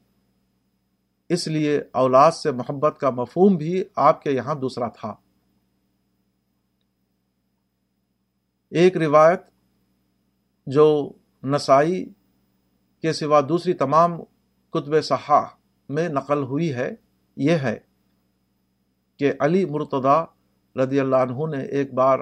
اس 1.28 1.48
لیے 1.48 1.82
اولاد 1.92 2.30
سے 2.30 2.50
محبت 2.50 2.98
کا 3.00 3.10
مفہوم 3.10 3.56
بھی 3.56 3.84
آپ 3.96 4.22
کے 4.22 4.30
یہاں 4.30 4.54
دوسرا 4.54 4.88
تھا۔ 4.88 5.14
ایک 8.70 8.96
روایت 8.96 9.40
جو 10.66 11.12
نسائی 11.42 12.12
کے 13.02 13.12
سوا 13.12 13.40
دوسری 13.48 13.72
تمام 13.72 14.22
کتب 14.70 15.02
صحا 15.02 15.42
میں 15.88 16.08
نقل 16.08 16.42
ہوئی 16.42 16.74
ہے، 16.74 16.94
یہ 17.36 17.52
ہے 17.52 17.78
کہ 19.18 19.32
علی 19.40 19.64
مرتضی 19.64 20.24
رضی 20.82 21.00
اللہ 21.00 21.16
عنہ 21.16 21.56
نے 21.56 21.64
ایک 21.64 21.94
بار 21.94 22.18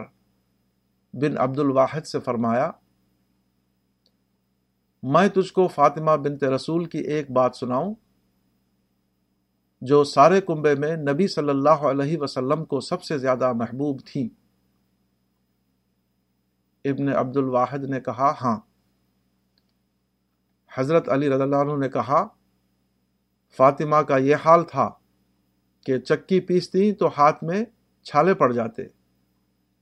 بن 1.13 1.39
عبد 1.39 1.59
الواحد 1.59 2.01
سے 2.01 2.21
فرمایا 2.21 2.71
میں 5.05 5.29
تجھ 5.29 5.53
کو 5.53 5.69
فاطمہ 5.69 6.11
بنت 6.11 6.45
رسول 6.45 6.85
کی 6.85 6.99
ایک 6.99 7.31
بات 7.31 7.57
سناؤں، 7.57 7.95
جو 9.83 10.05
سارے 10.05 10.41
کنبے 10.41 10.75
میں 10.75 10.97
نبی 10.97 11.27
صلی 11.29 11.49
اللہ 11.49 11.83
علیہ 11.89 12.19
وسلم 12.19 12.65
کو 12.65 12.81
سب 12.81 13.03
سے 13.03 13.19
زیادہ 13.19 13.53
محبوب 13.53 14.01
تھیں 14.07 14.29
ابن 16.85 17.09
عبد 17.09 17.37
الواحد 17.37 17.85
نے 17.85 18.01
کہا 18.01 18.33
ہاں۔ 18.41 18.59
حضرت 20.79 21.09
علی 21.09 21.29
رضی 21.29 21.43
اللہ 21.43 21.57
عنہ 21.57 21.77
نے 21.77 21.89
کہا، 21.89 22.27
فاطمہ 23.59 23.97
کا 23.97 24.17
یہ 24.17 24.37
حال 24.45 24.65
تھا 24.65 24.91
کہ 25.87 25.99
چکی 25.99 26.41
پیستی 26.41 26.93
تو 26.93 27.09
ہاتھ 27.09 27.45
میں 27.45 27.65
چھالے 28.03 28.35
پڑ 28.35 28.53
جاتے۔ 28.53 28.83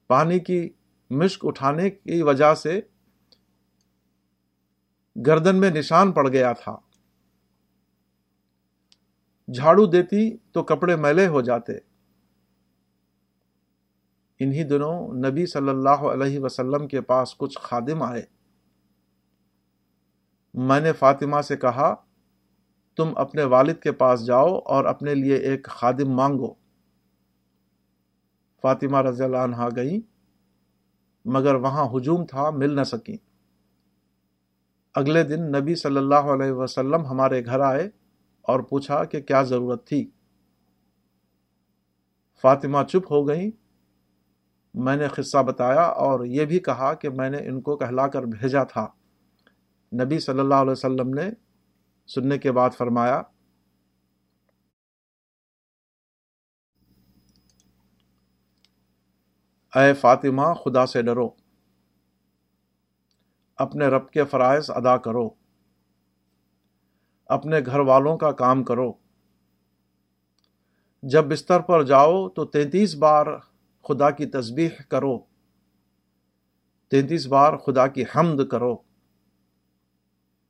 پانی 0.07 0.39
کی 0.39 0.69
مشک 1.11 1.47
اٹھانے 1.47 1.91
کی 1.91 2.23
وجہ 2.23 2.55
سے 2.55 2.81
گردن 5.17 5.57
میں 5.57 5.71
نشان 5.71 6.13
پڑ 6.13 6.29
گیا 6.29 6.53
تھا۔ 6.53 6.77
جھاڑو 9.55 9.87
دیتی 9.87 10.37
تو 10.37 10.63
کپڑے 10.63 10.97
میلے 10.97 11.27
ہو 11.27 11.41
جاتے۔ 11.41 11.73
انہی 14.39 14.65
دنوں 14.65 15.15
نبی 15.15 15.47
صلی 15.47 15.69
اللہ 15.69 15.91
علیہ 15.91 16.41
وسلم 16.41 16.89
کے 16.89 17.01
پاس 17.01 17.37
کچھ 17.37 17.59
خادم 17.59 18.03
آئے۔ 18.03 18.23
میں 20.55 20.81
نے 20.81 20.93
فاطمہ 20.93 21.41
سے 21.41 21.57
کہا، 21.57 21.95
تم 22.97 23.13
اپنے 23.17 23.45
والد 23.45 23.75
کے 23.83 23.93
پاس 23.93 24.27
جاؤ 24.27 24.59
اور 24.59 24.85
اپنے 24.85 25.15
لیے 25.15 25.37
ایک 25.37 25.65
خادم 25.65 26.11
مانگو۔ 26.11 26.55
فاطمہ 28.63 28.99
رضی 28.99 29.25
اللہ 29.25 29.37
عنہ 29.37 29.65
گئی 29.77 30.01
مگر 31.25 31.55
وہاں 31.55 31.89
ہجوم 31.97 32.27
تھا، 32.27 32.51
مل 32.51 32.77
نہ 32.77 32.83
سکی 32.83 33.17
اگلے 34.95 35.23
دن 35.23 35.43
نبی 35.43 35.75
صلی 35.75 35.97
اللہ 35.97 36.33
علیہ 36.33 36.53
وسلم 36.53 37.07
ہمارے 37.07 37.45
گھر 37.45 37.61
آئے 37.61 37.91
اور 38.43 38.61
پوچھا 38.61 39.05
کہ 39.05 39.21
کیا 39.21 39.43
ضرورت 39.43 39.87
تھی۔ 39.87 40.11
فاطمہ 42.43 42.79
چپ 42.89 43.13
ہو 43.13 43.29
گئی 43.29 43.51
میں 44.75 44.97
نے 44.97 45.09
قصہ 45.09 45.43
بتایا 45.43 45.83
اور 45.83 46.25
یہ 46.25 46.45
بھی 46.45 46.59
کہا 46.59 46.95
کہ 46.95 47.11
میں 47.11 47.31
نے 47.31 47.39
ان 47.39 47.61
کو 47.61 47.77
کہلا 47.77 48.07
کر 48.07 48.23
بھیجا 48.23 48.65
تھا۔ 48.65 48.87
نبی 49.93 50.19
صلی 50.19 50.41
اللہ 50.41 50.55
علیہ 50.55 50.73
وسلم 50.73 51.09
نے 51.09 51.31
سننے 52.07 52.39
کے 52.39 52.53
بعد 52.53 52.71
فرمایا، 52.79 53.23
اے 59.77 59.95
فاطمہ، 59.95 60.55
خدا 60.55 60.87
سے 60.87 61.03
ڈرو۔ 61.03 61.42
اپنے 63.57 63.87
رب 63.87 64.11
کے 64.11 64.25
فرائض 64.25 64.71
ادا 64.71 64.97
کرو۔ 64.97 65.31
اپنے 67.27 67.57
گھر 67.67 67.79
والوں 67.79 68.19
کا 68.19 68.33
کام 68.33 68.65
کرو۔ 68.65 68.93
جب 71.03 71.25
بستر 71.25 71.61
پر 71.61 71.83
جاؤ 71.83 72.29
تو 72.29 72.45
تینتیس 72.45 72.95
بار 72.95 73.27
خدا 73.83 74.11
کی 74.11 74.27
تسبیح 74.27 74.69
کرو۔ 74.89 75.19
تینتیس 76.91 77.27
بار 77.27 77.57
خدا 77.57 77.87
کی 77.87 78.03
حمد 78.03 78.49
کرو۔ 78.51 78.77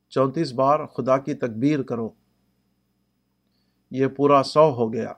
چونتیس 0.09 0.53
بار 0.53 0.85
خدا 0.85 1.17
کی 1.17 1.33
تکبیر 1.33 1.83
کرو۔ 1.83 2.09
یہ 3.91 4.07
پورا 4.07 4.43
سو 4.43 4.73
ہو 4.73 4.93
گیا۔ 4.93 5.13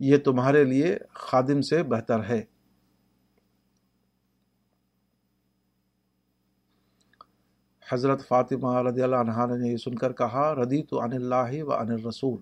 یہ 0.00 0.16
تمہارے 0.16 0.64
لیے 0.64 0.98
خادم 1.14 1.62
سے 1.62 1.82
بہتر 1.82 2.24
ہے۔ 2.24 2.44
حضرت 7.92 8.28
فاطمہ 8.28 8.82
رضی 8.82 9.02
اللہ 9.02 9.16
عنہ 9.16 9.56
نے 9.56 9.68
یہ 9.68 9.76
سن 9.76 9.94
کر 9.94 10.12
کہا 10.12 10.54
ردی 10.54 10.82
تو 10.82 11.00
ان 11.00 11.12
اللہ 11.12 11.62
و 11.62 11.72
ان 11.72 11.90
الرسول. 11.90 12.40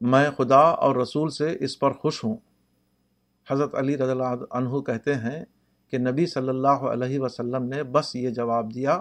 میں 0.00 0.30
خدا 0.30 0.60
اور 0.60 0.96
رسول 0.96 1.30
سے 1.30 1.56
اس 1.60 1.78
پر 1.78 1.92
خوش 1.92 2.24
ہوں۔ 2.24 2.36
حضرت 3.50 3.74
علی 3.74 3.98
رضی 3.98 4.10
اللہ 4.10 4.44
عنہ 4.50 4.80
کہتے 4.80 5.14
ہیں 5.14 5.44
کہ 5.88 5.98
نبی 5.98 6.26
صلی 6.26 6.48
اللہ 6.48 6.84
علیہ 6.90 7.20
وسلم 7.20 7.64
نے 7.64 7.82
بس 7.82 8.16
یہ 8.16 8.30
جواب 8.30 8.74
دیا 8.74 9.00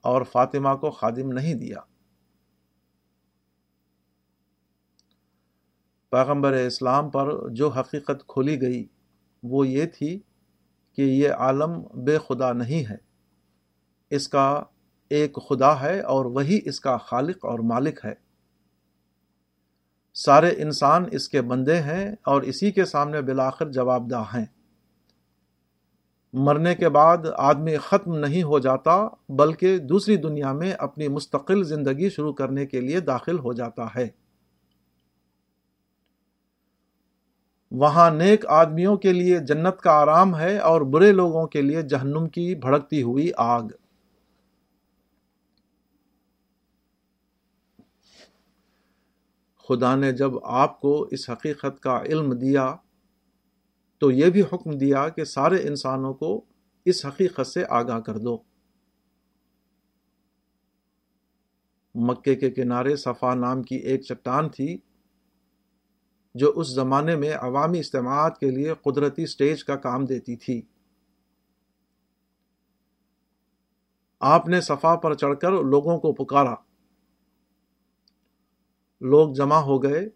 اور 0.00 0.22
فاطمہ 0.22 0.74
کو 0.76 0.90
خادم 0.90 1.32
نہیں 1.32 1.54
دیا۔ 1.54 1.80
پیغمبر 6.10 6.52
اسلام 6.52 7.10
پر 7.10 7.48
جو 7.48 7.68
حقیقت 7.68 8.26
کھولی 8.26 8.60
گئی 8.60 8.86
وہ 9.42 9.68
یہ 9.68 9.86
تھی 9.86 10.20
کہ 10.96 11.02
یہ 11.02 11.30
عالم 11.30 11.82
بے 11.94 12.18
خدا 12.28 12.52
نہیں 12.52 12.90
ہے۔ 12.90 12.96
اس 14.10 14.28
کا 14.28 14.62
ایک 15.10 15.38
خدا 15.48 15.80
ہے 15.80 16.00
اور 16.00 16.24
وہی 16.24 16.60
اس 16.64 16.80
کا 16.80 16.96
خالق 16.96 17.44
اور 17.44 17.58
مالک 17.58 18.00
ہے۔ 18.04 18.14
سارے 20.14 20.50
انسان 20.62 21.04
اس 21.12 21.28
کے 21.28 21.42
بندے 21.42 21.76
ہیں 21.76 22.12
اور 22.24 22.42
اسی 22.42 22.72
کے 22.72 22.84
سامنے 22.84 23.22
بالآخر 23.22 23.68
جواب 23.68 24.10
دہ 24.10 24.22
ہیں۔ 24.34 24.44
مرنے 26.32 26.74
کے 26.74 26.88
بعد 26.88 27.18
آدمی 27.36 27.76
ختم 27.76 28.14
نہیں 28.16 28.42
ہو 28.42 28.58
جاتا، 28.58 29.08
بلکہ 29.28 29.78
دوسری 29.78 30.16
دنیا 30.16 30.52
میں 30.52 30.72
اپنی 30.72 31.08
مستقل 31.08 31.64
زندگی 31.64 32.08
شروع 32.08 32.32
کرنے 32.32 32.66
کے 32.66 32.80
لیے 32.80 33.00
داخل 33.00 33.38
ہو 33.38 33.52
جاتا 33.52 33.86
ہے۔ 33.96 34.08
وہاں 37.76 38.10
نیک 38.10 38.46
آدمیوں 38.46 38.96
کے 38.96 39.12
لیے 39.12 39.38
جنت 39.38 39.80
کا 39.80 39.90
آرام 39.90 40.36
ہے 40.36 40.58
اور 40.58 40.80
برے 40.80 41.12
لوگوں 41.12 41.46
کے 41.46 41.62
لیے 41.62 41.82
جہنم 41.82 42.28
کی 42.28 42.54
بھڑکتی 42.54 43.02
ہوئی 43.02 43.30
آگ۔ 43.36 43.62
خدا 49.68 49.96
نے 49.96 50.12
جب 50.12 50.44
آپ 50.44 50.80
کو 50.80 51.08
اس 51.10 51.30
حقیقت 51.30 51.80
کا 51.80 52.02
علم 52.02 52.32
دیا، 52.32 52.76
تو 53.98 54.10
یہ 54.10 54.30
بھی 54.30 54.42
حکم 54.42 54.70
دیا 54.70 55.08
کہ 55.08 55.24
سارے 55.24 55.68
انسانوں 55.68 56.14
کو 56.14 56.44
اس 56.84 57.06
حقیقت 57.06 57.46
سے 57.46 57.64
آگاہ 57.68 58.00
کر 58.00 58.18
دو۔ 58.18 58.38
مکے 61.94 62.34
کے 62.34 62.50
کنارے 62.50 62.96
صفا 62.96 63.34
نام 63.34 63.62
کی 63.62 63.76
ایک 63.76 64.02
چٹان 64.02 64.48
تھی۔ 64.48 64.78
جو 66.34 66.52
اس 66.56 66.68
زمانے 66.68 67.16
میں 67.16 67.34
عوامی 67.34 67.78
اجتماعات 67.78 68.38
کے 68.38 68.50
لیے 68.50 68.74
قدرتی 68.82 69.26
سٹیج 69.26 69.64
کا 69.64 69.76
کام 69.76 70.04
دیتی 70.04 70.36
تھی۔ 70.36 70.62
آپ 74.20 74.48
نے 74.48 74.60
صفا 74.60 74.96
پر 74.96 75.14
چڑھ 75.14 75.38
کر 75.40 75.52
لوگوں 75.52 75.98
کو 75.98 76.12
پکارا۔ 76.12 76.54
لوگ 79.00 79.34
جمع 79.34 79.56
ہو 79.56 79.82
گئے 79.82 80.08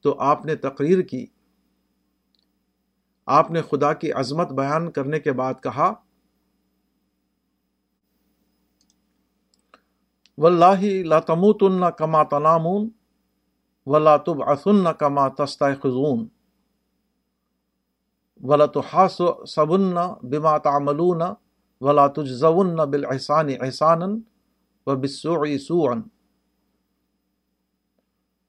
تو 0.00 0.20
آپ 0.20 0.46
نے 0.46 0.56
تقریر 0.56 1.02
کی۔ 1.02 1.26
آپ 3.26 3.50
نے 3.50 3.62
خدا 3.62 3.92
کی 3.92 4.12
عظمت 4.12 4.52
بیان 4.52 4.90
کرنے 4.92 5.20
کے 5.20 5.32
بعد 5.32 5.54
کہا، 5.62 5.94
واللہ 10.38 11.04
لا 11.04 11.20
تموتن 11.20 11.84
کما 11.98 12.22
تنامون 12.22 12.88
ولا 13.86 14.16
تبعثن 14.16 14.92
کما 14.92 15.28
تستيقظون 15.28 16.28
ولا 18.42 18.66
تحاسبن 18.66 20.14
بما 20.22 20.58
تعملون 20.58 21.22
ولا 21.80 22.06
تجزون 22.06 22.84
بالاحسان 22.84 23.48
احسانا 23.50 24.18
وبالسوء 24.86 25.56
سوءا 25.56 26.02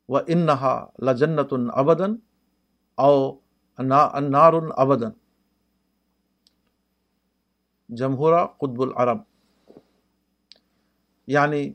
وانها 0.08 0.92
لجنه 1.00 1.74
ابدا 1.74 2.08
او 2.96 3.32
انار 3.80 4.54
ابدن 4.78 5.10
جمہورہ 7.90 8.46
قطب 8.46 8.82
العرب۔ 8.82 9.18
یعنی 11.28 11.74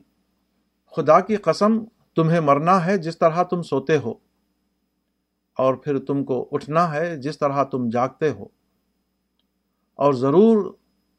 خدا 0.85 1.19
کی 1.19 1.35
قسم 1.35 1.83
تمہیں 2.15 2.39
مرنا 2.39 2.85
ہے 2.85 2.97
جس 2.97 3.17
طرح 3.17 3.43
تم 3.43 3.61
سوتے 3.61 3.97
ہو، 3.97 4.13
اور 5.57 5.73
پھر 5.73 5.99
تم 5.99 6.23
کو 6.23 6.49
اٹھنا 6.51 6.93
ہے 6.93 7.15
جس 7.17 7.39
طرح 7.39 7.63
تم 7.63 7.89
جاگتے 7.89 8.29
ہو۔ 8.29 8.45
اور 9.99 10.13
ضرور 10.13 10.73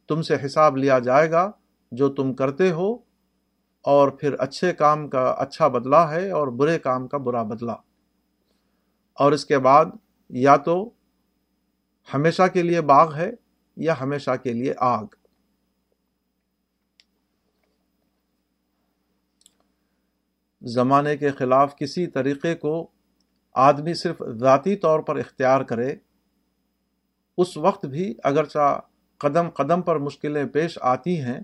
تم 0.08 0.22
سے 0.22 0.36
حساب 0.44 0.76
لیا 0.76 0.98
جائے 0.98 1.30
گا 1.30 1.50
جو 1.92 2.08
تم 2.08 2.34
کرتے 2.34 2.70
ہو، 2.70 2.92
اور 3.84 4.08
پھر 4.08 4.34
اچھے 4.38 4.72
کام 4.72 5.08
کا 5.08 5.24
اچھا 5.30 5.68
بدلہ 5.68 5.96
ہے 5.96 6.30
اور 6.30 6.48
برے 6.48 6.78
کام 6.78 7.08
کا 7.08 7.18
برا 7.18 7.42
بدلہ۔ 7.42 7.76
اور 9.16 9.32
اس 9.32 9.44
کے 9.44 9.58
بعد 9.58 9.86
یا 10.30 10.56
تو 10.56 10.90
ہمیشہ 12.14 12.42
کے 12.52 12.62
لیے 12.62 12.80
باغ 12.80 13.14
ہے 13.14 13.30
یا 13.76 14.00
ہمیشہ 14.00 14.30
کے 14.42 14.52
لیے 14.52 14.74
آگ۔ 14.78 15.04
زمانے 20.64 21.16
کے 21.16 21.30
خلاف 21.30 21.76
کسی 21.76 22.06
طریقے 22.06 22.54
کو 22.54 22.90
آدمی 23.54 23.94
صرف 23.94 24.22
ذاتی 24.38 24.76
طور 24.76 25.00
پر 25.00 25.16
اختیار 25.16 25.60
کرے، 25.60 25.96
اس 27.38 27.56
وقت 27.56 27.86
بھی 27.86 28.14
اگرچہ 28.24 28.80
قدم 29.18 29.50
قدم 29.50 29.82
پر 29.82 29.98
مشکلیں 29.98 30.44
پیش 30.44 30.78
آتی 30.80 31.20
ہیں، 31.20 31.40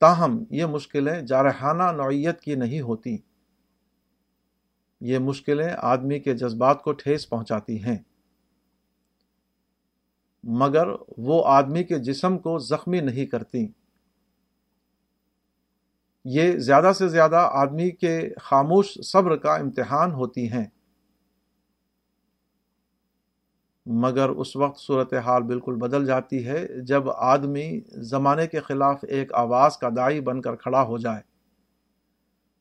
تاہم 0.00 0.44
یہ 0.50 0.64
مشکلیں 0.64 1.22
جارحانہ 1.22 1.92
نوعیت 1.92 2.40
کی 2.40 2.54
نہیں 2.54 2.80
ہوتی۔ 2.80 3.16
یہ 5.00 5.18
مشکلیں 5.18 5.74
آدمی 5.78 6.18
کے 6.18 6.34
جذبات 6.34 6.82
کو 6.82 6.92
ٹھیس 6.92 7.28
پہنچاتی 7.28 7.84
ہیں۔ 7.84 7.98
مگر 10.44 10.86
وہ 11.18 11.42
آدمی 11.46 11.84
کے 11.84 11.98
جسم 11.98 12.38
کو 12.38 12.58
زخمی 12.58 13.00
نہیں 13.00 13.26
کرتی 13.26 13.68
یہ 16.28 16.58
زیادہ 16.58 16.92
سے 16.98 17.08
زیادہ 17.08 17.48
آدمی 17.52 17.90
کے 17.90 18.30
خاموش 18.40 18.98
صبر 19.04 19.36
کا 19.36 19.54
امتحان 19.54 20.12
ہوتی 20.12 20.52
ہیں۔ 20.52 20.64
مگر 23.86 24.28
اس 24.28 24.56
وقت 24.56 24.80
صورتحال 24.80 25.42
بالکل 25.42 25.74
بدل 25.74 26.06
جاتی 26.06 26.46
ہے 26.46 26.80
جب 26.82 27.10
آدمی 27.10 27.80
زمانے 27.88 28.46
کے 28.46 28.60
خلاف 28.60 29.04
ایک 29.08 29.34
آواز 29.34 29.76
کا 29.76 29.88
دائی 29.96 30.20
بن 30.20 30.40
کر 30.40 30.56
کھڑا 30.56 30.82
ہو 30.82 30.98
جائے۔ 30.98 31.22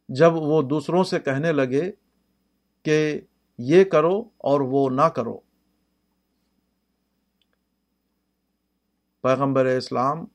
جب 0.10 0.34
وہ 0.34 0.62
دوسروں 0.62 1.04
سے 1.04 1.20
کہنے 1.20 1.52
لگے 1.52 1.92
کہ 2.84 3.22
یہ 3.58 3.84
کرو 3.84 4.24
اور 4.38 4.62
وہ 4.62 4.90
نہ 4.90 5.08
کرو۔ 5.16 5.40
پیغمبر 9.22 9.66
اسلام 9.66 10.26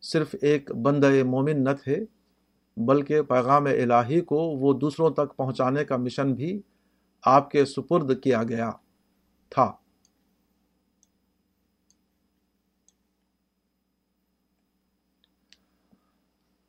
صرف 0.00 0.34
ایک 0.42 0.72
بند 0.72 1.04
مومن 1.24 1.64
نہ 1.64 1.70
تھے۔ 1.84 2.19
بلکہ 2.86 3.22
پیغام 3.22 3.64
الہی 3.64 4.20
کو 4.20 4.36
وہ 4.36 4.72
دوسروں 4.72 5.10
تک 5.10 5.36
پہنچانے 5.36 5.84
کا 5.84 5.96
مشن 5.96 6.34
بھی 6.34 6.62
آپ 7.22 7.50
کے 7.50 7.64
سپرد 7.64 8.22
کیا 8.22 8.42
گیا 8.42 8.70
تھا۔ 9.50 9.72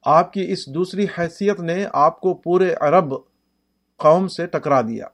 آپ 0.06 0.34
کی 0.34 0.52
اس 0.52 0.74
دوسری 0.74 1.06
حیثیت 1.18 1.60
نے 1.60 1.86
آپ 1.94 2.22
کو 2.22 2.34
پورے 2.34 2.74
عرب 2.82 3.14
قوم 3.98 4.28
سے 4.28 4.48
ٹکرا 4.48 4.82
دیا۔ 4.82 5.08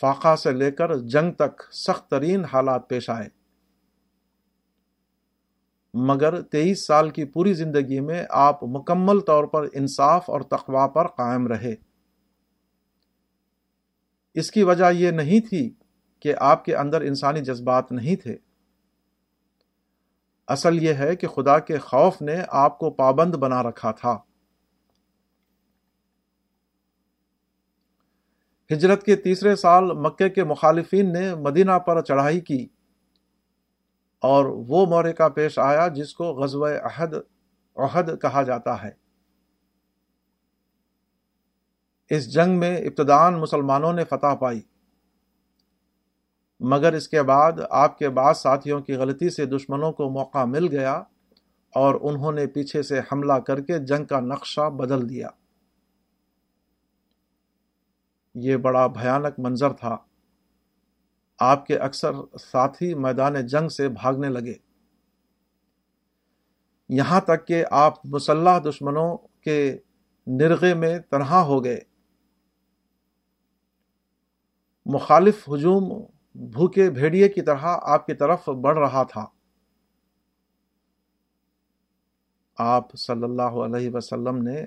فاقہ 0.00 0.36
سے 0.36 0.52
لے 0.52 0.70
کر 0.70 0.98
جنگ 0.98 1.32
تک 1.32 1.62
سخت 1.72 2.10
ترین 2.10 2.44
حالات 2.44 2.88
پیش 2.88 3.10
آئے۔ 3.10 3.35
مگر 5.98 6.42
تیئیس 6.42 6.86
سال 6.86 7.10
کی 7.10 7.24
پوری 7.24 7.54
زندگی 7.54 8.00
میں 8.00 8.24
آپ 8.30 8.64
مکمل 8.64 9.20
طور 9.20 9.44
پر 9.44 9.68
انصاف 9.72 10.30
اور 10.30 10.40
تقوا 10.40 10.86
پر 10.86 11.06
قائم 11.06 11.46
رہے۔ 11.46 11.74
اس 14.34 14.50
کی 14.50 14.62
وجہ 14.62 14.92
یہ 14.92 15.10
نہیں 15.10 15.40
تھی 15.48 15.74
کہ 16.20 16.34
آپ 16.38 16.64
کے 16.64 16.76
اندر 16.76 17.00
انسانی 17.00 17.40
جذبات 17.40 17.92
نہیں 17.92 18.16
تھے۔ 18.16 18.36
اصل 20.48 20.82
یہ 20.82 20.94
ہے 20.94 21.16
کہ 21.16 21.26
خدا 21.26 21.58
کے 21.58 21.78
خوف 21.78 22.22
نے 22.22 22.36
آپ 22.48 22.78
کو 22.78 22.90
پابند 22.90 23.34
بنا 23.34 23.62
رکھا 23.62 23.90
تھا۔ 23.90 24.18
ہجرت 28.72 29.02
کے 29.02 29.16
تیسرے 29.16 29.56
سال 29.56 29.84
مکے 29.84 30.28
کے 30.28 30.44
مخالفین 30.44 31.12
نے 31.12 31.34
مدینہ 31.34 31.78
پر 31.78 32.02
چڑھائی 32.02 32.40
کی۔ 32.40 32.66
اور 34.20 34.44
وہ 34.44 34.86
مورکہ 34.86 35.28
پیش 35.28 35.58
آیا 35.58 35.88
جس 35.88 36.14
کو 36.14 36.24
غزو 36.24 36.64
عہد 36.64 37.14
عہد 37.76 38.22
کہا 38.22 38.42
جاتا 38.42 38.82
ہے۔ 38.82 38.90
اس 42.10 42.32
جنگ 42.32 42.58
میں 42.58 42.76
ابتدان 42.76 43.40
مسلمانوں 43.40 43.92
نے 43.92 44.04
فتح 44.04 44.34
پائی۔ 44.34 44.60
مگر 46.60 46.92
اس 46.92 47.08
کے 47.08 47.22
بعد 47.22 47.52
آپ 47.70 47.98
کے 47.98 48.08
بعض 48.08 48.36
ساتھیوں 48.36 48.80
کی 48.80 48.92
غلطی 48.92 49.30
سے 49.30 49.46
دشمنوں 49.46 49.92
کو 49.92 50.10
موقع 50.10 50.44
مل 50.44 50.68
گیا 50.68 50.94
اور 51.74 51.94
انہوں 52.00 52.32
نے 52.32 52.46
پیچھے 52.46 52.82
سے 52.82 53.00
حملہ 53.12 53.32
کر 53.32 53.60
کے 53.60 53.78
جنگ 53.78 54.04
کا 54.04 54.20
نقشہ 54.20 54.70
بدل 54.70 55.08
دیا۔ 55.08 55.28
یہ 58.34 58.56
بڑا 58.56 58.86
بھیانک 58.86 59.38
منظر 59.38 59.72
تھا۔ 59.72 59.96
آپ 61.38 61.66
کے 61.66 61.76
اکثر 61.78 62.10
ساتھی 62.40 62.94
میدان 62.94 63.46
جنگ 63.46 63.68
سے 63.68 63.88
بھاگنے 63.88 64.28
لگے۔ 64.28 64.54
یہاں 66.88 67.20
تک 67.20 67.46
کہ 67.46 67.64
آپ 67.70 68.06
مسلح 68.06 68.58
دشمنوں 68.58 69.16
کے 69.40 69.78
نرغے 70.26 70.74
میں 70.74 70.98
تنہا 70.98 71.42
ہو 71.42 71.64
گئے۔ 71.64 71.80
مخالف 74.86 75.48
ہجوم 75.48 76.02
بھوکے 76.34 76.90
بھیڑیے 76.90 77.28
کی 77.28 77.42
طرح 77.42 77.78
آپ 77.82 78.06
کی 78.06 78.14
طرف 78.14 78.48
بڑھ 78.48 78.78
رہا 78.78 79.02
تھا۔ 79.02 79.26
آپ 82.58 82.94
صلی 82.94 83.22
اللہ 83.22 83.42
علیہ 83.42 83.90
وسلم 83.94 84.42
نے 84.42 84.64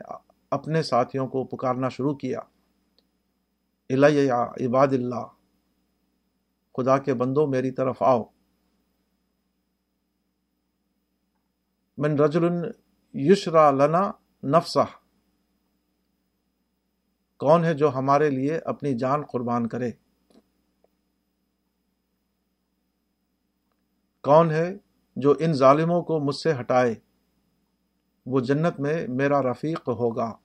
اپنے 0.51 0.84
ساتھیوں 0.84 1.28
کو 1.28 1.43
پکارنا 1.43 1.89
شروع 1.89 2.15
کیا۔ 2.15 2.39
عباد 4.65 4.88
اللہ۔ 4.88 5.38
خدا 6.82 6.97
کے 6.97 7.13
بندوں 7.13 7.47
میری 7.47 7.71
طرف 7.71 8.01
آؤ۔ 8.01 8.23
من 11.97 12.19
رجل 12.19 12.43
یشرا 13.13 13.71
لنا 13.71 14.11
نفسہ۔ 14.43 14.86
کون 17.38 17.63
ہے 17.63 17.73
جو 17.73 17.89
ہمارے 17.95 18.30
لیے 18.30 18.59
اپنی 18.65 18.97
جان 18.97 19.25
قربان 19.25 19.67
کرے؟ 19.67 19.91
کون 24.23 24.51
ہے 24.51 24.77
جو 25.15 25.34
ان 25.39 25.53
ظالموں 25.53 26.01
کو 26.01 26.19
مجھ 26.19 26.36
سے 26.36 26.53
ہٹائے؟ 26.59 26.95
وہ 28.25 28.39
جنت 28.39 28.80
میں 28.80 29.07
میرا 29.07 29.41
رفیق 29.41 29.80
ہوگا۔ 29.80 30.38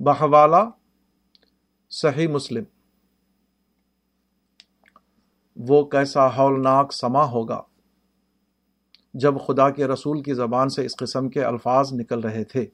بحوالہ 0.00 0.70
صحیح 1.90 2.28
مسلم۔ 2.28 2.64
وہ 5.56 5.84
کیسا 5.84 6.36
ہولناک 6.36 6.92
سما 6.92 7.24
ہوگا 7.24 7.62
جب 9.14 9.34
خدا 9.46 9.70
کے 9.70 9.86
رسول 9.86 10.22
کی 10.22 10.34
زبان 10.34 10.68
سے 10.68 10.86
اس 10.86 10.96
قسم 10.96 11.28
کے 11.28 11.44
الفاظ 11.44 11.92
نکل 11.92 12.20
رہے 12.20 12.44
تھے۔ 12.44 12.66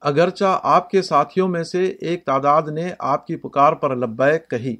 اگرچہ 0.00 0.60
آپ 0.62 0.90
کے 0.90 1.02
ساتھیوں 1.02 1.48
میں 1.48 1.64
سے 1.64 1.84
ایک 1.84 2.26
تعداد 2.26 2.62
نے 2.62 2.92
آپ 2.98 3.26
کی 3.26 3.36
پکار 3.36 3.72
پر 3.72 3.96
لبیک 3.96 4.50
کہی، 4.50 4.76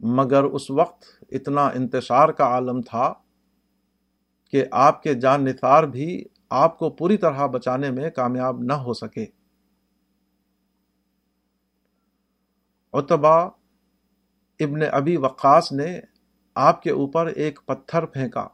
مگر 0.00 0.44
اس 0.44 0.70
وقت 0.70 1.04
اتنا 1.32 1.66
انتشار 1.66 2.28
کا 2.28 2.44
عالم 2.44 2.80
تھا 2.82 3.12
کہ 4.52 4.64
آپ 4.72 5.02
کے 5.02 5.14
جان 5.14 5.44
نثار 5.44 5.84
بھی 5.84 6.24
آپ 6.48 6.78
کو 6.78 6.90
پوری 6.90 7.16
طرح 7.16 7.46
بچانے 7.46 7.90
میں 7.90 8.10
کامیاب 8.10 8.60
نہ 8.60 8.72
ہو 8.72 8.92
سکے۔ 8.92 9.26
اتبا 12.92 13.36
ابن 14.60 14.80
ابی 14.92 15.16
وقاص 15.16 15.72
نے 15.72 16.00
آپ 16.54 16.82
کے 16.82 16.90
اوپر 16.90 17.26
ایک 17.26 17.60
پتھر 17.66 18.06
پھینکا۔ 18.06 18.48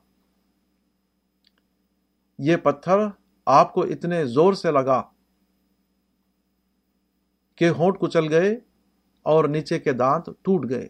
یہ 2.39 2.57
پتھر 2.57 2.97
آپ 3.47 3.73
کو 3.73 3.83
اتنے 3.83 4.27
زور 4.27 4.53
سے 4.53 4.71
لگا 4.71 5.03
کہ 7.55 7.69
ہونٹ 7.69 7.99
کچل 8.01 8.29
گئے 8.29 8.61
اور 9.23 9.45
نیچے 9.45 9.79
کے 9.79 9.93
دانت 9.93 10.27
ٹوٹ 10.43 10.71
گئے۔ 10.71 10.89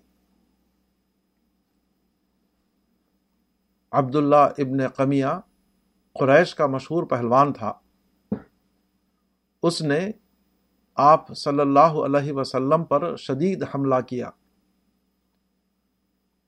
عبداللہ 3.93 4.37
ابن 4.37 4.89
قمیہ 4.89 5.41
قریش 6.21 6.55
کا 6.55 6.67
مشہور 6.67 7.03
پہلوان 7.03 7.53
تھا۔ 7.53 7.73
اس 9.63 9.83
نے 9.83 10.11
آپ 10.95 11.37
صلی 11.37 11.61
اللہ 11.61 11.97
علیہ 12.05 12.33
وسلم 12.33 12.85
پر 12.85 13.17
شدید 13.17 13.65
حملہ 13.75 14.01
کیا، 14.01 14.31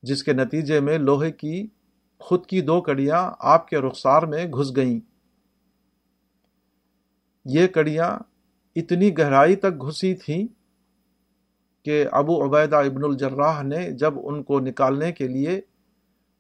جس 0.03 0.23
کے 0.25 0.33
نتیجے 0.33 0.81
میں 0.81 0.99
لوہے 0.99 1.33
کی، 1.33 1.67
خود 2.19 2.47
کی 2.47 2.61
دو 2.61 2.81
کڑیاں 2.81 3.31
آپ 3.39 3.69
کے 3.69 3.79
رخسار 3.79 4.23
میں 4.23 4.45
گھس 4.47 4.77
گئیں۔ 4.77 5.01
یہ 7.45 7.67
کڑیاں 7.67 8.19
اتنی 8.77 9.19
گہرائی 9.19 9.57
تک 9.57 9.83
گھسی 9.83 10.14
تھیں 10.14 10.47
کہ 11.85 12.05
ابو 12.12 12.45
عبیدہ 12.45 12.77
ابن 12.77 13.05
الجراح 13.05 13.62
نے 13.62 13.91
جب 13.91 14.14
ان 14.23 14.43
کو 14.43 14.61
نکالنے 14.61 15.12
کے 15.12 15.29
لیے 15.29 15.61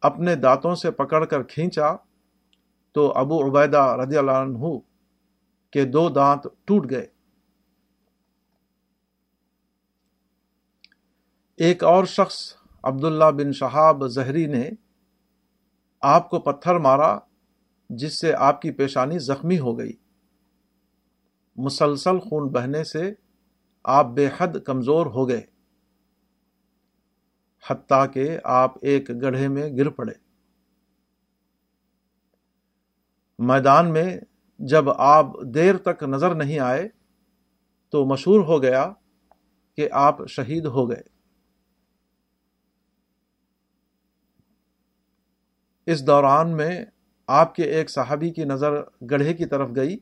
اپنے 0.00 0.34
دانتوں 0.34 0.74
سے 0.74 0.90
پکڑ 0.90 1.24
کر 1.24 1.42
کھینچا 1.42 1.96
تو 2.96 3.02
ابو 3.16 3.40
عبیدہ 3.46 3.82
رضی 4.00 4.18
اللہ 4.18 4.38
عنہ 4.40 4.78
کے 5.72 5.84
دو 5.84 6.08
دانت 6.08 6.46
ٹوٹ 6.64 6.90
گئے۔ 6.90 7.06
ایک 11.58 11.84
اور 11.84 12.04
شخص 12.04 12.38
عبداللہ 12.84 13.30
بن 13.36 13.52
شہاب 13.52 14.06
زہری 14.08 14.46
نے 14.46 14.68
آپ 16.02 16.30
کو 16.30 16.40
پتھر 16.40 16.78
مارا 16.78 17.16
جس 17.90 18.20
سے 18.20 18.32
آپ 18.34 18.60
کی 18.62 18.70
پیشانی 18.70 19.18
زخمی 19.18 19.58
ہو 19.58 19.78
گئی۔ 19.78 19.92
مسلسل 21.56 22.18
خون 22.18 22.48
بہنے 22.48 22.84
سے 22.84 23.12
آپ 23.84 24.06
بے 24.06 24.28
حد 24.38 24.56
کمزور 24.64 25.06
ہو 25.06 25.28
گئے، 25.28 25.42
حتیٰ 27.64 28.04
کہ 28.12 28.28
آپ 28.44 28.74
ایک 28.82 29.10
گڑھے 29.22 29.48
میں 29.48 29.68
گر 29.76 29.88
پڑے۔ 29.90 30.25
میدان 33.38 33.92
میں 33.92 34.18
جب 34.58 34.90
آپ 34.90 35.26
دیر 35.54 35.76
تک 35.76 36.02
نظر 36.02 36.34
نہیں 36.34 36.58
آئے 36.58 36.88
تو 37.88 38.04
مشہور 38.04 38.40
ہو 38.40 38.62
گیا 38.62 38.92
کہ 39.76 39.88
آپ 39.92 40.26
شہید 40.28 40.64
ہو 40.64 40.90
گئے۔ 40.90 41.02
اس 45.86 46.06
دوران 46.06 46.56
میں 46.56 46.84
آپ 47.26 47.54
کے 47.54 47.62
ایک 47.62 47.90
صحابی 47.90 48.30
کی 48.30 48.44
نظر 48.44 48.72
گڑھے 49.10 49.34
کی 49.34 49.46
طرف 49.46 49.68
گئی۔ 49.76 49.98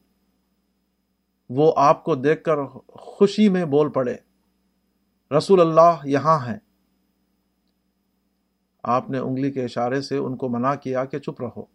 وہ 1.50 1.72
آپ 1.76 2.04
کو 2.04 2.14
دیکھ 2.14 2.44
کر 2.44 2.64
خوشی 2.88 3.48
میں 3.48 3.64
بول 3.64 3.92
پڑے، 3.92 4.16
رسول 5.36 5.60
اللہ 5.60 5.96
یہاں 6.04 6.46
ہیں۔ 6.46 6.58
آپ 8.82 9.10
نے 9.10 9.18
انگلی 9.18 9.52
کے 9.52 9.64
اشارے 9.64 10.02
سے 10.02 10.16
ان 10.16 10.36
کو 10.36 10.48
منع 10.48 10.74
کیا 10.74 11.04
کہ 11.04 11.18
چپ 11.18 11.40
رہو۔ 11.40 11.73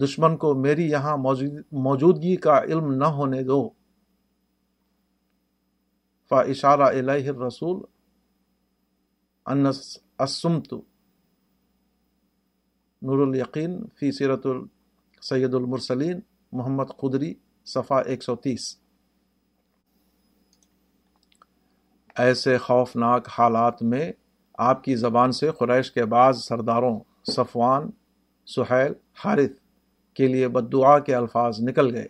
دشمن 0.00 0.36
کو 0.36 0.54
میری 0.54 0.90
یہاں 0.90 1.16
موجودگی 1.16 2.36
کا 2.36 2.58
علم 2.58 2.92
نہ 2.94 3.04
ہونے 3.04 3.42
دو۔ 3.42 3.68
فا 6.28 6.40
اشارہ 6.40 6.82
الہ 6.82 7.40
رسول 7.46 7.80
اسمت 10.18 10.72
نور 13.02 13.26
الیقین 13.26 13.72
فی 13.96 14.10
سیرت 14.12 14.46
السید 14.46 15.54
المرسلین 15.54 16.20
محمد 16.52 16.90
قدری 17.00 17.34
صفحہ 17.64 17.96
ایک 18.06 18.22
سو 18.22 18.36
تیس۔ 18.36 18.76
ایسے 22.16 22.58
خوفناک 22.58 23.28
حالات 23.38 23.82
میں 23.82 24.12
آپ 24.58 24.84
کی 24.84 24.96
زبان 24.96 25.32
سے 25.32 25.50
قریش 25.50 25.92
کے 25.92 26.04
بعض 26.04 26.38
سرداروں 26.44 26.98
صفوان، 27.32 27.90
سہیل، 28.46 28.92
حارث 29.24 29.61
کے 30.14 30.26
لیے 30.26 30.48
بد 30.48 30.72
دعا 30.72 30.98
کے 30.98 31.14
الفاظ 31.14 31.60
نکل 31.60 31.94
گئے۔ 31.94 32.06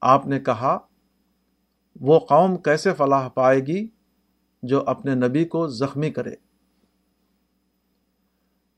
آپ 0.00 0.26
نے 0.26 0.40
کہا، 0.40 0.78
وہ 2.00 2.18
قوم 2.18 2.56
کیسے 2.56 2.94
فلاح 2.94 3.28
پائے 3.28 3.60
گی 3.60 3.88
جو 4.62 4.84
اپنے 4.86 5.14
نبی 5.14 5.44
کو 5.44 5.68
زخمی 5.68 6.10
کرے؟ 6.10 6.34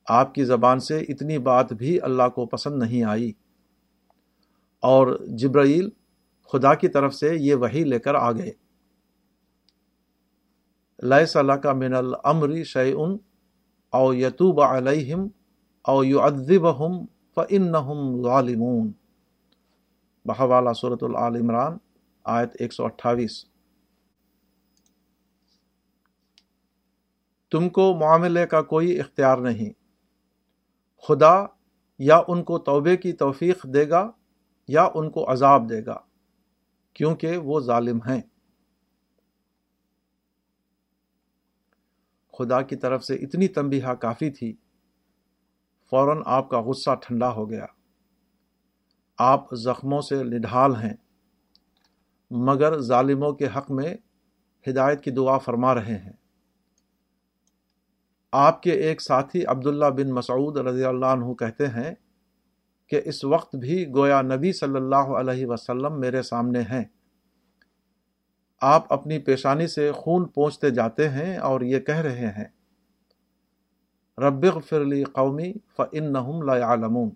آپ 0.09 0.35
کی 0.35 0.45
زبان 0.45 0.81
سے 0.81 0.99
اتنی 0.99 1.39
بات 1.39 1.73
بھی 1.73 2.01
اللہ 2.01 2.29
کو 2.35 2.47
پسند 2.47 2.83
نہیں 2.83 3.05
آئی۔ 3.05 3.33
اور 4.81 5.19
جبرائیل 5.27 5.91
خدا 6.53 6.75
کی 6.75 6.89
طرف 6.89 7.15
سے 7.15 7.37
یہ 7.37 7.55
وہی 7.55 7.85
لے 7.85 7.99
کر 7.99 8.15
آ 8.15 8.33
گئے۔ 8.33 8.53
لیے 11.03 11.27
صلاح 11.27 11.57
کا 11.57 11.73
من 11.73 11.95
العمری 11.95 12.65
شعن 12.65 13.17
او 13.91 14.15
یتوب 14.15 14.61
علیہم 14.61 15.29
او 15.85 16.05
یو 16.05 16.21
ادب 16.21 16.87
ہم 16.87 17.07
فن 17.35 17.73
ظالمون۔ 18.23 18.93
بحوالا 20.25 20.73
صورت 20.73 21.03
العال 21.03 21.37
عمران 21.37 21.79
آیت 22.25 22.51
ایک 22.59 22.73
سو 22.73 22.85
اٹھائیس 22.85 23.45
تم 27.51 27.69
کو 27.69 27.95
معاملے 27.95 28.47
کا 28.47 28.63
کوئی 28.63 29.01
اختیار 29.01 29.39
نہیں۔ 29.39 29.73
خدا 31.09 31.45
یا 31.99 32.23
ان 32.29 32.45
کو 32.45 32.59
توبے 32.59 32.97
کی 32.97 33.13
توفیق 33.13 33.65
دے 33.65 33.89
گا 33.89 34.11
یا 34.69 34.89
ان 34.95 35.11
کو 35.11 35.33
عذاب 35.33 35.71
دے 35.71 35.87
گا، 35.87 35.97
کیونکہ 36.95 37.37
وہ 37.37 37.61
ظالم 37.61 37.99
ہیں۔ 38.03 38.21
خدا 42.39 42.63
کی 42.63 42.77
طرف 42.77 43.05
سے 43.05 43.15
اتنی 43.15 43.49
تنبیہ 43.49 43.95
کافی 44.01 44.31
تھی 44.31 44.57
فوراً 45.91 46.23
آپ 46.27 46.49
کا 46.49 46.61
غصہ 46.61 46.95
ٹھنڈا 46.95 47.33
ہو 47.33 47.51
گیا۔ 47.51 47.67
آپ 49.19 49.55
زخموں 49.55 50.01
سے 50.01 50.23
نڈھال 50.25 50.77
ہیں، 50.77 50.95
مگر 52.31 52.81
ظالموں 52.81 53.33
کے 53.33 53.47
حق 53.57 53.71
میں 53.71 53.95
ہدایت 54.69 55.05
کی 55.05 55.11
دعا 55.11 55.39
فرما 55.39 55.75
رہے 55.75 55.99
ہیں۔ 55.99 56.13
آپ 58.33 58.63
کے 58.63 58.71
ایک 58.71 59.01
ساتھی 59.01 59.47
عبداللہ 59.47 59.87
بن 59.87 60.11
مسعود 60.11 60.57
رضی 60.57 60.85
اللہ 60.85 61.07
عنہ 61.07 61.33
کہتے 61.35 61.67
ہیں 61.67 61.95
کہ 62.87 63.01
اس 63.05 63.25
وقت 63.25 63.57
بھی 63.57 63.87
گویا 63.89 64.23
نبی 64.23 64.53
صلی 64.53 64.77
اللہ 64.77 65.13
علیہ 65.19 65.47
وسلم 65.47 66.01
میرے 66.01 66.23
سامنے 66.23 66.61
ہیں۔ 66.61 66.85
آپ 68.61 68.93
اپنی 68.93 69.19
پیشانی 69.19 69.67
سے 69.67 69.93
خون 69.93 70.29
پہنچتے 70.29 70.71
جاتے 70.71 71.09
ہیں 71.09 71.39
اور 71.39 71.61
یہ 71.61 71.79
کہہ 71.79 71.97
رہے 71.97 72.27
ہیں 72.27 72.45
رب 74.19 74.61
فرلی 74.61 75.05
قومی 75.05 75.53
فنحم 75.77 76.43
لعلمون 76.43 77.11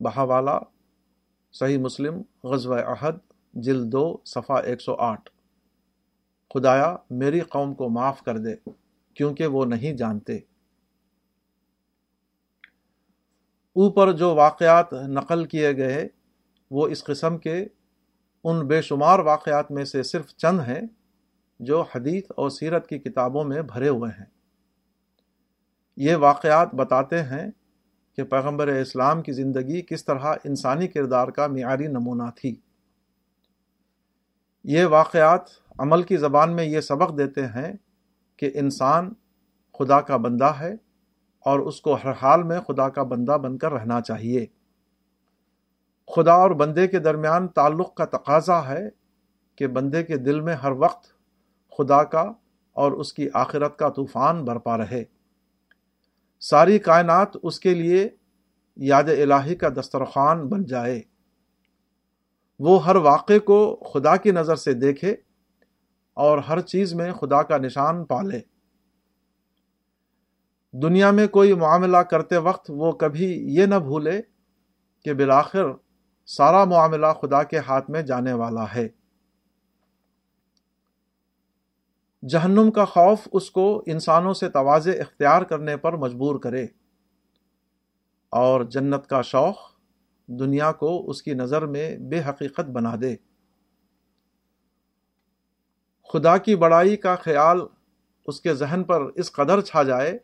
بہوالا 0.00 0.58
صحیح 1.52 1.78
مسلم 1.78 2.22
غزوہ 2.44 2.76
عہد 2.76 3.14
جلد 3.54 3.92
دو 3.92 4.16
صفحہ 4.24 4.56
ایک 4.56 4.80
سو 4.80 4.94
آٹھ۔ 4.94 5.30
خدایا 6.54 6.96
میری 7.10 7.40
قوم 7.40 7.74
کو 7.74 7.88
معاف 7.88 8.22
کر 8.22 8.38
دے 8.38 8.70
کیونکہ 9.14 9.46
وہ 9.46 9.64
نہیں 9.64 9.92
جانتے۔ 9.92 10.36
اوپر 13.72 14.12
جو 14.12 14.34
واقعات 14.34 14.92
نقل 14.92 15.44
کیے 15.44 15.76
گئے 15.76 16.08
وہ 16.70 16.88
اس 16.88 17.04
قسم 17.04 17.38
کے 17.38 17.66
ان 18.44 18.66
بے 18.66 18.82
شمار 18.82 19.18
واقعات 19.18 19.70
میں 19.70 19.84
سے 19.84 20.02
صرف 20.02 20.26
چند 20.26 20.60
ہیں 20.60 20.80
جو 21.60 21.80
حدیث 21.80 22.24
اور 22.36 22.50
سیرت 22.50 22.88
کی 22.88 22.98
کتابوں 22.98 23.44
میں 23.44 23.62
بھرے 23.62 23.88
ہوئے 23.88 24.10
ہیں۔ 24.18 24.39
یہ 26.02 26.16
واقعات 26.16 26.74
بتاتے 26.74 27.22
ہیں 27.22 27.50
کہ 28.16 28.24
پیغمبر 28.24 28.66
اسلام 28.66 29.22
کی 29.22 29.32
زندگی 29.32 29.82
کس 29.82 30.04
طرح 30.04 30.34
انسانی 30.44 30.88
کردار 30.88 31.28
کا 31.28 31.46
معیاری 31.46 31.86
نمونہ 31.86 32.22
تھی۔ 32.36 32.56
یہ 34.64 34.84
واقعات 34.84 35.40
عمل 35.78 36.02
کی 36.02 36.16
زبان 36.16 36.56
میں 36.56 36.64
یہ 36.64 36.80
سبق 36.80 37.18
دیتے 37.18 37.46
ہیں 37.46 37.72
کہ 38.36 38.50
انسان 38.54 39.12
خدا 39.78 40.00
کا 40.00 40.16
بندہ 40.16 40.52
ہے 40.60 40.74
اور 41.40 41.60
اس 41.60 41.80
کو 41.80 41.94
ہر 42.04 42.12
حال 42.22 42.42
میں 42.42 42.60
خدا 42.60 42.88
کا 42.88 43.02
بندہ 43.02 43.32
بن 43.32 43.58
کر 43.58 43.72
رہنا 43.72 44.00
چاہیے۔ 44.00 44.46
خدا 46.16 46.32
اور 46.32 46.50
بندے 46.50 46.88
کے 46.88 46.98
درمیان 46.98 47.48
تعلق 47.48 47.94
کا 47.94 48.04
تقاضا 48.04 48.68
ہے 48.68 48.88
کہ 49.56 49.66
بندے 49.66 50.04
کے 50.04 50.16
دل 50.16 50.40
میں 50.40 50.54
ہر 50.54 50.70
وقت 50.70 51.06
خدا 51.78 52.04
کا 52.04 52.32
اور 52.72 52.92
اس 52.92 53.12
کی 53.12 53.28
آخرت 53.34 53.78
کا 53.78 53.88
طوفان 53.88 54.44
برپا 54.44 54.78
رہے۔ 54.78 55.04
ساری 56.40 56.78
کائنات 56.78 57.28
اس 57.42 57.60
کے 57.60 57.74
لیے 57.74 58.08
یاد 58.76 59.04
الہی 59.04 59.54
کا 59.54 59.68
دسترخوان 59.68 60.48
بن 60.48 60.64
جائے۔ 60.64 61.02
وہ 62.58 62.84
ہر 62.84 62.96
واقعے 62.96 63.38
کو 63.38 63.82
خدا 63.94 64.16
کی 64.16 64.30
نظر 64.30 64.56
سے 64.56 64.72
دیکھے 64.72 65.16
اور 66.14 66.38
ہر 66.38 66.60
چیز 66.60 66.94
میں 66.94 67.12
خدا 67.12 67.42
کا 67.42 67.58
نشان 67.58 68.04
پالے۔ 68.04 68.40
دنیا 70.72 71.10
میں 71.10 71.26
کوئی 71.26 71.52
معاملہ 71.52 71.96
کرتے 71.96 72.36
وقت 72.36 72.70
وہ 72.74 72.92
کبھی 72.92 73.54
یہ 73.54 73.66
نہ 73.66 73.74
بھولے 73.74 74.20
کہ 75.04 75.12
بالآخر 75.12 75.64
سارا 76.26 76.64
معاملہ 76.64 77.06
خدا 77.22 77.42
کے 77.42 77.58
ہاتھ 77.58 77.90
میں 77.90 78.02
جانے 78.02 78.32
والا 78.32 78.64
ہے۔ 78.74 78.88
جہنم 82.28 82.70
کا 82.70 82.84
خوف 82.84 83.28
اس 83.32 83.50
کو 83.50 83.82
انسانوں 83.86 84.34
سے 84.34 84.50
توازے 84.50 85.00
اختیار 85.00 85.42
کرنے 85.42 85.76
پر 85.76 85.92
مجبور 85.92 86.40
کرے۔ 86.40 86.66
اور 88.30 88.64
جنت 88.64 89.06
کا 89.06 89.22
شوق 89.22 89.56
دنیا 90.26 90.72
کو 90.72 91.10
اس 91.10 91.22
کی 91.22 91.34
نظر 91.34 91.66
میں 91.66 91.98
بے 91.98 92.20
حقیقت 92.28 92.60
بنا 92.60 92.96
دے۔ 93.00 93.16
خدا 96.12 96.36
کی 96.36 96.56
بڑائی 96.56 96.96
کا 96.96 97.16
خیال 97.16 97.60
اس 98.26 98.40
کے 98.40 98.54
ذہن 98.54 98.84
پر 98.84 99.00
اس 99.00 99.32
قدر 99.32 99.60
چھا 99.60 99.82
جائے 99.82 100.18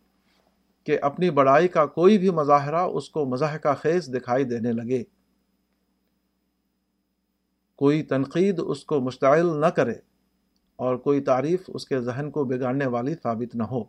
کہ 0.84 0.99
اپنی 1.03 1.30
بڑائی 1.30 1.68
کا 1.68 1.86
کوئی 1.86 2.18
بھی 2.18 2.30
مظاہرہ 2.30 2.80
اس 2.80 3.11
کو 3.11 3.24
مزاح 3.24 3.57
کا 3.57 3.74
خیز 3.74 4.09
دکھائی 4.14 4.44
دینے 4.44 4.72
لگے۔ 4.72 5.05
کوئی 7.76 8.03
تنقید 8.03 8.61
اس 8.66 8.84
کو 8.84 9.01
مشتعل 9.01 9.61
نہ 9.61 9.66
کرے۔ 9.66 9.94
اور 10.77 10.97
کوئی 10.97 11.20
تعریف 11.20 11.62
اس 11.68 11.87
کے 11.87 12.01
ذہن 12.01 12.31
کو 12.31 12.45
بگاڑنے 12.45 12.87
والی 12.87 13.14
ثابت 13.22 13.55
نہ 13.55 13.62
ہو۔ 13.62 13.85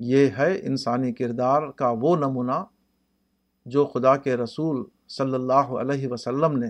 یہ 0.00 0.28
ہے 0.38 0.58
انسانی 0.62 1.12
کردار 1.12 1.70
کا 1.70 1.90
وہ 2.00 2.16
نمونہ 2.16 2.64
جو 3.66 3.86
خدا 3.86 4.16
کے 4.16 4.36
رسول 4.36 4.84
صلی 5.08 5.34
اللہ 5.34 5.52
علیہ 5.52 6.08
وسلم 6.08 6.58
نے 6.58 6.68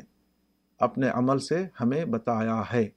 اپنے 0.78 1.08
عمل 1.08 1.38
سے 1.38 1.66
ہمیں 1.80 2.04
بتایا 2.04 2.62
ہے۔ 2.72 2.88